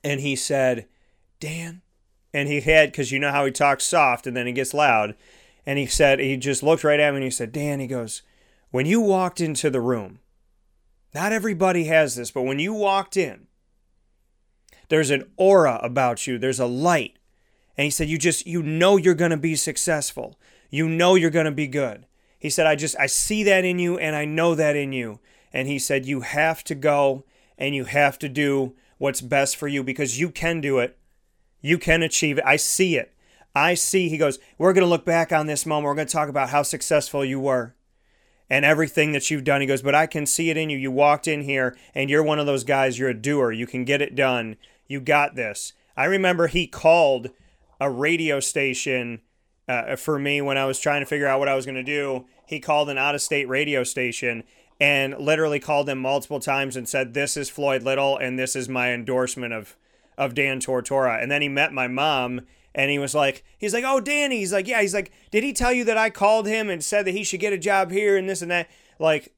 and 0.01 0.21
he 0.21 0.37
said, 0.37 0.87
"Dan." 1.41 1.81
And 2.33 2.47
he 2.47 2.61
had 2.61 2.93
cuz 2.93 3.11
you 3.11 3.19
know 3.19 3.31
how 3.31 3.45
he 3.45 3.51
talks 3.51 3.83
soft 3.83 4.25
and 4.25 4.35
then 4.35 4.47
he 4.47 4.53
gets 4.53 4.73
loud. 4.73 5.15
And 5.65 5.79
he 5.79 5.85
said 5.85 6.19
he 6.19 6.37
just 6.37 6.63
looked 6.63 6.83
right 6.83 6.99
at 6.99 7.11
me 7.11 7.17
and 7.17 7.23
he 7.23 7.29
said, 7.29 7.51
"Dan," 7.51 7.79
he 7.79 7.87
goes, 7.87 8.21
when 8.73 8.87
you 8.87 9.01
walked 9.01 9.39
into 9.39 9.69
the 9.69 9.79
room, 9.79 10.17
not 11.13 11.31
everybody 11.31 11.83
has 11.83 12.15
this, 12.15 12.31
but 12.31 12.41
when 12.41 12.57
you 12.57 12.73
walked 12.73 13.15
in, 13.15 13.45
there's 14.89 15.11
an 15.11 15.29
aura 15.37 15.79
about 15.83 16.25
you, 16.25 16.39
there's 16.39 16.59
a 16.59 16.65
light. 16.65 17.19
And 17.77 17.85
he 17.85 17.91
said, 17.91 18.09
You 18.09 18.17
just, 18.17 18.47
you 18.47 18.63
know, 18.63 18.97
you're 18.97 19.13
going 19.13 19.29
to 19.29 19.37
be 19.37 19.55
successful. 19.55 20.39
You 20.71 20.89
know, 20.89 21.13
you're 21.13 21.29
going 21.29 21.45
to 21.45 21.51
be 21.51 21.67
good. 21.67 22.07
He 22.39 22.49
said, 22.49 22.65
I 22.65 22.75
just, 22.75 22.95
I 22.99 23.05
see 23.05 23.43
that 23.43 23.63
in 23.63 23.77
you 23.77 23.99
and 23.99 24.15
I 24.15 24.25
know 24.25 24.55
that 24.55 24.75
in 24.75 24.91
you. 24.91 25.19
And 25.53 25.67
he 25.67 25.77
said, 25.77 26.07
You 26.07 26.21
have 26.21 26.63
to 26.63 26.73
go 26.73 27.25
and 27.59 27.75
you 27.75 27.85
have 27.85 28.17
to 28.19 28.27
do 28.27 28.73
what's 28.97 29.21
best 29.21 29.55
for 29.55 29.67
you 29.67 29.83
because 29.83 30.19
you 30.19 30.31
can 30.31 30.61
do 30.61 30.79
it. 30.79 30.97
You 31.61 31.77
can 31.77 32.01
achieve 32.01 32.39
it. 32.39 32.43
I 32.43 32.55
see 32.55 32.97
it. 32.97 33.12
I 33.55 33.75
see, 33.75 34.09
he 34.09 34.17
goes, 34.17 34.39
We're 34.57 34.73
going 34.73 34.83
to 34.83 34.89
look 34.89 35.05
back 35.05 35.31
on 35.31 35.47
this 35.47 35.65
moment. 35.65 35.85
We're 35.85 35.95
going 35.95 36.07
to 36.07 36.13
talk 36.13 36.29
about 36.29 36.49
how 36.49 36.63
successful 36.63 37.23
you 37.23 37.39
were 37.39 37.75
and 38.49 38.65
everything 38.65 39.11
that 39.11 39.29
you've 39.29 39.43
done. 39.43 39.61
He 39.61 39.67
goes, 39.67 39.81
But 39.81 39.95
I 39.95 40.07
can 40.07 40.25
see 40.25 40.49
it 40.49 40.57
in 40.57 40.69
you. 40.69 40.77
You 40.77 40.91
walked 40.91 41.27
in 41.27 41.41
here 41.41 41.77
and 41.93 42.09
you're 42.09 42.23
one 42.23 42.39
of 42.39 42.45
those 42.45 42.63
guys. 42.63 42.97
You're 42.97 43.09
a 43.09 43.13
doer. 43.13 43.51
You 43.51 43.67
can 43.67 43.85
get 43.85 44.01
it 44.01 44.15
done. 44.15 44.57
You 44.87 44.99
got 44.99 45.35
this. 45.35 45.73
I 45.95 46.05
remember 46.05 46.47
he 46.47 46.65
called 46.67 47.29
a 47.79 47.89
radio 47.89 48.39
station 48.39 49.21
uh, 49.67 49.95
for 49.95 50.17
me 50.17 50.41
when 50.41 50.57
I 50.57 50.65
was 50.65 50.79
trying 50.79 51.01
to 51.01 51.05
figure 51.05 51.27
out 51.27 51.39
what 51.39 51.49
I 51.49 51.55
was 51.55 51.65
going 51.65 51.75
to 51.75 51.83
do. 51.83 52.25
He 52.45 52.59
called 52.59 52.89
an 52.89 52.97
out 52.97 53.15
of 53.15 53.21
state 53.21 53.47
radio 53.47 53.83
station 53.83 54.43
and 54.79 55.17
literally 55.17 55.59
called 55.59 55.87
them 55.87 55.99
multiple 55.99 56.39
times 56.39 56.75
and 56.75 56.89
said, 56.89 57.13
This 57.13 57.37
is 57.37 57.49
Floyd 57.49 57.83
Little 57.83 58.17
and 58.17 58.37
this 58.37 58.55
is 58.55 58.67
my 58.67 58.91
endorsement 58.91 59.53
of, 59.53 59.75
of 60.17 60.33
Dan 60.33 60.59
Tortora. 60.59 61.21
And 61.21 61.31
then 61.31 61.41
he 61.41 61.49
met 61.49 61.71
my 61.71 61.87
mom 61.87 62.41
and 62.75 62.89
he 62.89 62.99
was 62.99 63.13
like, 63.13 63.43
he's 63.57 63.73
like, 63.73 63.83
oh, 63.85 63.99
Danny. 63.99 64.37
He's 64.39 64.53
like, 64.53 64.67
yeah. 64.67 64.81
He's 64.81 64.93
like, 64.93 65.11
did 65.31 65.43
he 65.43 65.53
tell 65.53 65.71
you 65.71 65.83
that 65.85 65.97
I 65.97 66.09
called 66.09 66.47
him 66.47 66.69
and 66.69 66.83
said 66.83 67.05
that 67.05 67.11
he 67.11 67.23
should 67.23 67.39
get 67.39 67.53
a 67.53 67.57
job 67.57 67.91
here 67.91 68.17
and 68.17 68.27
this 68.27 68.41
and 68.41 68.51
that? 68.51 68.69
Like, 68.99 69.33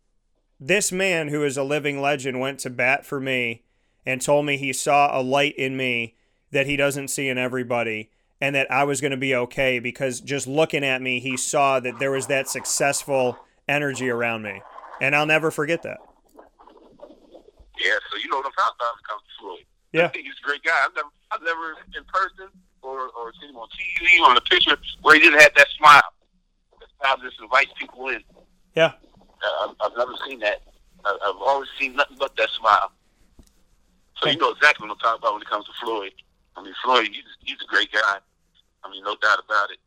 this 0.60 0.92
man 0.92 1.28
who 1.28 1.44
is 1.44 1.58
a 1.58 1.64
living 1.64 2.02
legend 2.02 2.40
went 2.40 2.60
to 2.60 2.70
bat 2.70 3.06
for 3.06 3.20
me 3.20 3.64
and 4.06 4.22
told 4.22 4.46
me 4.46 4.58
he 4.58 4.72
saw 4.72 5.20
a 5.20 5.22
light 5.22 5.56
in 5.58 5.76
me 5.76 6.16
that 6.52 6.66
he 6.66 6.78
doesn't 6.78 7.10
see 7.10 7.28
in 7.28 7.38
everybody 7.38 8.10
and 8.40 8.56
that 8.56 8.72
I 8.72 8.84
was 8.84 9.02
going 9.02 9.12
to 9.12 9.18
be 9.18 9.36
okay 9.36 9.80
because 9.80 10.22
just 10.22 10.48
looking 10.48 10.84
at 10.84 11.02
me, 11.02 11.20
he 11.20 11.36
saw 11.36 11.80
that 11.80 12.00
there 12.00 12.12
was 12.12 12.28
that 12.28 12.48
successful 12.48 13.38
energy 13.68 14.10
around 14.10 14.44
me. 14.44 14.62
And 15.02 15.16
I'll 15.16 15.26
never 15.26 15.52
forget 15.52 15.84
that. 15.84 15.98
Yeah, 17.78 18.00
so 18.10 18.18
you 18.18 18.30
know 18.30 18.38
what 18.38 18.46
I'm 18.46 18.54
talking 18.54 18.78
about 18.80 19.04
comes 19.04 19.22
to 19.40 19.98
Yeah. 19.98 20.06
I 20.06 20.08
think 20.14 20.26
he's 20.26 20.36
a 20.42 20.48
great 20.48 20.64
guy. 20.64 20.86
I've 20.86 20.96
never, 20.96 21.10
I've 21.32 21.42
never 21.42 21.72
in 21.98 22.04
person 22.06 22.48
or, 22.86 23.10
or 23.10 23.34
seen 23.42 23.50
him 23.50 23.58
on 23.58 23.68
TV 23.70 24.20
or 24.22 24.30
on 24.30 24.38
a 24.38 24.42
picture 24.42 24.78
where 25.02 25.16
he 25.16 25.22
didn't 25.22 25.42
have 25.42 25.54
that 25.56 25.68
smile. 25.78 26.04
That 26.80 26.90
smile 27.00 27.18
just 27.24 27.42
invites 27.42 27.72
people 27.78 28.08
in. 28.10 28.22
Yeah. 28.76 28.94
Uh, 29.44 29.68
I've, 29.68 29.76
I've 29.82 29.98
never 29.98 30.14
seen 30.28 30.40
that. 30.40 30.62
I, 31.04 31.18
I've 31.24 31.42
always 31.42 31.70
seen 31.80 31.96
nothing 31.96 32.18
but 32.20 32.36
that 32.38 32.50
smile. 32.50 32.92
So 34.22 34.30
you 34.30 34.38
know 34.38 34.52
exactly 34.52 34.88
what 34.88 34.94
I'm 34.94 35.00
talking 35.00 35.20
about 35.20 35.34
when 35.34 35.42
it 35.42 35.50
comes 35.50 35.66
to 35.66 35.74
Floyd. 35.84 36.14
I 36.56 36.64
mean, 36.64 36.74
Floyd, 36.84 37.08
he's, 37.08 37.24
he's 37.42 37.58
a 37.62 37.68
great 37.68 37.92
guy. 37.92 38.18
I 38.84 38.92
mean, 38.92 39.04
no 39.04 39.16
doubt 39.22 39.40
about 39.46 39.72
it. 39.72 39.80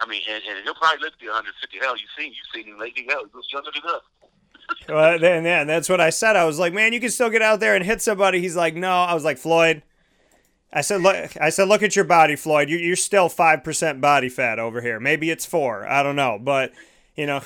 I 0.00 0.06
mean, 0.06 0.22
and, 0.28 0.42
and 0.48 0.64
he'll 0.64 0.74
probably 0.74 1.02
live 1.02 1.12
to 1.12 1.18
be 1.18 1.26
150. 1.26 1.78
Hell, 1.78 1.96
you've 1.96 2.10
seen, 2.16 2.32
you've 2.32 2.52
seen 2.54 2.72
him 2.72 2.78
lately. 2.78 3.06
Hell, 3.08 3.24
he 3.24 3.30
looks 3.34 3.52
younger 3.52 3.70
than 3.72 3.82
us. 3.90 4.02
well, 4.88 5.18
then, 5.18 5.44
yeah, 5.44 5.64
that's 5.64 5.88
what 5.88 6.00
I 6.00 6.10
said. 6.10 6.36
I 6.36 6.44
was 6.44 6.58
like, 6.58 6.72
man, 6.72 6.92
you 6.92 7.00
can 7.00 7.10
still 7.10 7.30
get 7.30 7.42
out 7.42 7.60
there 7.60 7.74
and 7.74 7.84
hit 7.84 8.02
somebody. 8.02 8.40
He's 8.40 8.56
like, 8.56 8.74
no. 8.74 8.90
I 8.90 9.14
was 9.14 9.24
like, 9.24 9.38
Floyd, 9.38 9.82
I 10.72 10.82
said, 10.82 11.00
look, 11.00 11.36
I 11.40 11.48
said, 11.50 11.68
look 11.68 11.82
at 11.82 11.96
your 11.96 12.04
body, 12.04 12.36
Floyd. 12.36 12.68
You're, 12.68 12.80
you're 12.80 12.96
still 12.96 13.28
five 13.28 13.64
percent 13.64 14.00
body 14.00 14.28
fat 14.28 14.58
over 14.58 14.80
here. 14.80 15.00
Maybe 15.00 15.30
it's 15.30 15.46
four. 15.46 15.88
I 15.88 16.02
don't 16.02 16.16
know, 16.16 16.38
but 16.40 16.72
you 17.16 17.26
know, 17.26 17.40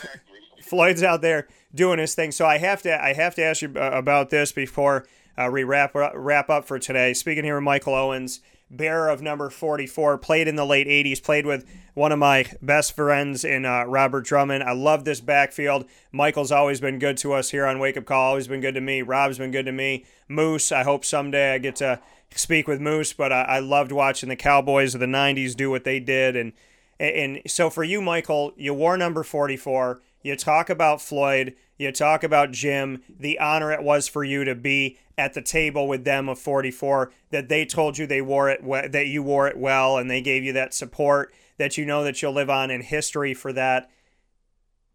Floyd's 0.62 1.02
out 1.02 1.22
there 1.22 1.46
doing 1.74 1.98
his 1.98 2.14
thing. 2.14 2.32
So 2.32 2.46
I 2.46 2.58
have 2.58 2.82
to, 2.82 3.02
I 3.02 3.12
have 3.12 3.34
to 3.36 3.42
ask 3.44 3.62
you 3.62 3.72
uh, 3.76 3.90
about 3.92 4.30
this 4.30 4.52
before 4.52 5.06
uh, 5.36 5.48
we 5.52 5.64
wrap 5.64 5.94
wrap 5.94 6.50
up 6.50 6.66
for 6.66 6.78
today. 6.78 7.14
Speaking 7.14 7.44
here 7.44 7.54
with 7.54 7.64
Michael 7.64 7.94
Owens, 7.94 8.40
bearer 8.70 9.08
of 9.08 9.22
number 9.22 9.50
44, 9.50 10.18
played 10.18 10.48
in 10.48 10.56
the 10.56 10.64
late 10.64 10.86
80s, 10.86 11.22
played 11.22 11.46
with 11.46 11.64
one 11.94 12.10
of 12.10 12.18
my 12.18 12.46
best 12.60 12.96
friends 12.96 13.44
in 13.44 13.64
uh, 13.64 13.84
Robert 13.84 14.24
Drummond. 14.24 14.64
I 14.64 14.72
love 14.72 15.04
this 15.04 15.20
backfield. 15.20 15.86
Michael's 16.10 16.52
always 16.52 16.80
been 16.80 16.98
good 16.98 17.18
to 17.18 17.34
us 17.34 17.50
here 17.50 17.66
on 17.66 17.78
Wake 17.78 17.96
Up 17.96 18.06
Call. 18.06 18.30
Always 18.30 18.48
been 18.48 18.60
good 18.60 18.74
to 18.74 18.80
me. 18.80 19.02
Rob's 19.02 19.38
been 19.38 19.50
good 19.50 19.66
to 19.66 19.72
me. 19.72 20.06
Moose, 20.28 20.72
I 20.72 20.82
hope 20.84 21.04
someday 21.04 21.54
I 21.54 21.58
get 21.58 21.76
to 21.76 22.00
speak 22.36 22.66
with 22.66 22.80
Moose, 22.80 23.12
but 23.12 23.32
I, 23.32 23.42
I 23.42 23.58
loved 23.58 23.92
watching 23.92 24.28
the 24.28 24.36
Cowboys 24.36 24.94
of 24.94 25.00
the 25.00 25.06
'90s 25.06 25.56
do 25.56 25.70
what 25.70 25.84
they 25.84 26.00
did, 26.00 26.36
and 26.36 26.52
and 26.98 27.40
so 27.46 27.68
for 27.68 27.82
you, 27.82 28.00
Michael, 28.00 28.52
you 28.56 28.74
wore 28.74 28.96
number 28.96 29.22
44. 29.24 30.00
You 30.22 30.36
talk 30.36 30.70
about 30.70 31.02
Floyd. 31.02 31.56
You 31.76 31.90
talk 31.90 32.22
about 32.22 32.52
Jim. 32.52 33.02
The 33.08 33.40
honor 33.40 33.72
it 33.72 33.82
was 33.82 34.06
for 34.06 34.22
you 34.22 34.44
to 34.44 34.54
be 34.54 34.98
at 35.18 35.34
the 35.34 35.42
table 35.42 35.88
with 35.88 36.04
them 36.04 36.28
of 36.28 36.38
44. 36.38 37.12
That 37.30 37.48
they 37.48 37.64
told 37.64 37.98
you 37.98 38.06
they 38.06 38.22
wore 38.22 38.48
it, 38.48 38.62
that 38.92 39.08
you 39.08 39.22
wore 39.22 39.48
it 39.48 39.58
well, 39.58 39.98
and 39.98 40.08
they 40.08 40.20
gave 40.20 40.44
you 40.44 40.52
that 40.52 40.74
support. 40.74 41.34
That 41.58 41.76
you 41.76 41.84
know 41.84 42.04
that 42.04 42.22
you'll 42.22 42.32
live 42.32 42.50
on 42.50 42.70
in 42.70 42.82
history 42.82 43.34
for 43.34 43.52
that. 43.52 43.90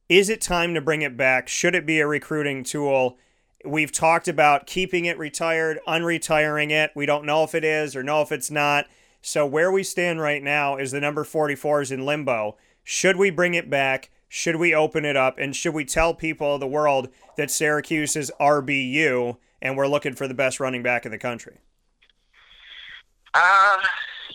Is 0.07 0.29
it 0.29 0.39
time 0.39 0.73
to 0.73 0.81
bring 0.81 1.01
it 1.01 1.17
back? 1.17 1.49
Should 1.49 1.75
it 1.75 1.85
be 1.85 1.99
a 1.99 2.07
recruiting 2.07 2.63
tool? 2.63 3.17
We've 3.65 3.91
talked 3.91 4.27
about 4.27 4.67
keeping 4.67 5.05
it 5.05 5.17
retired, 5.17 5.79
unretiring 5.87 6.71
it. 6.71 6.91
We 6.95 7.05
don't 7.05 7.25
know 7.25 7.43
if 7.43 7.55
it 7.55 7.63
is 7.63 7.95
or 7.95 8.03
know 8.03 8.21
if 8.21 8.31
it's 8.31 8.51
not. 8.51 8.85
So 9.21 9.45
where 9.45 9.71
we 9.71 9.83
stand 9.83 10.21
right 10.21 10.43
now 10.43 10.77
is 10.77 10.91
the 10.91 11.01
number 11.01 11.23
44 11.23 11.81
is 11.81 11.91
in 11.91 12.05
limbo. 12.05 12.57
Should 12.83 13.17
we 13.17 13.29
bring 13.29 13.55
it 13.55 13.69
back? 13.69 14.09
Should 14.29 14.57
we 14.57 14.75
open 14.75 15.05
it 15.05 15.15
up? 15.15 15.37
And 15.39 15.55
should 15.55 15.73
we 15.73 15.85
tell 15.85 16.13
people 16.13 16.55
of 16.55 16.59
the 16.59 16.67
world 16.67 17.09
that 17.35 17.49
Syracuse 17.49 18.15
is 18.15 18.31
RBU 18.39 19.37
and 19.61 19.75
we're 19.75 19.87
looking 19.87 20.13
for 20.13 20.27
the 20.27 20.33
best 20.33 20.59
running 20.59 20.83
back 20.83 21.05
in 21.05 21.11
the 21.11 21.17
country? 21.17 21.57
Uh, 23.33 23.77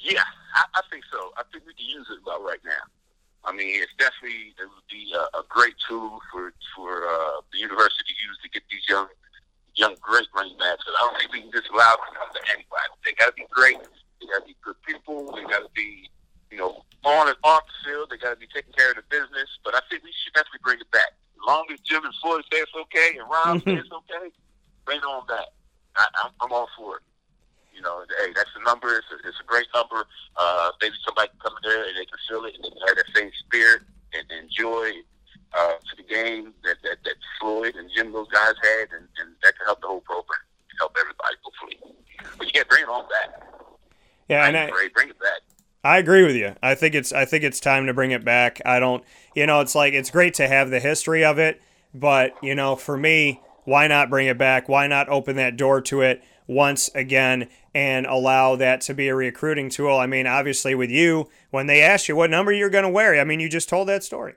yeah, 0.03 0.25
I, 0.55 0.65
I 0.75 0.81
think 0.91 1.05
so. 1.11 1.33
I 1.37 1.43
think 1.53 1.65
we 1.67 1.75
can 1.75 1.87
use 1.87 2.07
it 2.11 2.19
about 2.23 2.43
right 2.43 2.61
now. 2.65 3.02
I 3.45 3.51
mean, 3.51 3.83
it's 3.83 3.93
definitely 3.99 4.55
it 4.55 4.67
would 4.71 4.89
be 4.91 5.11
a, 5.15 5.25
a 5.39 5.43
great 5.49 5.75
tool 5.89 6.21
for 6.31 6.53
for 6.77 7.07
uh, 7.07 7.43
the 7.53 7.59
university 7.59 8.15
to 8.15 8.17
use 8.23 8.39
to 8.43 8.49
get 8.51 8.63
these 8.71 8.87
young 8.89 9.09
young 9.75 9.97
great 10.01 10.29
running 10.35 10.57
backs. 10.59 10.85
I 10.87 11.01
don't 11.03 11.19
think 11.19 11.33
we 11.33 11.41
can 11.43 11.53
just 11.53 11.71
allow 11.75 11.97
them 11.99 12.07
to 12.07 12.19
come 12.19 12.31
to 12.31 12.43
anybody. 12.55 12.91
They 13.05 13.13
got 13.19 13.35
to 13.35 13.37
be 13.37 13.47
great. 13.51 13.79
They 14.21 14.27
got 14.31 14.47
to 14.47 14.47
be 14.47 14.57
good 14.63 14.79
people. 14.87 15.35
They 15.35 15.43
got 15.43 15.67
to 15.67 15.73
be 15.75 16.07
you 16.51 16.59
know 16.59 16.87
on 17.03 17.29
and 17.29 17.37
off 17.43 17.67
the 17.67 17.77
field. 17.83 18.15
They 18.15 18.19
got 18.19 18.31
to 18.31 18.41
be 18.41 18.47
taking 18.55 18.73
care 18.79 18.95
of 18.95 19.03
the 19.03 19.07
business. 19.11 19.51
But 19.67 19.75
I 19.75 19.83
think 19.91 20.07
we 20.07 20.15
should 20.23 20.35
definitely 20.39 20.63
bring 20.63 20.79
it 20.79 20.91
back. 20.95 21.11
As 21.35 21.43
long 21.43 21.67
as 21.75 21.81
Jim 21.83 22.05
and 22.07 22.15
Floyd 22.23 22.47
say 22.47 22.63
it's 22.63 22.71
okay 22.87 23.19
and 23.19 23.27
Rob 23.27 23.59
say 23.67 23.75
it's 23.75 23.91
okay, 23.91 24.31
bring 24.87 25.03
it 25.03 25.09
on 25.09 25.27
back. 25.27 25.51
I, 25.99 26.07
I'm, 26.23 26.31
I'm 26.41 26.53
all 26.53 26.71
for 26.79 27.03
it. 27.03 27.03
You 27.75 27.81
know, 27.81 28.05
hey, 28.21 28.33
that's 28.35 28.51
the 28.55 28.63
number. 28.65 28.95
It's 28.95 29.11
a, 29.11 29.29
it's 29.29 29.41
a 29.41 29.47
great 29.47 29.67
number. 29.75 30.07
Uh, 30.37 30.71
maybe 30.81 30.95
somebody 31.05 31.29
can 31.29 31.39
come 31.41 31.55
in 31.63 31.71
there 31.71 31.85
and 31.89 31.97
they 31.97 32.05
can 32.05 32.19
feel 32.29 32.45
it 32.45 32.55
and 32.55 32.65
they 32.65 32.71
can 32.71 32.83
have 32.87 32.97
that 32.97 33.11
same 33.15 33.31
spirit 33.47 33.83
and 34.13 34.25
enjoy 34.31 34.93
uh, 35.55 35.77
to 35.81 35.97
the 35.97 36.03
game 36.03 36.53
that, 36.65 36.77
that, 36.83 36.99
that 37.05 37.17
Floyd 37.41 37.75
and 37.77 37.91
Jim, 37.95 38.13
those 38.13 38.29
guys 38.29 38.55
had, 38.63 38.89
and, 38.97 39.09
and 39.21 39.35
that 39.43 39.57
can 39.57 39.67
help 39.67 39.81
the 39.81 39.89
whole 39.89 40.01
program, 40.01 40.41
help 40.79 40.97
everybody, 40.99 41.35
hopefully. 41.43 41.79
But 42.39 42.47
you 42.47 42.53
can't 42.53 42.69
bring 42.69 42.83
it 42.83 42.89
all 42.89 43.09
back. 43.09 43.43
Yeah, 44.29 44.47
and 44.47 44.57
I, 44.57 44.71
bring 44.95 45.11
it 45.11 45.19
back. 45.19 45.41
I 45.85 45.99
agree 45.99 46.25
with 46.25 46.37
you. 46.37 46.55
I 46.63 46.75
think 46.75 46.95
it's 46.95 47.13
I 47.13 47.25
think 47.25 47.43
it's 47.43 47.59
time 47.59 47.87
to 47.87 47.95
bring 47.95 48.13
it 48.13 48.25
back. 48.25 48.63
I 48.65 48.79
don't, 48.79 49.03
you 49.35 49.47
know, 49.47 49.61
it's 49.61 49.75
like 49.75 49.95
it's 49.95 50.11
great 50.11 50.35
to 50.35 50.47
have 50.47 50.71
the 50.71 50.81
history 50.81 51.25
of 51.25 51.39
it, 51.39 51.61
but 51.93 52.35
you 52.43 52.55
know, 52.55 52.77
for 52.77 52.97
me, 52.97 53.41
why 53.65 53.89
not 53.89 54.09
bring 54.09 54.29
it 54.29 54.39
back? 54.39 54.69
Why 54.69 54.87
not 54.87 55.09
open 55.09 55.37
that 55.37 55.57
door 55.57 55.81
to 55.83 56.03
it 56.03 56.23
once 56.47 56.91
again 56.95 57.49
and 57.75 58.07
allow 58.07 58.57
that 58.57 58.81
to 58.83 58.95
be 58.95 59.09
a 59.09 59.15
recruiting 59.15 59.69
tool? 59.69 59.97
I 59.97 60.07
mean, 60.07 60.27
obviously 60.27 60.75
with 60.75 60.91
you, 60.91 61.29
when 61.51 61.67
they 61.67 61.83
ask 61.83 62.09
you 62.09 62.17
what 62.17 62.31
number 62.31 62.53
you're 62.53 62.71
going 62.71 62.85
to 62.85 62.91
wear, 62.91 63.19
I 63.21 63.25
mean, 63.25 63.41
you 63.41 63.49
just 63.49 63.69
told 63.69 63.89
that 63.89 64.05
story. 64.05 64.35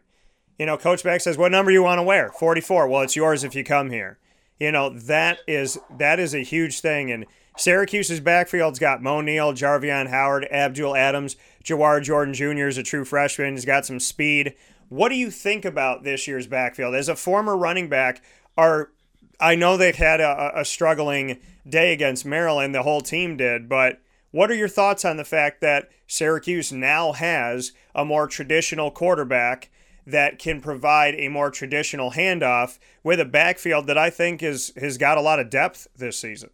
You 0.58 0.66
know, 0.66 0.78
Coach 0.78 1.04
Beck 1.04 1.22
says, 1.22 1.38
"What 1.38 1.52
number 1.52 1.72
you 1.72 1.84
want 1.84 2.00
to 2.00 2.04
wear?" 2.04 2.32
44. 2.32 2.88
Well, 2.88 3.02
it's 3.02 3.16
yours 3.16 3.44
if 3.44 3.56
you 3.56 3.64
come 3.64 3.90
here. 3.90 4.20
You 4.60 4.72
know, 4.72 4.90
that 4.90 5.40
is 5.48 5.80
that 5.98 6.20
is 6.20 6.34
a 6.34 6.40
huge 6.40 6.80
thing 6.80 7.12
and 7.12 7.26
Syracuse's 7.58 8.20
backfield's 8.20 8.80
got 8.80 9.02
Moe 9.02 9.22
Neal, 9.22 9.54
Jarveon 9.54 10.10
Howard, 10.10 10.46
Abdul 10.52 10.96
Adams, 10.96 11.38
Jawhar 11.64 12.02
Jordan 12.04 12.34
Jr. 12.34 12.68
is 12.68 12.78
a 12.78 12.84
true 12.84 13.06
freshman. 13.06 13.54
He's 13.54 13.66
got 13.66 13.86
some 13.86 14.00
speed. 14.00 14.56
What 14.90 15.10
do 15.10 15.16
you 15.16 15.32
think 15.32 15.66
about 15.66 16.04
this 16.04 16.28
year's 16.28 16.48
backfield? 16.48 16.96
As 16.96 17.10
a 17.10 17.16
former 17.16 17.56
running 17.56 17.90
back, 17.90 18.22
are 18.58 18.92
I 19.40 19.56
know 19.56 19.78
they've 19.78 19.96
had 19.96 20.22
a, 20.22 20.60
a 20.60 20.66
struggling 20.66 21.40
day 21.68 21.94
against 21.94 22.26
Maryland, 22.26 22.74
the 22.74 22.84
whole 22.84 23.02
team 23.02 23.38
did, 23.38 23.68
but 23.68 24.02
what 24.32 24.52
are 24.52 24.56
your 24.56 24.68
thoughts 24.68 25.06
on 25.06 25.18
the 25.18 25.24
fact 25.24 25.62
that 25.62 25.90
Syracuse 26.08 26.72
now 26.72 27.14
has 27.14 27.72
a 27.94 28.04
more 28.04 28.28
traditional 28.28 28.92
quarterback 28.92 29.70
that 30.06 30.40
can 30.40 30.62
provide 30.62 31.16
a 31.16 31.30
more 31.30 31.50
traditional 31.50 32.12
handoff 32.12 32.78
with 33.04 33.20
a 33.20 33.26
backfield 33.26 33.88
that 33.88 33.98
I 33.98 34.10
think 34.10 34.44
is 34.44 34.74
has 34.78 34.98
got 34.98 35.18
a 35.18 35.22
lot 35.22 35.40
of 35.40 35.50
depth 35.50 35.88
this 35.96 36.18
season? 36.18 36.50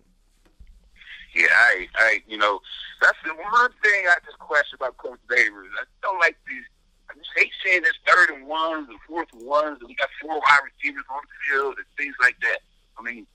Yeah, 1.34 1.48
I, 1.50 1.88
I, 1.96 2.20
you 2.28 2.38
know, 2.38 2.60
that's 3.02 3.18
the 3.26 3.34
one 3.34 3.72
thing 3.84 4.06
I 4.08 4.16
just 4.26 4.38
question 4.40 4.76
about 4.76 4.98
Coach 4.98 5.20
Babers. 5.28 5.72
I 5.80 5.84
don't 6.02 6.20
like 6.20 6.38
these. 6.48 6.64
I 7.10 7.14
just 7.16 7.30
hate 7.36 7.52
seeing 7.64 7.82
saying 7.82 7.84
there's 7.84 8.00
third 8.08 8.36
and 8.36 8.48
ones 8.48 8.88
and 8.90 9.00
fourth 9.08 9.28
ones, 9.34 9.78
and 9.80 9.88
we 9.88 9.96
got 9.96 10.10
four 10.22 10.36
wide 10.36 10.60
receivers 10.64 11.04
on 11.10 11.22
the 11.24 11.36
field 11.50 11.76
and 11.78 11.86
things 11.98 12.16
like 12.22 12.36
that. 12.42 12.60
I 13.02 13.04
mean, 13.04 13.26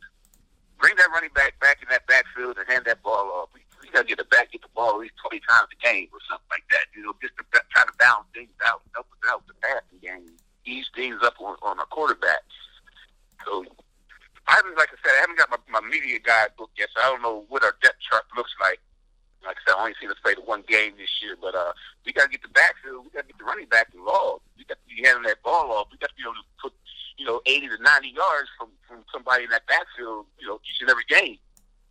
bring 0.79 0.95
that 0.97 1.11
running 1.11 1.35
back 1.35 1.59
back 1.59 1.83
in 1.83 1.89
that 1.91 2.07
backfield 2.07 2.57
and 2.59 2.67
hand 2.71 2.87
that 2.87 3.03
ball 3.03 3.27
off. 3.35 3.51
We, 3.51 3.67
we 3.83 3.91
got 3.91 4.07
to 4.07 4.09
get 4.09 4.19
the 4.19 4.31
back, 4.31 4.53
get 4.53 4.63
the 4.63 4.71
ball 4.75 4.95
at 4.95 5.03
least 5.03 5.19
20 5.27 5.43
times 5.43 5.69
a 5.75 5.79
game 5.83 6.07
or 6.15 6.23
something 6.31 6.51
like 6.51 6.65
that. 6.71 6.87
You 6.95 7.03
know, 7.03 7.19
just 7.19 7.35
to 7.39 7.45
try 7.75 7.83
to 7.83 7.95
balance 7.99 8.31
things 8.31 8.55
out, 8.63 8.83
help 8.95 9.11
us 9.11 9.23
out 9.27 9.43
the 9.51 9.59
passing 9.59 9.99
game, 9.99 10.31
ease 10.65 10.87
things 10.95 11.19
up 11.27 11.35
on, 11.43 11.59
on 11.67 11.83
our 11.83 11.91
quarterback. 11.91 12.47
So 13.45 13.67
I 14.47 14.63
haven't, 14.63 14.79
like 14.79 14.95
I 14.95 14.99
said, 15.03 15.19
I 15.19 15.21
haven't 15.27 15.39
got 15.39 15.51
my, 15.51 15.59
my 15.67 15.83
media 15.83 16.19
guide 16.23 16.55
book 16.55 16.71
yet, 16.79 16.89
so 16.95 17.03
I 17.03 17.11
don't 17.11 17.23
know 17.23 17.45
what 17.51 17.67
our 17.67 17.75
depth 17.83 17.99
chart 18.07 18.25
looks 18.39 18.55
like. 18.63 18.79
Like 19.43 19.59
I 19.59 19.63
said, 19.67 19.75
I 19.79 19.83
only 19.83 19.99
seen 19.99 20.11
us 20.11 20.19
play 20.23 20.35
the 20.35 20.43
one 20.43 20.63
game 20.67 20.95
this 20.99 21.11
year, 21.23 21.39
but 21.39 21.55
uh, 21.55 21.75
we 22.07 22.15
got 22.15 22.31
to 22.31 22.33
get 22.35 22.43
the 22.43 22.55
backfield. 22.55 23.07
We 23.07 23.11
got 23.15 23.27
to 23.27 23.31
get 23.31 23.39
the 23.39 23.47
running 23.47 23.71
back 23.71 23.91
involved. 23.95 24.43
We 24.59 24.67
got 24.67 24.79
to 24.83 24.87
be 24.91 25.03
handing 25.03 25.27
that 25.31 25.43
ball 25.43 25.71
off. 25.71 25.87
We 25.91 25.99
got 25.99 26.11
to 26.11 26.19
be 26.19 26.27
able 26.27 26.39
to 26.39 26.47
put, 26.59 26.75
you 27.17 27.25
know, 27.25 27.41
80 27.47 27.69
to 27.69 27.79
90 27.83 28.09
yards 28.09 28.49
from, 28.59 28.69
from 28.89 29.05
somebody 29.13 29.45
in 29.45 29.51
that 29.51 29.67
backfield, 29.67 30.27
you 30.39 30.47
know, 30.47 30.61
each 30.65 30.81
and 30.81 30.91
every 30.91 31.05
game. 31.09 31.39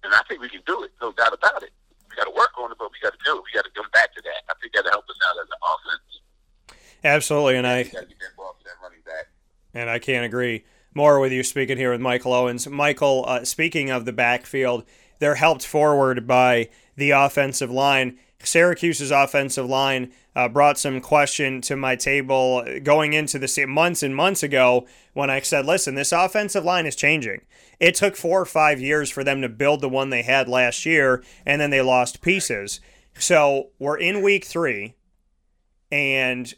And 0.03 0.13
I 0.13 0.21
think 0.29 0.41
we 0.41 0.49
can 0.49 0.61
do 0.65 0.83
it, 0.83 0.91
no 1.01 1.11
doubt 1.11 1.33
about 1.33 1.63
it. 1.63 1.71
We 2.09 2.15
got 2.15 2.25
to 2.25 2.35
work 2.35 2.53
on 2.57 2.71
it, 2.71 2.77
but 2.77 2.91
we 2.91 2.97
got 3.01 3.13
to 3.13 3.23
do 3.25 3.37
it. 3.37 3.43
We 3.43 3.51
got 3.53 3.65
to 3.65 3.71
come 3.71 3.89
back 3.91 4.13
to 4.15 4.21
that. 4.21 4.45
I 4.49 4.53
think 4.61 4.73
that'll 4.73 4.91
help 4.91 5.05
us 5.09 5.17
out 5.27 5.35
as 5.41 5.49
an 5.49 5.61
offense. 5.65 6.79
Absolutely, 7.03 7.57
and 7.57 7.67
I. 7.67 7.83
got 7.83 8.01
to 8.01 8.07
get 8.07 8.19
that 8.19 8.35
ball 8.37 8.55
to 8.57 8.63
that 8.65 8.77
running 8.81 9.01
back. 9.05 9.27
And 9.73 9.89
I 9.89 9.99
can't 9.99 10.25
agree 10.25 10.63
more 10.93 11.19
with 11.19 11.33
you 11.33 11.43
speaking 11.43 11.77
here 11.77 11.91
with 11.91 12.01
Michael 12.01 12.33
Owens. 12.33 12.67
Michael, 12.67 13.25
uh, 13.27 13.43
speaking 13.43 13.89
of 13.91 14.05
the 14.05 14.13
backfield, 14.13 14.85
they're 15.19 15.35
helped 15.35 15.65
forward 15.65 16.25
by 16.25 16.69
the 16.95 17.11
offensive 17.11 17.69
line. 17.69 18.17
Syracuse's 18.39 19.11
offensive 19.11 19.65
line 19.65 20.13
uh, 20.35 20.49
brought 20.49 20.77
some 20.77 20.99
question 20.99 21.61
to 21.61 21.75
my 21.75 21.95
table 21.95 22.65
going 22.83 23.13
into 23.13 23.39
the 23.39 23.65
months 23.67 24.03
and 24.03 24.15
months 24.15 24.43
ago 24.43 24.85
when 25.13 25.29
I 25.29 25.39
said, 25.39 25.65
listen, 25.65 25.95
this 25.95 26.11
offensive 26.11 26.65
line 26.65 26.85
is 26.85 26.95
changing. 26.95 27.41
It 27.79 27.95
took 27.95 28.15
four 28.15 28.41
or 28.41 28.45
five 28.45 28.81
years 28.81 29.09
for 29.09 29.23
them 29.23 29.41
to 29.41 29.49
build 29.49 29.81
the 29.81 29.89
one 29.89 30.09
they 30.09 30.23
had 30.23 30.47
last 30.47 30.85
year, 30.85 31.23
and 31.45 31.61
then 31.61 31.69
they 31.69 31.81
lost 31.81 32.21
pieces. 32.21 32.81
So 33.17 33.69
we're 33.79 33.97
in 33.97 34.21
week 34.21 34.45
three, 34.45 34.95
and 35.91 36.53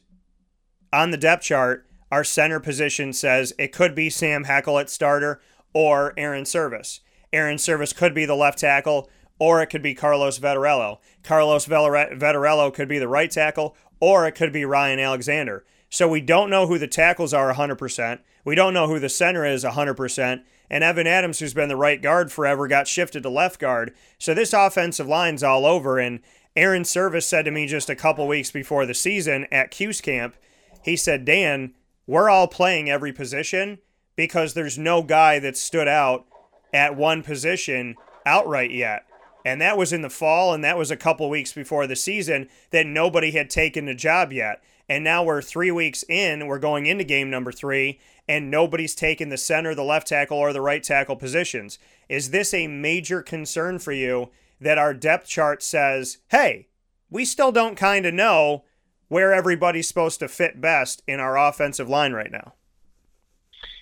on 0.91 1.11
the 1.11 1.17
depth 1.17 1.43
chart, 1.43 1.85
our 2.11 2.23
center 2.23 2.59
position 2.59 3.13
says 3.13 3.53
it 3.59 3.73
could 3.73 3.93
be 3.93 4.09
Sam 4.09 4.45
Heckel 4.45 4.79
at 4.79 4.89
starter 4.89 5.41
or 5.73 6.13
Airon 6.17 6.45
Servais. 6.45 7.01
Airon 7.33 7.57
Servais 7.57 7.95
could 7.95 8.15
be 8.15 8.25
the 8.25 8.35
left 8.35 8.59
tackle 8.59 9.09
or 9.39 9.61
it 9.61 9.67
could 9.67 9.81
be 9.81 9.93
Carlos 9.93 10.39
Vettorello. 10.39 10.99
Carlos 11.23 11.67
Vettorello 11.67 12.73
could 12.73 12.87
be 12.87 12.99
the 12.99 13.07
right 13.07 13.29
tackle, 13.29 13.75
or 13.99 14.27
it 14.27 14.33
could 14.33 14.51
be 14.51 14.65
Ryan 14.65 14.99
Alexander. 14.99 15.65
So 15.89 16.07
we 16.07 16.21
don't 16.21 16.49
know 16.49 16.67
who 16.67 16.77
the 16.77 16.87
tackles 16.87 17.33
are 17.33 17.53
100%. 17.53 18.19
We 18.43 18.55
don't 18.55 18.73
know 18.73 18.87
who 18.87 18.99
the 18.99 19.09
center 19.09 19.45
is 19.45 19.63
100%. 19.63 20.43
And 20.69 20.83
Evan 20.83 21.07
Adams, 21.07 21.39
who's 21.39 21.53
been 21.53 21.69
the 21.69 21.77
right 21.77 22.01
guard 22.01 22.31
forever, 22.31 22.67
got 22.67 22.87
shifted 22.87 23.23
to 23.23 23.29
left 23.29 23.59
guard. 23.59 23.93
So 24.17 24.33
this 24.33 24.53
offensive 24.53 25.07
line's 25.07 25.43
all 25.43 25.65
over. 25.65 25.97
And 25.97 26.19
Airon 26.55 26.83
Servais 26.83 27.23
said 27.23 27.45
to 27.45 27.51
me 27.51 27.67
just 27.67 27.89
a 27.89 27.95
couple 27.95 28.27
weeks 28.27 28.51
before 28.51 28.85
the 28.85 28.93
season 28.93 29.47
at 29.51 29.71
Q's 29.71 30.01
Camp, 30.01 30.35
he 30.83 30.97
said, 30.97 31.23
Dan, 31.23 31.73
we're 32.05 32.29
all 32.29 32.47
playing 32.47 32.89
every 32.89 33.13
position 33.13 33.79
because 34.15 34.53
there's 34.53 34.77
no 34.77 35.03
guy 35.03 35.39
that 35.39 35.55
stood 35.55 35.87
out 35.87 36.25
at 36.73 36.97
one 36.97 37.23
position 37.23 37.95
outright 38.25 38.71
yet 38.71 39.05
and 39.47 39.61
that 39.61 39.77
was 39.77 39.93
in 39.93 40.01
the 40.01 40.09
fall, 40.09 40.53
and 40.53 40.61
that 40.65 40.77
was 40.77 40.91
a 40.91 40.97
couple 40.97 41.29
weeks 41.29 41.53
before 41.53 41.87
the 41.87 41.95
season 41.95 42.49
that 42.71 42.85
nobody 42.85 43.31
had 43.31 43.49
taken 43.49 43.85
the 43.85 43.95
job 43.95 44.33
yet. 44.33 44.61
And 44.89 45.05
now 45.05 45.23
we're 45.23 45.41
three 45.41 45.71
weeks 45.71 46.03
in, 46.09 46.47
we're 46.47 46.59
going 46.59 46.85
into 46.85 47.05
game 47.05 47.29
number 47.29 47.53
three, 47.53 47.97
and 48.27 48.51
nobody's 48.51 48.93
taken 48.93 49.29
the 49.29 49.37
center, 49.37 49.73
the 49.73 49.85
left 49.85 50.07
tackle, 50.07 50.37
or 50.37 50.51
the 50.51 50.59
right 50.59 50.83
tackle 50.83 51.15
positions. 51.15 51.79
Is 52.09 52.31
this 52.31 52.53
a 52.53 52.67
major 52.67 53.21
concern 53.21 53.79
for 53.79 53.93
you 53.93 54.31
that 54.59 54.77
our 54.77 54.93
depth 54.93 55.29
chart 55.29 55.63
says, 55.63 56.17
hey, 56.27 56.67
we 57.09 57.23
still 57.23 57.53
don't 57.53 57.77
kind 57.77 58.05
of 58.05 58.13
know 58.13 58.65
where 59.07 59.33
everybody's 59.33 59.87
supposed 59.87 60.19
to 60.19 60.27
fit 60.27 60.59
best 60.59 61.03
in 61.07 61.21
our 61.21 61.37
offensive 61.37 61.87
line 61.87 62.11
right 62.11 62.33
now? 62.33 62.53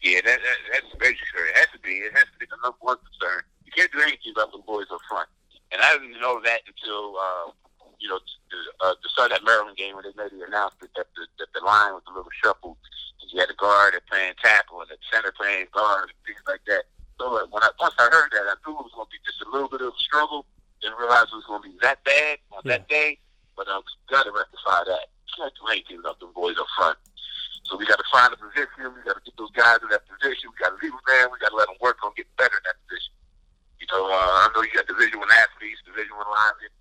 Yeah, 0.03 0.21
that, 0.25 0.39
that, 0.43 0.57
that's 0.71 0.93
major. 0.99 1.17
It 1.49 1.57
has 1.57 1.67
to 1.73 1.79
be. 1.79 1.93
It 1.93 2.13
has 2.13 2.25
to 2.25 2.37
be 2.39 2.45
the 2.45 2.57
number 2.63 2.77
one 2.81 2.97
concern. 2.97 3.41
You 3.65 3.71
can't 3.75 3.91
do 3.91 4.01
anything 4.01 4.33
about 4.35 4.51
the 4.51 4.59
boys 4.59 4.85
up 4.93 4.99
front. 5.09 5.27
And 5.75 5.83
I 5.83 5.91
didn't 5.99 6.23
know 6.23 6.39
that 6.39 6.63
until 6.63 7.19
uh, 7.19 7.51
you 7.99 8.07
know 8.07 8.15
the, 8.47 8.59
uh, 8.79 8.95
the 9.03 9.11
Southern 9.11 9.43
Maryland 9.43 9.75
game 9.75 9.99
when 9.99 10.07
they 10.07 10.15
made 10.15 10.31
the 10.31 10.47
announcement 10.47 10.87
that 10.95 11.11
the, 11.19 11.27
that 11.35 11.51
the 11.51 11.59
line 11.67 11.91
was 11.91 12.07
a 12.07 12.15
little 12.15 12.31
shuffled. 12.39 12.79
You 13.27 13.43
had 13.43 13.51
a 13.51 13.59
guard 13.59 13.91
playing 14.07 14.39
tackle 14.39 14.79
and 14.79 14.87
a 14.87 14.95
center 15.11 15.35
playing 15.35 15.67
guard 15.75 16.07
and 16.07 16.19
things 16.23 16.39
like 16.47 16.63
that. 16.71 16.87
So 17.19 17.27
uh, 17.27 17.43
when 17.51 17.59
I 17.59 17.75
once 17.75 17.91
I 17.99 18.07
heard 18.07 18.31
that, 18.31 18.47
I 18.47 18.55
knew 18.63 18.71
it 18.79 18.87
was 18.87 18.95
going 18.95 19.11
to 19.11 19.11
be 19.11 19.19
just 19.27 19.43
a 19.43 19.51
little 19.51 19.67
bit 19.67 19.83
of 19.83 19.91
a 19.91 19.99
struggle. 19.99 20.47
Didn't 20.79 20.95
realize 20.95 21.27
it 21.27 21.43
was 21.43 21.49
going 21.51 21.59
to 21.59 21.67
be 21.67 21.75
that 21.83 21.99
bad 22.07 22.39
on 22.55 22.63
yeah. 22.63 22.79
that 22.79 22.87
day, 22.87 23.19
but 23.59 23.67
I 23.67 23.75
um, 23.75 23.83
got 24.07 24.23
to 24.23 24.31
rectify 24.31 24.87
that. 24.87 25.11
Can't 25.35 25.51
do 25.59 25.67
anything 25.67 25.99
without 25.99 26.23
them 26.23 26.31
boys 26.31 26.55
up 26.55 26.71
front. 26.79 26.95
So 27.67 27.75
we 27.75 27.83
got 27.83 27.99
to 27.99 28.07
find 28.07 28.31
a 28.31 28.39
position. 28.39 28.95
We 28.95 29.03
got 29.03 29.19
to 29.19 29.23
get 29.27 29.35
those 29.35 29.51
guys 29.51 29.83
in 29.83 29.91
that 29.91 30.07
position. 30.07 30.47
We 30.47 30.55
got 30.55 30.71
to 30.71 30.79
leave 30.79 30.95
them 30.95 31.03
there. 31.03 31.27
We 31.27 31.35
got 31.43 31.51
to 31.51 31.59
let 31.59 31.67
them 31.67 31.81
work 31.83 31.99
on 32.07 32.15
getting 32.15 32.31
better 32.39 32.55
in 32.55 32.63
that 32.63 32.79
position. 32.87 33.11
You 33.85 34.01
know, 34.01 34.09
uh, 34.09 34.41
I 34.41 34.49
know 34.55 34.65
you 34.65 34.73
got 34.73 34.89
Division 34.89 35.19
One 35.21 35.29
athletes, 35.29 35.77
Division 35.85 36.17
One 36.17 36.25
linemen, 36.25 36.73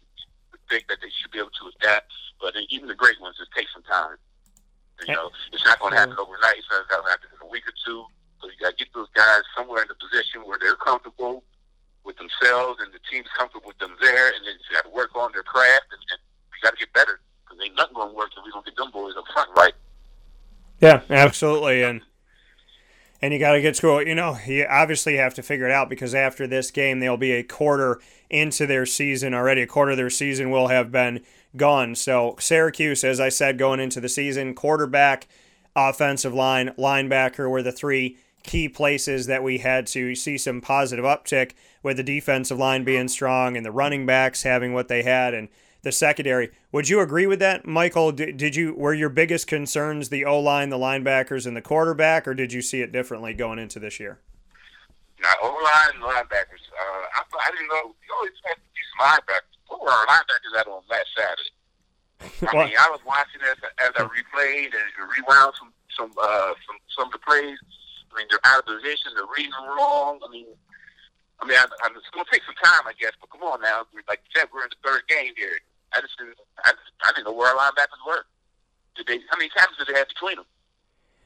think 0.69 0.89
that 0.89 0.99
they 1.05 1.13
should 1.13 1.31
be 1.31 1.39
able 1.39 1.53
to 1.53 1.69
adapt, 1.77 2.13
but 2.41 2.57
even 2.71 2.89
the 2.89 2.97
great 2.97 3.21
ones, 3.21 3.37
it 3.41 3.49
takes 3.53 3.73
some 3.73 3.85
time. 3.85 4.17
You 5.07 5.13
know, 5.13 5.29
it's 5.53 5.65
not 5.65 5.81
going 5.81 5.93
to 5.93 5.99
happen 5.99 6.17
overnight. 6.17 6.57
It's 6.57 6.71
not 6.71 6.89
going 6.89 7.05
to 7.05 7.11
happen 7.11 7.29
in 7.35 7.41
a 7.45 7.51
week 7.51 7.67
or 7.67 7.77
two. 7.85 8.07
So 8.41 8.49
you 8.49 8.57
got 8.63 8.73
to 8.73 8.79
get 8.79 8.89
those 8.95 9.11
guys 9.13 9.43
somewhere 9.57 9.83
in 9.83 9.89
the 9.89 9.99
position 9.99 10.47
where 10.47 10.57
they're 10.57 10.79
comfortable 10.79 11.43
with 12.05 12.17
themselves 12.17 12.81
and 12.81 12.93
the 12.95 13.03
team's 13.11 13.29
comfortable 13.37 13.69
with 13.69 13.79
them 13.79 13.97
there, 14.01 14.33
and 14.33 14.41
then 14.47 14.55
you 14.57 14.71
got 14.73 14.89
to 14.89 14.95
work 14.95 15.13
on 15.17 15.33
their 15.33 15.43
craft, 15.43 15.93
and, 15.93 16.01
and 16.09 16.21
we 16.53 16.57
got 16.63 16.73
to 16.73 16.81
get 16.81 16.93
better 16.95 17.21
because 17.43 17.59
ain't 17.61 17.77
nothing 17.77 17.95
going 17.95 18.11
to 18.11 18.17
work 18.17 18.31
if 18.37 18.45
we 18.45 18.51
don't 18.53 18.65
get 18.65 18.77
them 18.77 18.91
boys 18.93 19.15
up 19.19 19.25
front 19.33 19.51
right. 19.57 19.75
Yeah, 20.81 21.01
absolutely, 21.11 21.83
and 21.83 22.01
and 23.25 23.33
you 23.33 23.41
got 23.41 23.53
to 23.53 23.61
get 23.63 23.75
to 23.75 24.07
you 24.07 24.15
know 24.15 24.39
you 24.47 24.67
obviously 24.69 25.17
have 25.17 25.33
to 25.33 25.43
figure 25.43 25.65
it 25.65 25.73
out 25.73 25.89
because 25.89 26.15
after 26.15 26.47
this 26.47 26.71
game 26.71 27.01
they'll 27.01 27.17
be 27.17 27.33
a 27.33 27.43
quarter 27.43 27.99
into 28.29 28.67
their 28.67 28.85
season 28.85 29.33
already. 29.33 29.63
A 29.63 29.67
quarter 29.67 29.93
of 29.93 29.97
their 29.97 30.11
season 30.11 30.51
will 30.51 30.69
have 30.69 30.93
been 30.93 31.23
gone. 31.57 31.95
So 31.95 32.37
syracuse 32.39 33.03
as 33.03 33.21
i 33.21 33.31
said 33.31 33.57
going 33.57 33.81
into 33.81 33.99
the 33.99 34.11
season 34.11 34.55
quarterback 34.55 35.27
offensive 35.75 36.35
line 36.35 36.75
linebacker 36.77 37.49
were 37.49 37.63
the 37.63 37.73
three 37.73 38.19
key 38.43 38.69
places 38.69 39.25
that 39.25 39.43
we 39.43 39.57
had 39.57 39.87
to 39.87 40.15
see 40.15 40.37
some 40.37 40.61
positive 40.61 41.07
uptick 41.07 41.53
with 41.83 41.97
the 41.97 42.03
defensive 42.03 42.59
line 42.59 42.85
being 42.85 43.09
strong 43.09 43.57
and 43.57 43.65
the 43.65 43.73
running 43.73 44.05
backs 44.05 44.43
having 44.43 44.75
what 44.75 44.89
they 44.89 45.03
had. 45.03 45.33
And 45.33 45.49
the 45.85 45.93
secondary. 45.93 46.51
Would 46.73 46.89
you 46.89 47.01
agree 47.01 47.27
with 47.27 47.39
that, 47.39 47.67
Michael? 47.67 48.11
Did, 48.11 48.37
did 48.37 48.57
you 48.57 48.75
were 48.75 48.95
your 48.95 49.11
biggest 49.11 49.47
concerns 49.47 50.09
the 50.09 50.25
O 50.25 50.41
line, 50.41 50.71
the 50.71 50.79
linebackers, 50.79 51.47
and 51.47 51.57
the 51.57 51.63
quarterback, 51.63 52.27
or 52.27 52.35
did 52.35 52.53
you 52.53 52.63
see 52.63 52.81
it 52.81 52.91
differently 52.91 53.35
going 53.35 53.59
into 53.59 53.79
this 53.79 54.01
year? 54.01 54.19
Now, 55.23 55.33
O 55.43 55.49
line, 55.49 56.03
linebackers. 56.03 56.65
Uh, 56.75 57.05
I, 57.15 57.23
I 57.23 57.51
didn't 57.53 57.69
know. 57.69 57.95
You 57.95 58.15
always 58.17 58.33
had 58.45 58.57
some 58.59 59.07
linebackers. 59.07 59.55
What 59.69 59.83
were 59.83 59.91
our 59.91 60.07
linebackers 60.07 60.59
at 60.59 60.67
on 60.67 60.83
last 60.91 61.09
Saturday? 61.17 61.55
I 62.49 62.65
mean, 62.65 62.75
I 62.79 62.89
was 62.91 63.01
watching 63.07 63.41
as 63.45 63.57
as 63.79 63.93
I 63.97 64.09
replayed 64.09 64.73
and 64.73 64.89
rewound 64.99 65.53
some 65.59 65.73
some 65.97 66.13
uh, 66.21 66.53
some 66.67 66.79
some 66.97 67.07
of 67.07 67.13
the 67.13 67.19
plays. 67.19 67.59
I 68.11 68.19
mean, 68.19 68.27
they're 68.31 68.43
out 68.45 68.61
of 68.61 68.67
position. 68.67 69.13
They're 69.15 69.29
reading 69.37 69.53
wrong. 69.77 70.19
I 70.27 70.31
mean, 70.31 70.47
I 71.41 71.47
mean, 71.47 71.59
I, 71.59 71.67
I, 71.67 71.91
it's 71.93 72.09
going 72.15 72.25
to 72.25 72.31
take 72.31 72.43
some 72.47 72.55
time, 72.63 72.87
I 72.87 72.95
guess. 72.99 73.13
But 73.21 73.31
come 73.31 73.43
on 73.43 73.61
now, 73.61 73.85
like 74.09 74.23
you 74.25 74.41
said, 74.41 74.49
we're 74.55 74.65
in 74.65 74.71
the 74.71 74.81
third 74.89 75.03
game 75.09 75.35
here. 75.37 75.59
I 75.95 76.03
just 76.03 76.19
didn't, 76.19 76.39
I, 76.67 76.75
just, 76.75 76.93
I 77.07 77.15
didn't 77.15 77.31
know 77.31 77.37
where 77.39 77.55
our 77.55 77.59
linebackers 77.59 78.03
were. 78.03 78.27
Did 78.99 79.07
they? 79.07 79.19
How 79.31 79.39
many 79.39 79.51
tackles 79.55 79.79
did 79.79 79.91
they 79.91 79.99
have 79.99 80.11
between 80.11 80.43
them? 80.43 80.47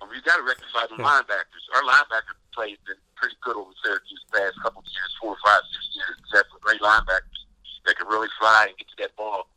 I 0.01 0.07
mean, 0.07 0.21
we 0.21 0.23
got 0.23 0.39
to 0.39 0.47
rectify 0.47 0.87
the 0.89 1.01
yeah. 1.01 1.09
linebackers. 1.09 1.65
Our 1.75 1.85
linebacker 1.85 2.37
play 2.55 2.77
has 2.77 2.83
been 2.87 3.01
pretty 3.17 3.37
good 3.43 3.57
over 3.57 3.73
Syracuse 3.83 4.23
the 4.31 4.39
past 4.39 4.57
couple 4.63 4.81
of 4.81 4.89
years, 4.89 5.13
four, 5.19 5.37
five, 5.43 5.65
six 5.75 5.85
years. 5.97 6.17
Except 6.23 6.49
for 6.53 6.61
great 6.63 6.81
linebackers 6.81 7.41
that 7.85 7.97
can 7.97 8.07
really 8.07 8.31
fly 8.39 8.69
and 8.69 8.77
get 8.79 8.89
to 8.89 8.97
that 9.05 9.17
ball. 9.17 9.49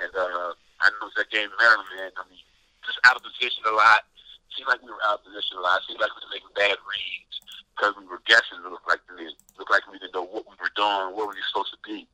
And 0.00 0.10
uh, 0.14 0.54
I 0.80 0.86
know 0.96 1.10
that 1.16 1.28
game 1.30 1.50
in 1.50 1.58
Maryland, 1.58 1.88
man. 1.96 2.10
I 2.16 2.24
mean, 2.28 2.40
just 2.84 2.98
out 3.04 3.18
of 3.18 3.22
position 3.26 3.66
a 3.66 3.74
lot. 3.74 4.06
Seemed 4.54 4.72
like 4.72 4.80
we 4.80 4.88
were 4.88 5.02
out 5.04 5.20
of 5.20 5.24
position 5.28 5.58
a 5.58 5.62
lot. 5.62 5.84
Seemed 5.84 6.00
like 6.00 6.14
we 6.16 6.22
were 6.24 6.32
making 6.32 6.54
bad 6.56 6.78
reads 6.86 7.36
because 7.76 7.92
we 8.00 8.08
were 8.08 8.24
guessing. 8.24 8.62
It 8.64 8.70
looked 8.72 8.88
like 8.88 9.04
we 9.12 9.28
looked 9.60 9.70
like 9.70 9.84
we 9.90 10.00
didn't 10.00 10.16
know 10.16 10.24
what 10.24 10.48
we 10.48 10.56
were 10.56 10.72
doing, 10.72 11.12
what 11.12 11.28
we 11.28 11.36
were 11.36 11.48
supposed 11.52 11.76
to 11.76 11.80
be. 11.84 12.08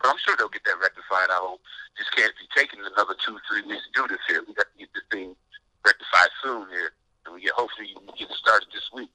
But 0.00 0.10
I'm 0.10 0.20
sure 0.24 0.34
they'll 0.36 0.48
get 0.48 0.64
that 0.64 0.80
rectified. 0.80 1.28
I 1.30 1.38
hope. 1.40 1.60
Just 1.96 2.14
can't 2.16 2.32
be 2.38 2.48
taking 2.56 2.80
another 2.80 3.14
two, 3.24 3.36
three 3.48 3.62
weeks 3.68 3.84
to 3.84 4.02
do 4.02 4.08
this 4.08 4.20
here. 4.28 4.42
We 4.46 4.54
got 4.54 4.66
to 4.72 4.78
get 4.78 4.88
this 4.94 5.04
thing 5.10 5.36
rectified 5.84 6.30
soon 6.42 6.68
here, 6.70 6.92
and 7.26 7.34
we 7.34 7.42
get 7.42 7.52
hopefully 7.52 7.88
we 8.00 8.18
get 8.18 8.30
started 8.30 8.68
this 8.72 8.88
week. 8.94 9.10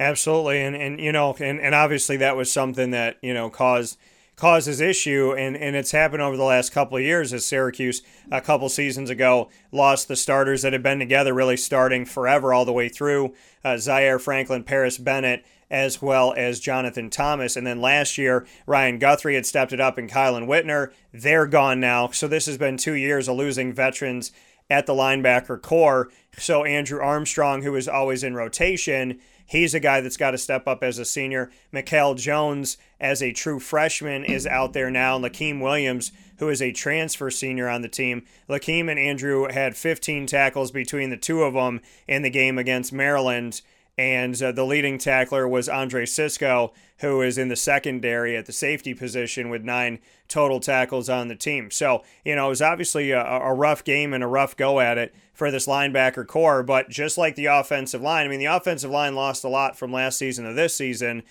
Absolutely, 0.00 0.60
and 0.60 0.74
and 0.74 1.00
you 1.00 1.12
know, 1.12 1.36
and, 1.38 1.60
and 1.60 1.74
obviously 1.74 2.16
that 2.18 2.36
was 2.36 2.50
something 2.50 2.90
that 2.90 3.18
you 3.22 3.32
know 3.32 3.50
caused 3.50 3.96
causes 4.36 4.80
issue, 4.80 5.32
and, 5.36 5.56
and 5.56 5.76
it's 5.76 5.92
happened 5.92 6.22
over 6.22 6.36
the 6.36 6.44
last 6.44 6.72
couple 6.72 6.96
of 6.96 7.02
years 7.02 7.32
as 7.32 7.46
Syracuse, 7.46 8.02
a 8.30 8.40
couple 8.40 8.68
seasons 8.68 9.10
ago, 9.10 9.48
lost 9.70 10.08
the 10.08 10.16
starters 10.16 10.62
that 10.62 10.72
had 10.72 10.82
been 10.82 10.98
together 10.98 11.32
really 11.32 11.56
starting 11.56 12.04
forever 12.04 12.52
all 12.52 12.64
the 12.64 12.72
way 12.72 12.88
through 12.88 13.32
uh, 13.64 13.76
Zaire 13.76 14.18
Franklin, 14.18 14.64
Parris 14.64 14.98
Bennett, 14.98 15.44
as 15.70 16.00
well 16.00 16.34
as 16.36 16.60
Jonathan 16.60 17.10
Thomas. 17.10 17.56
And 17.56 17.66
then 17.66 17.80
last 17.80 18.18
year, 18.18 18.46
Ryan 18.66 18.98
Guthrie 18.98 19.34
had 19.34 19.46
stepped 19.46 19.72
it 19.72 19.80
up 19.80 19.98
and 19.98 20.10
Kylan 20.10 20.46
Whitner. 20.46 20.92
They're 21.12 21.46
gone 21.46 21.80
now. 21.80 22.08
So 22.08 22.28
this 22.28 22.46
has 22.46 22.58
been 22.58 22.76
two 22.76 22.94
years 22.94 23.28
of 23.28 23.36
losing 23.36 23.72
veterans 23.72 24.32
at 24.70 24.86
the 24.86 24.94
linebacker 24.94 25.60
core. 25.60 26.10
So 26.38 26.64
Andrew 26.64 27.00
Armstrong, 27.00 27.62
who 27.62 27.76
is 27.76 27.88
always 27.88 28.24
in 28.24 28.34
rotation, 28.34 29.20
He's 29.46 29.74
a 29.74 29.80
guy 29.80 30.00
that's 30.00 30.16
got 30.16 30.30
to 30.30 30.38
step 30.38 30.66
up 30.66 30.82
as 30.82 30.98
a 30.98 31.04
senior. 31.04 31.50
Mikel 31.70 32.14
Jones, 32.14 32.78
as 32.98 33.22
a 33.22 33.32
true 33.32 33.60
freshman, 33.60 34.24
is 34.24 34.46
out 34.46 34.72
there 34.72 34.90
now. 34.90 35.18
Lakiem 35.18 35.60
Williams, 35.60 36.12
who 36.38 36.48
is 36.48 36.62
a 36.62 36.72
transfer 36.72 37.30
senior 37.30 37.68
on 37.68 37.82
the 37.82 37.88
team. 37.88 38.24
Lakiem 38.48 38.90
and 38.90 38.98
Andrew 38.98 39.46
had 39.50 39.76
15 39.76 40.26
tackles 40.26 40.70
between 40.70 41.10
the 41.10 41.16
two 41.16 41.42
of 41.42 41.54
them 41.54 41.80
in 42.08 42.22
the 42.22 42.30
game 42.30 42.58
against 42.58 42.92
Maryland. 42.92 43.60
And 43.96 44.40
uh, 44.42 44.50
the 44.50 44.64
leading 44.64 44.98
tackler 44.98 45.46
was 45.46 45.68
Andre 45.68 46.04
Cisco, 46.04 46.72
who 46.98 47.22
is 47.22 47.38
in 47.38 47.48
the 47.48 47.56
secondary 47.56 48.36
at 48.36 48.46
the 48.46 48.52
safety 48.52 48.92
position 48.92 49.50
with 49.50 49.62
nine 49.62 50.00
total 50.26 50.58
tackles 50.58 51.08
on 51.08 51.28
the 51.28 51.36
team. 51.36 51.70
So, 51.70 52.02
you 52.24 52.34
know, 52.34 52.46
it 52.46 52.50
was 52.50 52.62
obviously 52.62 53.12
a, 53.12 53.24
a 53.24 53.54
rough 53.54 53.84
game 53.84 54.12
and 54.12 54.24
a 54.24 54.28
rough 54.28 54.56
go 54.56 54.80
at 54.80 54.98
it 54.98 55.14
for 55.32 55.50
this 55.50 55.68
linebacker 55.68 56.26
core. 56.26 56.64
But 56.64 56.88
just 56.88 57.16
like 57.16 57.36
the 57.36 57.46
offensive 57.46 58.02
line, 58.02 58.26
I 58.26 58.28
mean, 58.28 58.40
the 58.40 58.46
offensive 58.46 58.90
line 58.90 59.14
lost 59.14 59.44
a 59.44 59.48
lot 59.48 59.78
from 59.78 59.92
last 59.92 60.18
season 60.18 60.44
to 60.44 60.52
this 60.52 60.76
season. 60.76 61.22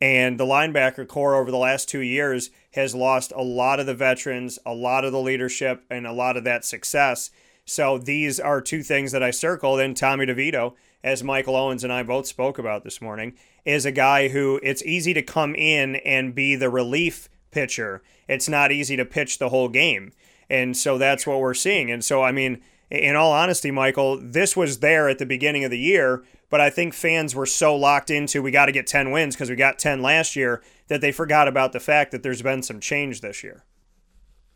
And 0.00 0.38
the 0.38 0.46
linebacker 0.46 1.06
core 1.06 1.34
over 1.34 1.50
the 1.50 1.58
last 1.58 1.88
two 1.88 2.00
years 2.00 2.50
has 2.72 2.94
lost 2.94 3.32
a 3.34 3.42
lot 3.42 3.80
of 3.80 3.86
the 3.86 3.94
veterans, 3.94 4.58
a 4.64 4.72
lot 4.72 5.04
of 5.04 5.12
the 5.12 5.20
leadership, 5.20 5.84
and 5.90 6.06
a 6.06 6.12
lot 6.12 6.36
of 6.36 6.44
that 6.44 6.64
success. 6.64 7.30
So 7.64 7.98
these 7.98 8.40
are 8.40 8.62
two 8.62 8.82
things 8.82 9.12
that 9.12 9.22
I 9.22 9.30
circled. 9.30 9.80
And 9.80 9.96
Tommy 9.96 10.24
DeVito, 10.24 10.74
as 11.02 11.22
Michael 11.22 11.56
Owens 11.56 11.84
and 11.84 11.92
I 11.92 12.02
both 12.02 12.26
spoke 12.26 12.58
about 12.58 12.84
this 12.84 13.00
morning, 13.00 13.34
is 13.64 13.86
a 13.86 13.92
guy 13.92 14.28
who 14.28 14.60
it's 14.62 14.82
easy 14.82 15.14
to 15.14 15.22
come 15.22 15.54
in 15.54 15.96
and 15.96 16.34
be 16.34 16.56
the 16.56 16.70
relief 16.70 17.28
pitcher. 17.50 18.02
It's 18.28 18.48
not 18.48 18.72
easy 18.72 18.96
to 18.96 19.04
pitch 19.04 19.38
the 19.38 19.48
whole 19.48 19.68
game. 19.68 20.12
And 20.50 20.76
so 20.76 20.98
that's 20.98 21.26
what 21.26 21.40
we're 21.40 21.54
seeing. 21.54 21.90
And 21.90 22.04
so, 22.04 22.22
I 22.22 22.32
mean, 22.32 22.62
in 22.90 23.16
all 23.16 23.32
honesty, 23.32 23.70
Michael, 23.70 24.18
this 24.20 24.56
was 24.56 24.80
there 24.80 25.08
at 25.08 25.18
the 25.18 25.26
beginning 25.26 25.64
of 25.64 25.70
the 25.70 25.78
year, 25.78 26.24
but 26.48 26.60
I 26.60 26.70
think 26.70 26.94
fans 26.94 27.34
were 27.34 27.46
so 27.46 27.76
locked 27.76 28.10
into 28.10 28.42
we 28.42 28.50
got 28.50 28.66
to 28.66 28.72
get 28.72 28.86
10 28.86 29.10
wins 29.10 29.34
because 29.34 29.50
we 29.50 29.56
got 29.56 29.78
10 29.78 30.00
last 30.00 30.36
year 30.36 30.62
that 30.88 31.00
they 31.00 31.12
forgot 31.12 31.48
about 31.48 31.72
the 31.72 31.80
fact 31.80 32.12
that 32.12 32.22
there's 32.22 32.40
been 32.40 32.62
some 32.62 32.80
change 32.80 33.20
this 33.20 33.42
year. 33.42 33.64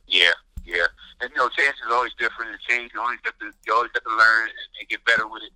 Yeah, 0.07 0.33
yeah. 0.65 0.87
And, 1.21 1.31
you 1.31 1.37
know, 1.37 1.49
change 1.51 1.75
is 1.87 1.93
always 1.93 2.13
different. 2.19 2.53
And 2.53 2.61
change, 2.61 2.93
you 2.95 3.01
always 3.01 3.19
have 3.25 3.39
to, 3.39 3.53
you 3.67 3.75
always 3.75 3.91
have 3.95 4.05
to 4.05 4.17
learn 4.17 4.49
and, 4.49 4.69
and 4.81 4.89
get 4.89 5.05
better 5.05 5.29
with 5.29 5.43
it 5.43 5.53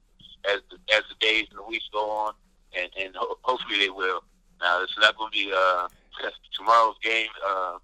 as 0.48 0.60
the, 0.70 0.94
as 0.94 1.02
the 1.08 1.16
days 1.26 1.46
and 1.50 1.58
the 1.58 1.64
weeks 1.64 1.88
go 1.92 2.10
on. 2.10 2.34
And, 2.78 2.90
and 3.00 3.16
ho- 3.16 3.38
hopefully 3.42 3.78
they 3.78 3.90
will. 3.90 4.22
Not 5.06 5.16
going 5.16 5.30
to 5.30 5.38
be 5.38 5.52
uh, 5.54 5.86
tomorrow's 6.56 6.98
game. 7.02 7.30
Uh, 7.46 7.78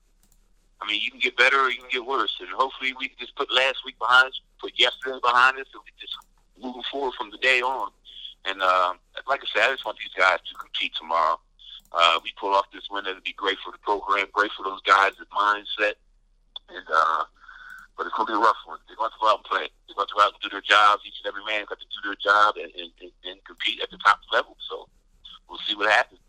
I 0.81 0.87
mean, 0.91 1.01
you 1.01 1.11
can 1.12 1.20
get 1.20 1.37
better 1.37 1.61
or 1.61 1.70
you 1.70 1.79
can 1.79 1.91
get 1.91 2.05
worse. 2.05 2.35
And 2.41 2.49
hopefully 2.51 2.95
we 2.99 3.07
can 3.07 3.18
just 3.20 3.37
put 3.37 3.47
last 3.55 3.79
week 3.87 3.97
behind 4.01 4.27
us 4.27 4.41
put 4.62 4.79
yesterday 4.79 5.18
behind 5.20 5.59
us, 5.59 5.66
and 5.75 5.83
we 5.83 5.91
just 5.99 6.14
moving 6.55 6.87
forward 6.91 7.12
from 7.18 7.35
the 7.35 7.43
day 7.43 7.61
on. 7.61 7.91
And 8.47 8.62
uh, 8.62 8.95
like 9.27 9.43
I 9.43 9.49
said, 9.51 9.68
I 9.68 9.75
just 9.75 9.85
want 9.85 9.99
these 9.99 10.14
guys 10.16 10.39
to 10.39 10.55
compete 10.55 10.95
tomorrow. 10.95 11.39
Uh, 11.91 12.18
we 12.23 12.33
pull 12.39 12.55
off 12.55 12.70
this 12.73 12.87
win, 12.91 13.05
it'll 13.05 13.20
be 13.20 13.35
great 13.37 13.59
for 13.61 13.73
the 13.75 13.83
program, 13.83 14.25
great 14.33 14.51
for 14.57 14.62
those 14.62 14.81
guys' 14.87 15.18
mindset. 15.35 15.99
And 16.70 16.87
uh, 16.89 17.25
but 17.99 18.07
it's 18.07 18.16
gonna 18.16 18.33
be 18.33 18.39
a 18.39 18.41
rough 18.41 18.57
one. 18.64 18.79
They're 18.89 18.97
to 18.97 19.20
go 19.20 19.29
out 19.29 19.45
and 19.45 19.51
play. 19.51 19.68
They're 19.85 19.99
to 19.99 20.14
go 20.14 20.23
out 20.23 20.33
and 20.33 20.41
do 20.41 20.49
their 20.49 20.64
jobs. 20.64 21.03
Each 21.05 21.20
and 21.23 21.29
every 21.29 21.45
man 21.45 21.66
got 21.68 21.77
to 21.83 21.91
do 21.91 22.01
their 22.09 22.16
job 22.16 22.57
and, 22.57 22.73
and, 22.73 22.91
and 23.29 23.37
compete 23.45 23.83
at 23.83 23.91
the 23.91 23.99
top 23.99 24.25
level. 24.33 24.57
So 24.70 24.89
we'll 25.51 25.61
see 25.68 25.77
what 25.77 25.91
happens. 25.91 26.22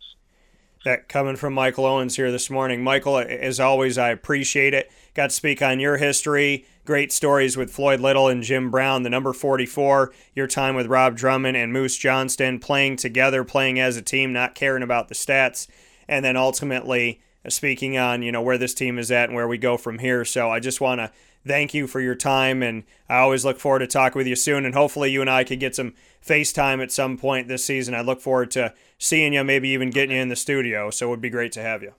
That 0.84 1.08
coming 1.08 1.36
from 1.36 1.54
Michael 1.54 1.86
Owens 1.86 2.16
here 2.16 2.30
this 2.30 2.50
morning. 2.50 2.84
Michael, 2.84 3.18
as 3.18 3.58
always, 3.58 3.96
I 3.96 4.10
appreciate 4.10 4.74
it. 4.74 4.92
Got 5.14 5.30
to 5.30 5.36
speak 5.36 5.62
on 5.62 5.80
your 5.80 5.96
history 5.96 6.66
Great 6.86 7.12
stories 7.12 7.56
with 7.56 7.72
Floyd 7.72 8.00
Little 8.00 8.28
and 8.28 8.42
Jim 8.42 8.70
Brown, 8.70 9.04
the 9.04 9.10
number 9.10 9.32
44, 9.32 10.12
your 10.34 10.46
time 10.46 10.74
with 10.74 10.86
Rob 10.86 11.16
Drummond 11.16 11.56
and 11.56 11.72
Moose 11.72 11.96
Johnston, 11.96 12.58
playing 12.58 12.96
together, 12.96 13.42
playing 13.42 13.80
as 13.80 13.96
a 13.96 14.02
team, 14.02 14.34
not 14.34 14.54
caring 14.54 14.82
about 14.82 15.08
the 15.08 15.14
stats. 15.14 15.66
And 16.06 16.22
then 16.22 16.36
ultimately, 16.36 17.22
uh, 17.42 17.48
speaking 17.48 17.96
on 17.96 18.22
you 18.22 18.30
know 18.30 18.42
where 18.42 18.58
this 18.58 18.74
team 18.74 18.98
is 18.98 19.10
at 19.10 19.30
and 19.30 19.34
where 19.34 19.48
we 19.48 19.56
go 19.56 19.78
from 19.78 19.98
here. 19.98 20.26
So 20.26 20.50
I 20.50 20.60
just 20.60 20.82
want 20.82 21.00
to 21.00 21.10
thank 21.46 21.74
you 21.74 21.86
for 21.86 22.00
your 22.00 22.14
time, 22.14 22.62
and 22.62 22.84
I 23.08 23.18
always 23.18 23.44
look 23.44 23.58
forward 23.58 23.80
to 23.80 23.86
talking 23.86 24.18
with 24.18 24.26
you 24.26 24.36
soon. 24.36 24.64
And 24.64 24.74
hopefully, 24.74 25.10
you 25.10 25.20
and 25.20 25.30
I 25.30 25.44
could 25.44 25.60
get 25.60 25.74
some 25.74 25.94
FaceTime 26.24 26.82
at 26.82 26.92
some 26.92 27.16
point 27.16 27.48
this 27.48 27.64
season. 27.64 27.94
I 27.94 28.00
look 28.00 28.20
forward 28.20 28.50
to 28.52 28.74
seeing 28.98 29.32
you, 29.32 29.44
maybe 29.44 29.68
even 29.70 29.90
getting 29.90 30.16
you 30.16 30.22
in 30.22 30.28
the 30.28 30.36
studio. 30.36 30.90
So 30.90 31.06
it 31.06 31.10
would 31.10 31.20
be 31.20 31.30
great 31.30 31.52
to 31.52 31.62
have 31.62 31.82
you. 31.82 31.92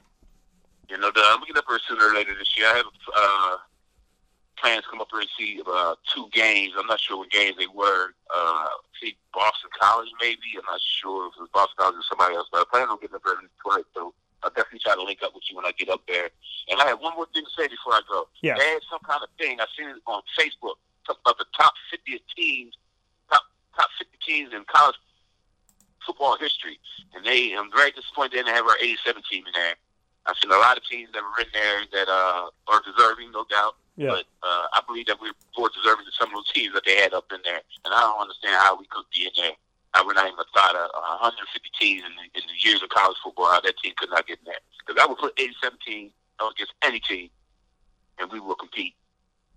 You 0.89 0.98
know, 0.98 1.08
I'm 1.08 1.39
gonna 1.39 1.46
get 1.48 1.58
up 1.58 1.66
here 1.68 1.80
sooner 1.88 2.10
or 2.10 2.14
later 2.14 2.34
this 2.38 2.58
year. 2.58 2.68
I 2.68 2.78
have 2.78 2.86
uh, 3.16 3.58
plans 4.58 4.84
come 4.89 5.02
up 5.02 5.08
here 5.12 5.22
and 5.22 5.30
see 5.38 5.62
uh, 5.66 5.96
two 6.14 6.28
games. 6.32 6.74
I'm 6.78 6.88
not 6.88 7.00
sure 7.00 7.18
what 7.18 7.32
games 7.32 7.56
they 7.58 7.68
were. 7.68 8.14
Uh, 8.34 8.68
see 9.02 9.16
Boston 9.34 9.70
College, 9.80 10.10
maybe. 10.22 10.58
I'm 10.58 10.66
not 10.66 10.82
sure 11.02 11.28
if 11.28 11.34
it 11.38 11.41
was 11.41 11.50
Boston 11.54 11.76
College 11.78 11.96
or 11.96 12.04
somebody 12.10 12.36
else, 12.36 12.48
but 12.52 12.62
I 12.62 12.64
plan 12.72 12.89
on 12.89 13.00
getting 13.00 13.16
up 13.16 13.24
there 13.26 13.36
tonight. 13.36 13.86
So 13.93 14.14
I'll 14.46 14.54
definitely 14.54 14.86
try 14.86 14.93
to 14.93 15.02
link 15.02 15.26
up 15.26 15.34
with 15.34 15.43
you 15.50 15.58
when 15.58 15.66
I 15.66 15.74
get 15.74 15.89
up 15.89 16.06
there. 16.08 16.30
And 16.70 16.80
I 16.80 16.86
have 16.86 17.02
one 17.02 17.18
more 17.18 17.26
thing 17.34 17.43
to 17.43 17.54
say 17.58 17.68
before 17.68 17.93
I 17.98 18.02
go. 18.08 18.30
Yeah. 18.46 18.54
They 18.58 18.78
had 18.78 18.86
some 18.89 19.02
kind 19.02 19.26
of 19.26 19.30
thing. 19.41 19.58
I 19.60 19.66
seen 19.74 19.89
it 19.89 19.98
on 20.06 20.22
Facebook 20.38 20.78
talk 21.10 21.18
about 21.26 21.41
the 21.41 21.50
top 21.58 21.74
50 21.89 22.22
teams, 22.38 22.78
top 23.30 23.41
top 23.76 23.89
50 23.98 24.14
teams 24.22 24.54
in 24.54 24.62
college 24.70 24.96
football 26.06 26.38
history. 26.38 26.78
And 27.18 27.26
they, 27.26 27.58
I'm 27.58 27.74
very 27.74 27.89
disappointed 27.89 28.38
they 28.38 28.46
didn't 28.46 28.54
have 28.54 28.70
our 28.70 28.78
87 28.78 29.24
team 29.26 29.43
in 29.50 29.54
there. 29.58 29.74
I've 30.26 30.38
seen 30.41 30.52
a 30.54 30.62
lot 30.62 30.78
of 30.78 30.86
teams 30.86 31.10
that 31.14 31.22
were 31.22 31.41
in 31.41 31.50
there 31.54 31.82
that 31.93 32.10
uh, 32.10 32.50
are 32.70 32.82
deserving, 32.86 33.32
no 33.34 33.46
doubt. 33.50 33.78
Yeah. 33.98 34.10
But 34.10 34.26
uh, 34.46 34.66
I 34.74 34.82
believe 34.86 35.06
that 35.08 35.18
we're 35.22 35.38
more 35.58 35.70
deserving 35.74 36.06
than 36.06 36.14
some 36.18 36.30
of 36.30 36.38
those 36.38 36.52
teams 36.54 36.74
that 36.74 36.86
they 36.86 36.98
had 36.98 37.14
up 37.14 37.26
in 37.34 37.41
there. 37.46 37.62
And 37.86 37.93
I 37.93 38.02
don't 38.02 38.22
understand 38.22 38.58
how 38.62 38.78
we 38.78 38.86
could 38.86 39.06
be 39.14 39.26
in 39.26 39.34
there. 39.38 39.58
I 39.96 40.04
would 40.04 40.20
not 40.20 40.28
even 40.28 40.43
thought 40.52 40.76
of 40.76 40.91
150 41.24 41.39
teams 41.80 42.04
in 42.04 42.12
the, 42.20 42.26
in 42.36 42.43
the 42.52 42.60
years 42.60 42.84
of 42.84 42.89
college 42.91 43.16
football, 43.24 43.48
how 43.48 43.64
that 43.64 43.80
team 43.80 43.96
could 43.96 44.12
not 44.12 44.28
get 44.28 44.39
in 44.43 44.46
there. 44.52 44.60
Because 44.84 45.02
I 45.02 45.08
would 45.08 45.18
put 45.18 45.39
87 45.39 45.80
teams 45.88 46.12
against 46.36 46.76
any 46.84 47.00
team, 47.00 47.32
and 48.20 48.28
we 48.30 48.43
will 48.43 48.60
compete. 48.60 48.93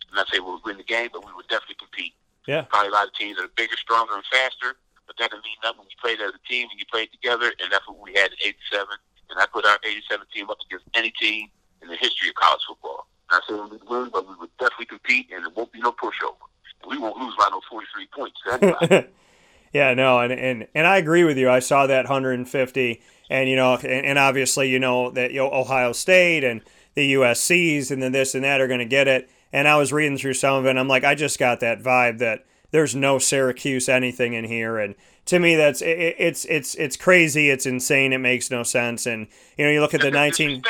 I'm 0.08 0.14
not 0.14 0.30
saying 0.30 0.46
we'll 0.46 0.62
win 0.64 0.78
the 0.78 0.86
game, 0.86 1.10
but 1.12 1.26
we 1.26 1.32
will 1.34 1.44
definitely 1.50 1.82
compete. 1.82 2.14
Yeah. 2.46 2.62
Probably 2.70 2.88
a 2.88 2.94
lot 2.94 3.10
of 3.10 3.14
teams 3.18 3.36
that 3.36 3.50
are 3.50 3.56
bigger, 3.58 3.76
stronger, 3.76 4.14
and 4.14 4.24
faster, 4.30 4.78
but 5.10 5.18
that 5.18 5.34
doesn't 5.34 5.42
mean 5.42 5.58
nothing 5.60 5.82
when 5.82 5.90
you 5.90 5.98
played 6.00 6.22
as 6.22 6.32
a 6.32 6.42
team 6.46 6.70
and 6.70 6.78
you 6.78 6.86
played 6.86 7.10
together, 7.10 7.50
and 7.58 7.66
that's 7.74 7.86
what 7.90 7.98
we 7.98 8.14
had 8.14 8.30
in 8.30 8.54
87. 8.70 8.86
And 9.34 9.42
I 9.42 9.46
put 9.50 9.66
our 9.66 9.76
87 9.82 10.22
team 10.32 10.48
up 10.48 10.62
against 10.64 10.86
any 10.94 11.10
team 11.18 11.50
in 11.82 11.90
the 11.90 11.98
history 11.98 12.30
of 12.30 12.38
college 12.38 12.62
football. 12.62 13.10
Not 13.30 13.42
saying 13.44 13.58
we 13.58 13.76
would 13.76 13.90
win, 13.90 14.08
but 14.14 14.22
we 14.22 14.38
would 14.38 14.54
definitely 14.56 14.86
compete, 14.86 15.28
and 15.34 15.44
it 15.44 15.52
won't 15.52 15.72
be 15.74 15.82
no 15.82 15.92
pushover. 15.92 16.46
And 16.80 16.88
we 16.88 16.96
won't 16.96 17.18
lose 17.18 17.34
by 17.36 17.50
no 17.50 17.60
43 17.68 18.06
points. 18.14 18.38
yeah, 19.72 19.94
no, 19.94 20.20
and, 20.20 20.32
and 20.32 20.66
and 20.74 20.86
I 20.86 20.96
agree 20.98 21.24
with 21.24 21.38
you. 21.38 21.50
I 21.50 21.58
saw 21.58 21.86
that 21.86 22.04
150, 22.04 23.02
and 23.30 23.48
you 23.48 23.56
know, 23.56 23.74
and, 23.74 24.06
and 24.06 24.18
obviously, 24.18 24.70
you 24.70 24.78
know 24.78 25.10
that 25.10 25.32
you 25.32 25.38
know, 25.38 25.50
Ohio 25.52 25.92
State 25.92 26.44
and 26.44 26.62
the 26.94 27.14
USC's 27.14 27.90
and 27.90 28.02
then 28.02 28.12
this 28.12 28.34
and 28.34 28.44
that 28.44 28.60
are 28.60 28.66
going 28.66 28.80
to 28.80 28.86
get 28.86 29.08
it. 29.08 29.30
And 29.52 29.68
I 29.68 29.76
was 29.76 29.92
reading 29.92 30.18
through 30.18 30.34
some 30.34 30.56
of 30.56 30.66
it, 30.66 30.70
and 30.70 30.78
I'm 30.78 30.88
like, 30.88 31.04
I 31.04 31.14
just 31.14 31.38
got 31.38 31.60
that 31.60 31.82
vibe 31.82 32.18
that 32.18 32.44
there's 32.70 32.94
no 32.94 33.18
Syracuse 33.18 33.88
anything 33.88 34.34
in 34.34 34.44
here, 34.44 34.78
and 34.78 34.94
to 35.26 35.38
me, 35.38 35.56
that's 35.56 35.82
it, 35.82 36.16
it's 36.18 36.44
it's 36.46 36.74
it's 36.74 36.96
crazy, 36.96 37.50
it's 37.50 37.66
insane, 37.66 38.12
it 38.12 38.18
makes 38.18 38.50
no 38.50 38.62
sense. 38.62 39.06
And 39.06 39.26
you 39.56 39.64
know, 39.64 39.70
you 39.70 39.80
look 39.80 39.94
at 39.94 40.00
the 40.00 40.10
19. 40.10 40.62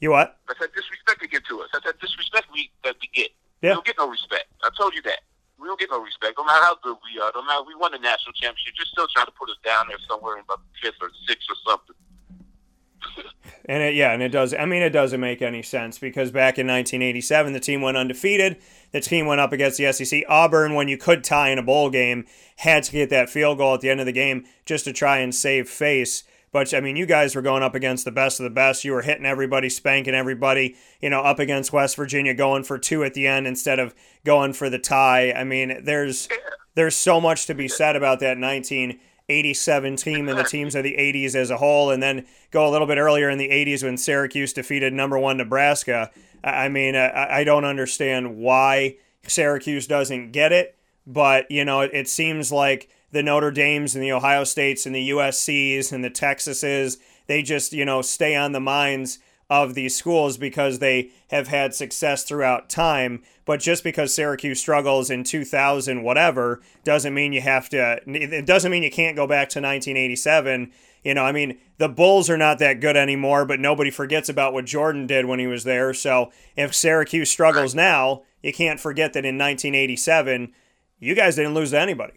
You 0.00 0.10
what? 0.10 0.38
That's 0.46 0.60
that 0.60 0.74
disrespect 0.74 1.20
they 1.20 1.26
get 1.26 1.44
to 1.46 1.60
us. 1.62 1.68
That's 1.72 1.84
that 1.86 1.98
disrespect 2.00 2.48
we 2.52 2.70
that 2.84 2.96
we 3.00 3.08
get. 3.14 3.30
Yeah. 3.62 3.70
We 3.70 3.74
don't 3.74 3.86
get 3.86 3.96
no 3.98 4.08
respect. 4.08 4.44
I 4.62 4.70
told 4.76 4.94
you 4.94 5.02
that. 5.02 5.20
We 5.66 5.70
don't 5.70 5.80
get 5.80 5.90
no 5.90 6.00
respect. 6.00 6.38
No 6.38 6.44
matter 6.44 6.64
how 6.64 6.76
good 6.80 6.96
we 7.02 7.20
are, 7.20 7.32
no 7.34 7.42
matter 7.42 7.64
we 7.66 7.74
won 7.74 7.90
the 7.90 7.98
national 7.98 8.32
championship, 8.34 8.74
you're 8.78 8.86
still 8.86 9.08
trying 9.12 9.26
to 9.26 9.32
put 9.32 9.50
us 9.50 9.56
down 9.64 9.86
there 9.88 9.96
somewhere 10.08 10.36
in 10.36 10.44
about 10.44 10.60
fifth 10.80 10.94
or 11.00 11.10
sixth 11.26 11.48
or 11.50 11.56
something. 11.66 11.96
and 13.68 13.82
it, 13.82 13.94
yeah, 13.96 14.12
and 14.12 14.22
it 14.22 14.28
does. 14.28 14.54
I 14.54 14.64
mean, 14.64 14.82
it 14.82 14.90
doesn't 14.90 15.18
make 15.18 15.42
any 15.42 15.64
sense 15.64 15.98
because 15.98 16.30
back 16.30 16.56
in 16.56 16.68
1987, 16.68 17.52
the 17.52 17.58
team 17.58 17.82
went 17.82 17.96
undefeated. 17.96 18.58
The 18.92 19.00
team 19.00 19.26
went 19.26 19.40
up 19.40 19.52
against 19.52 19.78
the 19.78 19.92
SEC. 19.92 20.22
Auburn, 20.28 20.74
when 20.74 20.86
you 20.86 20.96
could 20.96 21.24
tie 21.24 21.48
in 21.48 21.58
a 21.58 21.64
bowl 21.64 21.90
game, 21.90 22.26
had 22.58 22.84
to 22.84 22.92
get 22.92 23.10
that 23.10 23.28
field 23.28 23.58
goal 23.58 23.74
at 23.74 23.80
the 23.80 23.90
end 23.90 23.98
of 23.98 24.06
the 24.06 24.12
game 24.12 24.44
just 24.66 24.84
to 24.84 24.92
try 24.92 25.18
and 25.18 25.34
save 25.34 25.68
face. 25.68 26.22
But 26.56 26.72
I 26.72 26.80
mean, 26.80 26.96
you 26.96 27.04
guys 27.04 27.36
were 27.36 27.42
going 27.42 27.62
up 27.62 27.74
against 27.74 28.06
the 28.06 28.10
best 28.10 28.40
of 28.40 28.44
the 28.44 28.48
best. 28.48 28.82
You 28.82 28.92
were 28.92 29.02
hitting 29.02 29.26
everybody, 29.26 29.68
spanking 29.68 30.14
everybody. 30.14 30.74
You 31.02 31.10
know, 31.10 31.20
up 31.20 31.38
against 31.38 31.70
West 31.70 31.96
Virginia, 31.96 32.32
going 32.32 32.64
for 32.64 32.78
two 32.78 33.04
at 33.04 33.12
the 33.12 33.26
end 33.26 33.46
instead 33.46 33.78
of 33.78 33.94
going 34.24 34.54
for 34.54 34.70
the 34.70 34.78
tie. 34.78 35.32
I 35.32 35.44
mean, 35.44 35.84
there's 35.84 36.30
there's 36.74 36.96
so 36.96 37.20
much 37.20 37.44
to 37.48 37.54
be 37.54 37.68
said 37.68 37.94
about 37.94 38.20
that 38.20 38.38
1987 38.38 39.96
team 39.96 40.30
and 40.30 40.38
the 40.38 40.44
teams 40.44 40.74
of 40.74 40.82
the 40.82 40.96
80s 40.98 41.34
as 41.34 41.50
a 41.50 41.58
whole, 41.58 41.90
and 41.90 42.02
then 42.02 42.24
go 42.52 42.66
a 42.66 42.70
little 42.70 42.86
bit 42.86 42.96
earlier 42.96 43.28
in 43.28 43.36
the 43.36 43.50
80s 43.50 43.84
when 43.84 43.98
Syracuse 43.98 44.54
defeated 44.54 44.94
number 44.94 45.18
one 45.18 45.36
Nebraska. 45.36 46.10
I 46.42 46.70
mean, 46.70 46.96
I 46.96 47.44
don't 47.44 47.66
understand 47.66 48.38
why 48.38 48.96
Syracuse 49.28 49.86
doesn't 49.86 50.32
get 50.32 50.52
it, 50.52 50.74
but, 51.06 51.50
you 51.50 51.66
know, 51.66 51.82
it 51.82 52.08
seems 52.08 52.50
like 52.50 52.88
the 53.12 53.22
Notre 53.22 53.50
Dames 53.50 53.94
and 53.94 54.02
the 54.02 54.12
Ohio 54.12 54.44
States 54.44 54.86
and 54.86 54.94
the 54.94 55.10
USCs 55.10 55.92
and 55.92 56.04
the 56.04 56.10
Texases, 56.10 56.98
they 57.26 57.42
just, 57.42 57.72
you 57.72 57.84
know, 57.84 58.02
stay 58.02 58.34
on 58.34 58.52
the 58.52 58.60
minds 58.60 59.18
of 59.48 59.74
these 59.74 59.96
schools 59.96 60.36
because 60.36 60.78
they 60.78 61.10
have 61.30 61.48
had 61.48 61.74
success 61.74 62.24
throughout 62.24 62.68
time. 62.68 63.22
But 63.44 63.60
just 63.60 63.84
because 63.84 64.12
Syracuse 64.12 64.60
struggles 64.60 65.08
in 65.08 65.22
2000, 65.22 66.02
whatever, 66.02 66.60
doesn't 66.82 67.14
mean 67.14 67.32
you 67.32 67.40
have 67.40 67.68
to, 67.68 68.00
it 68.06 68.44
doesn't 68.44 68.72
mean 68.72 68.82
you 68.82 68.90
can't 68.90 69.16
go 69.16 69.26
back 69.26 69.48
to 69.50 69.60
1987. 69.60 70.72
You 71.04 71.14
know, 71.14 71.24
I 71.24 71.30
mean, 71.30 71.58
the 71.78 71.88
Bulls 71.88 72.28
are 72.28 72.36
not 72.36 72.58
that 72.58 72.80
good 72.80 72.96
anymore, 72.96 73.44
but 73.44 73.60
nobody 73.60 73.90
forgets 73.90 74.28
about 74.28 74.52
what 74.52 74.64
Jordan 74.64 75.06
did 75.06 75.26
when 75.26 75.38
he 75.38 75.46
was 75.46 75.62
there. 75.62 75.94
So 75.94 76.32
if 76.56 76.74
Syracuse 76.74 77.30
struggles 77.30 77.74
now, 77.74 78.22
you 78.42 78.52
can't 78.52 78.80
forget 78.80 79.12
that 79.12 79.24
in 79.24 79.38
1987, 79.38 80.52
you 80.98 81.14
guys 81.14 81.36
didn't 81.36 81.54
lose 81.54 81.70
to 81.70 81.80
anybody. 81.80 82.14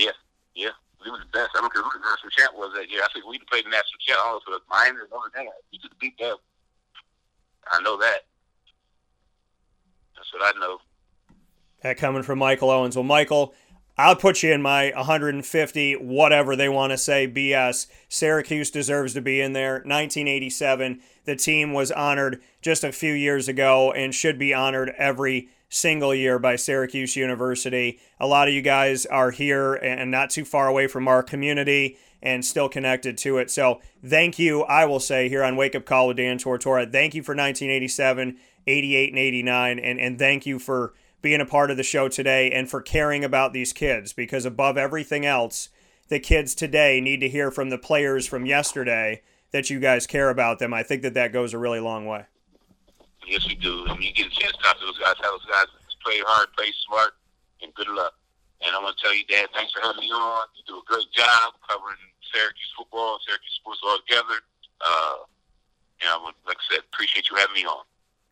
Yeah, 0.00 0.16
yeah 0.54 0.70
we 1.04 1.10
were 1.10 1.18
the 1.18 1.32
best. 1.32 1.50
I 1.56 1.60
don't 1.60 1.72
care 1.72 1.82
who 1.82 1.90
the 1.92 2.04
national 2.04 2.30
champ 2.30 2.52
was 2.56 2.72
that 2.74 2.90
year. 2.90 3.02
I 3.02 3.08
think 3.12 3.26
we 3.26 3.38
played 3.50 3.64
the 3.64 3.70
national 3.70 4.00
champ 4.00 4.20
also 4.24 4.44
for 4.46 4.60
Miami 4.68 5.00
and 5.00 5.10
Notre 5.10 5.32
Dame. 5.34 5.48
We 5.72 5.78
could 5.78 5.92
beat 5.98 6.18
them. 6.18 6.36
I 7.70 7.80
know 7.82 7.96
that. 7.98 8.26
That's 10.16 10.32
what 10.32 10.54
I 10.54 10.58
know. 10.58 10.78
That 11.82 11.96
coming 11.96 12.22
from 12.22 12.38
Michael 12.38 12.70
Owens. 12.70 12.96
Well, 12.96 13.04
Michael, 13.04 13.54
I'll 13.96 14.16
put 14.16 14.42
you 14.42 14.52
in 14.52 14.60
my 14.60 14.92
150, 14.94 15.94
whatever 15.94 16.56
they 16.56 16.68
want 16.68 16.90
to 16.90 16.98
say, 16.98 17.26
BS. 17.26 17.86
Syracuse 18.08 18.70
deserves 18.70 19.14
to 19.14 19.22
be 19.22 19.40
in 19.40 19.54
there. 19.54 19.74
1987, 19.74 21.00
the 21.24 21.36
team 21.36 21.72
was 21.72 21.90
honored 21.90 22.42
just 22.60 22.84
a 22.84 22.92
few 22.92 23.12
years 23.12 23.48
ago 23.48 23.92
and 23.92 24.14
should 24.14 24.38
be 24.38 24.52
honored 24.52 24.92
every 24.98 25.48
single 25.70 26.14
year 26.14 26.38
by 26.38 26.56
Syracuse 26.56 27.16
University. 27.16 27.98
A 28.18 28.26
lot 28.26 28.48
of 28.48 28.54
you 28.54 28.60
guys 28.60 29.06
are 29.06 29.30
here 29.30 29.74
and 29.74 30.10
not 30.10 30.28
too 30.28 30.44
far 30.44 30.68
away 30.68 30.86
from 30.88 31.08
our 31.08 31.22
community 31.22 31.96
and 32.22 32.44
still 32.44 32.68
connected 32.68 33.16
to 33.16 33.38
it. 33.38 33.50
So 33.50 33.80
thank 34.04 34.38
you, 34.38 34.64
I 34.64 34.84
will 34.84 35.00
say, 35.00 35.28
here 35.28 35.42
on 35.42 35.56
Wake 35.56 35.74
Up 35.74 35.86
Call 35.86 36.08
with 36.08 36.18
Dan 36.18 36.38
Tortora. 36.38 36.90
Thank 36.90 37.14
you 37.14 37.22
for 37.22 37.32
1987, 37.32 38.36
88, 38.66 39.08
and 39.08 39.18
89. 39.18 39.78
And, 39.78 39.98
and 39.98 40.18
thank 40.18 40.44
you 40.44 40.58
for 40.58 40.92
being 41.22 41.40
a 41.40 41.46
part 41.46 41.70
of 41.70 41.76
the 41.76 41.82
show 41.82 42.08
today 42.08 42.50
and 42.50 42.68
for 42.68 42.82
caring 42.82 43.24
about 43.24 43.52
these 43.52 43.72
kids 43.72 44.12
because 44.12 44.44
above 44.44 44.76
everything 44.76 45.24
else, 45.24 45.68
the 46.08 46.20
kids 46.20 46.54
today 46.54 47.00
need 47.00 47.20
to 47.20 47.28
hear 47.28 47.50
from 47.50 47.70
the 47.70 47.78
players 47.78 48.26
from 48.26 48.44
yesterday 48.44 49.22
that 49.52 49.70
you 49.70 49.78
guys 49.80 50.06
care 50.06 50.30
about 50.30 50.58
them. 50.58 50.74
I 50.74 50.82
think 50.82 51.02
that 51.02 51.14
that 51.14 51.32
goes 51.32 51.54
a 51.54 51.58
really 51.58 51.80
long 51.80 52.06
way. 52.06 52.26
Yes, 53.26 53.46
we 53.46 53.54
do. 53.54 53.86
And 53.86 54.02
you 54.02 54.12
get 54.12 54.26
a 54.26 54.30
chance 54.30 54.56
to 54.56 54.62
talk 54.62 54.78
to 54.80 54.86
those 54.86 54.98
guys, 54.98 55.14
tell 55.20 55.32
those 55.32 55.46
guys 55.46 55.66
play 56.04 56.20
hard, 56.24 56.48
play 56.56 56.72
smart, 56.86 57.12
and 57.62 57.72
good 57.74 57.88
luck. 57.88 58.14
And 58.60 58.74
I 58.74 58.78
want 58.82 58.96
to 58.96 59.02
tell 59.02 59.14
you, 59.14 59.24
Dad, 59.26 59.48
thanks 59.54 59.72
for 59.72 59.80
having 59.80 60.00
me 60.00 60.10
on. 60.10 60.42
You 60.56 60.62
do 60.66 60.78
a 60.78 60.82
great 60.86 61.10
job 61.12 61.54
covering 61.68 61.96
Syracuse 62.32 62.72
football, 62.76 63.18
Syracuse 63.26 63.58
sports 63.60 63.80
all 63.84 63.98
together. 64.06 64.40
Uh, 64.80 65.14
and 66.02 66.10
I 66.10 66.24
would, 66.24 66.34
like 66.46 66.56
I 66.56 66.74
said, 66.74 66.84
appreciate 66.92 67.30
you 67.30 67.36
having 67.36 67.54
me 67.54 67.64
on. 67.64 67.84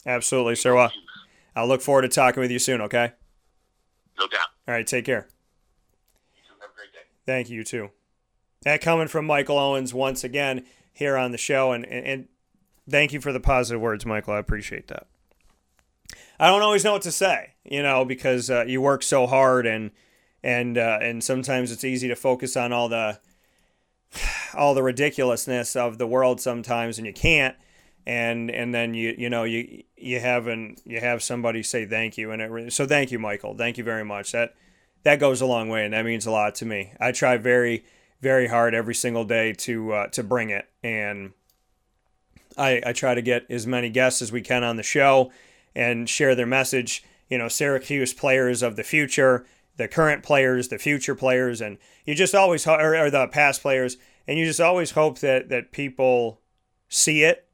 Absolutely, 0.07 0.57
sir. 0.57 0.74
Well, 0.74 0.93
I'll 1.57 1.68
look 1.68 1.82
forward 1.82 2.03
to 2.03 2.09
talking 2.09 2.41
with 2.41 2.51
you 2.51 2.59
soon, 2.59 2.80
okay? 2.82 3.12
No 4.18 4.26
doubt. 4.28 4.49
All 4.66 4.74
right, 4.74 4.86
take 4.86 5.05
care. 5.05 5.28
You 6.34 6.43
have 6.61 6.70
a 6.70 6.74
great 6.74 6.93
day. 6.93 7.07
Thank 7.26 7.51
you, 7.51 7.64
too. 7.64 7.91
That 8.62 8.80
coming 8.80 9.09
from 9.09 9.26
Michael 9.26 9.59
Owens 9.59 9.95
once 9.95 10.24
again 10.24 10.64
here 10.93 11.16
on 11.16 11.32
the 11.32 11.39
show. 11.39 11.72
And, 11.72 11.86
and, 11.86 12.07
and 12.07 12.28
thank 12.89 13.12
you 13.12 13.20
for 13.20 13.32
the 13.32 13.41
positive 13.41 13.80
words, 13.80 14.07
Michael. 14.07 14.34
I 14.34 14.39
appreciate 14.39 14.89
that. 14.89 15.07
I 16.41 16.49
don't 16.49 16.62
always 16.62 16.84
know 16.84 16.93
what 16.93 17.03
to 17.03 17.12
say, 17.12 17.55
you 17.64 17.82
know, 17.82 18.05
because 18.05 18.49
uh, 18.49 18.64
you 18.66 18.80
work 18.80 19.03
so 19.03 19.26
hard 19.26 19.66
and 19.66 19.91
and 20.43 20.78
uh, 20.78 20.99
and 21.03 21.22
sometimes 21.22 21.72
it's 21.72 21.84
easy 21.84 22.09
to 22.09 22.16
focus 22.16 22.57
on 22.57 22.72
all 22.72 22.89
the 22.89 23.18
all 24.55 24.74
the 24.74 24.82
ridiculousness 24.82 25.76
of 25.76 25.99
the 25.99 26.07
world 26.07 26.41
sometimes, 26.41 26.99
and 26.99 27.07
you 27.07 27.12
can't. 27.12 27.57
And 28.07 28.51
and 28.51 28.74
then 28.74 28.95
you 28.95 29.14
you 29.18 29.28
know 29.28 29.45
you 29.45 29.82
you 29.97 30.20
have 30.20 30.47
an, 30.47 30.76
you 30.84 31.01
have 31.01 31.22
somebody 31.22 31.62
say 31.62 31.84
thank 31.84 32.16
you, 32.16 32.30
and 32.30 32.41
it 32.41 32.72
so 32.72 32.86
thank 32.86 33.11
you, 33.11 33.18
Michael. 33.18 33.55
Thank 33.55 33.76
you 33.76 33.84
very 33.84 34.05
much. 34.05 34.32
That 34.32 34.55
that 35.03 35.20
goes 35.20 35.41
a 35.41 35.47
long 35.47 35.68
way, 35.68 35.84
and 35.84 35.93
that 35.93 36.05
means 36.05 36.24
a 36.24 36.30
lot 36.30 36.55
to 36.57 36.64
me. 36.64 36.93
I 36.99 37.12
try 37.12 37.36
very 37.36 37.84
very 38.20 38.47
hard 38.47 38.74
every 38.74 38.95
single 38.95 39.24
day 39.24 39.53
to 39.53 39.93
uh, 39.93 40.07
to 40.09 40.22
bring 40.22 40.51
it, 40.51 40.66
and 40.82 41.32
I, 42.59 42.82
I 42.84 42.92
try 42.92 43.14
to 43.14 43.22
get 43.22 43.46
as 43.48 43.66
many 43.66 43.88
guests 43.88 44.20
as 44.20 44.32
we 44.32 44.42
can 44.42 44.64
on 44.64 44.76
the 44.76 44.82
show 44.82 45.30
and 45.74 46.09
share 46.09 46.34
their 46.34 46.46
message. 46.46 47.04
You 47.28 47.38
know, 47.38 47.48
Syracuse 47.48 48.12
players 48.12 48.62
of 48.62 48.76
the 48.76 48.82
future, 48.82 49.46
the 49.76 49.88
current 49.88 50.22
players, 50.22 50.68
the 50.68 50.78
future 50.78 51.14
players, 51.14 51.61
and 51.61 51.78
you 52.04 52.14
just 52.14 52.34
always 52.34 52.66
or, 52.66 52.96
or 52.96 53.11
the 53.11 53.28
past 53.28 53.62
players, 53.62 53.96
and 54.26 54.38
you 54.38 54.44
just 54.44 54.61
always 54.61 54.92
hope 54.92 55.18
that 55.20 55.48
that 55.50 55.72
people 55.72 56.40
see 56.88 57.22
it 57.22 57.46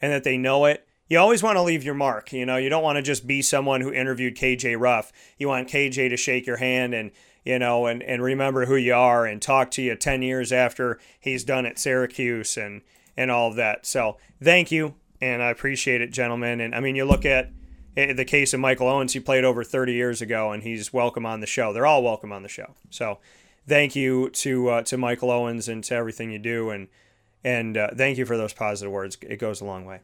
and 0.00 0.12
that 0.12 0.24
they 0.24 0.36
know 0.36 0.66
it. 0.66 0.86
You 1.08 1.18
always 1.20 1.42
want 1.42 1.56
to 1.56 1.62
leave 1.62 1.84
your 1.84 1.94
mark. 1.94 2.32
You 2.32 2.44
know, 2.44 2.56
you 2.56 2.68
don't 2.68 2.82
want 2.82 2.96
to 2.96 3.02
just 3.02 3.26
be 3.26 3.40
someone 3.40 3.80
who 3.80 3.92
interviewed 3.92 4.36
KJ 4.36 4.78
Ruff. 4.78 5.12
You 5.38 5.48
want 5.48 5.68
KJ 5.68 6.08
to 6.10 6.16
shake 6.16 6.46
your 6.46 6.56
hand 6.56 6.94
and 6.94 7.12
you 7.44 7.60
know, 7.60 7.86
and, 7.86 8.02
and 8.02 8.20
remember 8.24 8.66
who 8.66 8.74
you 8.74 8.92
are 8.92 9.24
and 9.24 9.40
talk 9.40 9.70
to 9.70 9.82
you 9.82 9.94
10 9.94 10.20
years 10.22 10.52
after 10.52 10.98
he's 11.20 11.44
done 11.44 11.64
at 11.64 11.78
Syracuse 11.78 12.56
and, 12.56 12.82
and 13.16 13.30
all 13.30 13.48
of 13.48 13.56
that. 13.56 13.86
So 13.86 14.18
thank 14.42 14.70
you, 14.70 14.94
and 15.20 15.42
I 15.42 15.50
appreciate 15.50 16.00
it, 16.00 16.12
gentlemen. 16.12 16.60
And 16.60 16.74
I 16.74 16.80
mean, 16.80 16.96
you 16.96 17.04
look 17.04 17.24
at 17.24 17.50
eh, 17.96 18.12
the 18.12 18.24
case 18.24 18.52
of 18.52 18.60
Michael 18.60 18.88
Owens, 18.88 19.12
he 19.12 19.20
played 19.20 19.44
over 19.44 19.64
30 19.64 19.92
years 19.92 20.20
ago, 20.20 20.52
and 20.52 20.62
he's 20.62 20.92
welcome 20.92 21.26
on 21.26 21.40
the 21.40 21.46
show. 21.46 21.72
They're 21.72 21.86
all 21.86 22.02
welcome 22.02 22.32
on 22.32 22.42
the 22.42 22.48
show. 22.48 22.74
So 22.90 23.18
thank 23.66 23.96
you 23.96 24.30
to 24.30 24.68
uh, 24.68 24.82
to 24.82 24.96
Michael 24.96 25.30
Owens 25.30 25.68
and 25.68 25.82
to 25.84 25.94
everything 25.94 26.30
you 26.30 26.38
do, 26.38 26.70
and 26.70 26.88
and 27.44 27.76
uh, 27.76 27.88
thank 27.94 28.18
you 28.18 28.26
for 28.26 28.36
those 28.36 28.52
positive 28.52 28.92
words. 28.92 29.16
It 29.22 29.36
goes 29.36 29.60
a 29.60 29.64
long 29.64 29.84
way. 29.84 30.00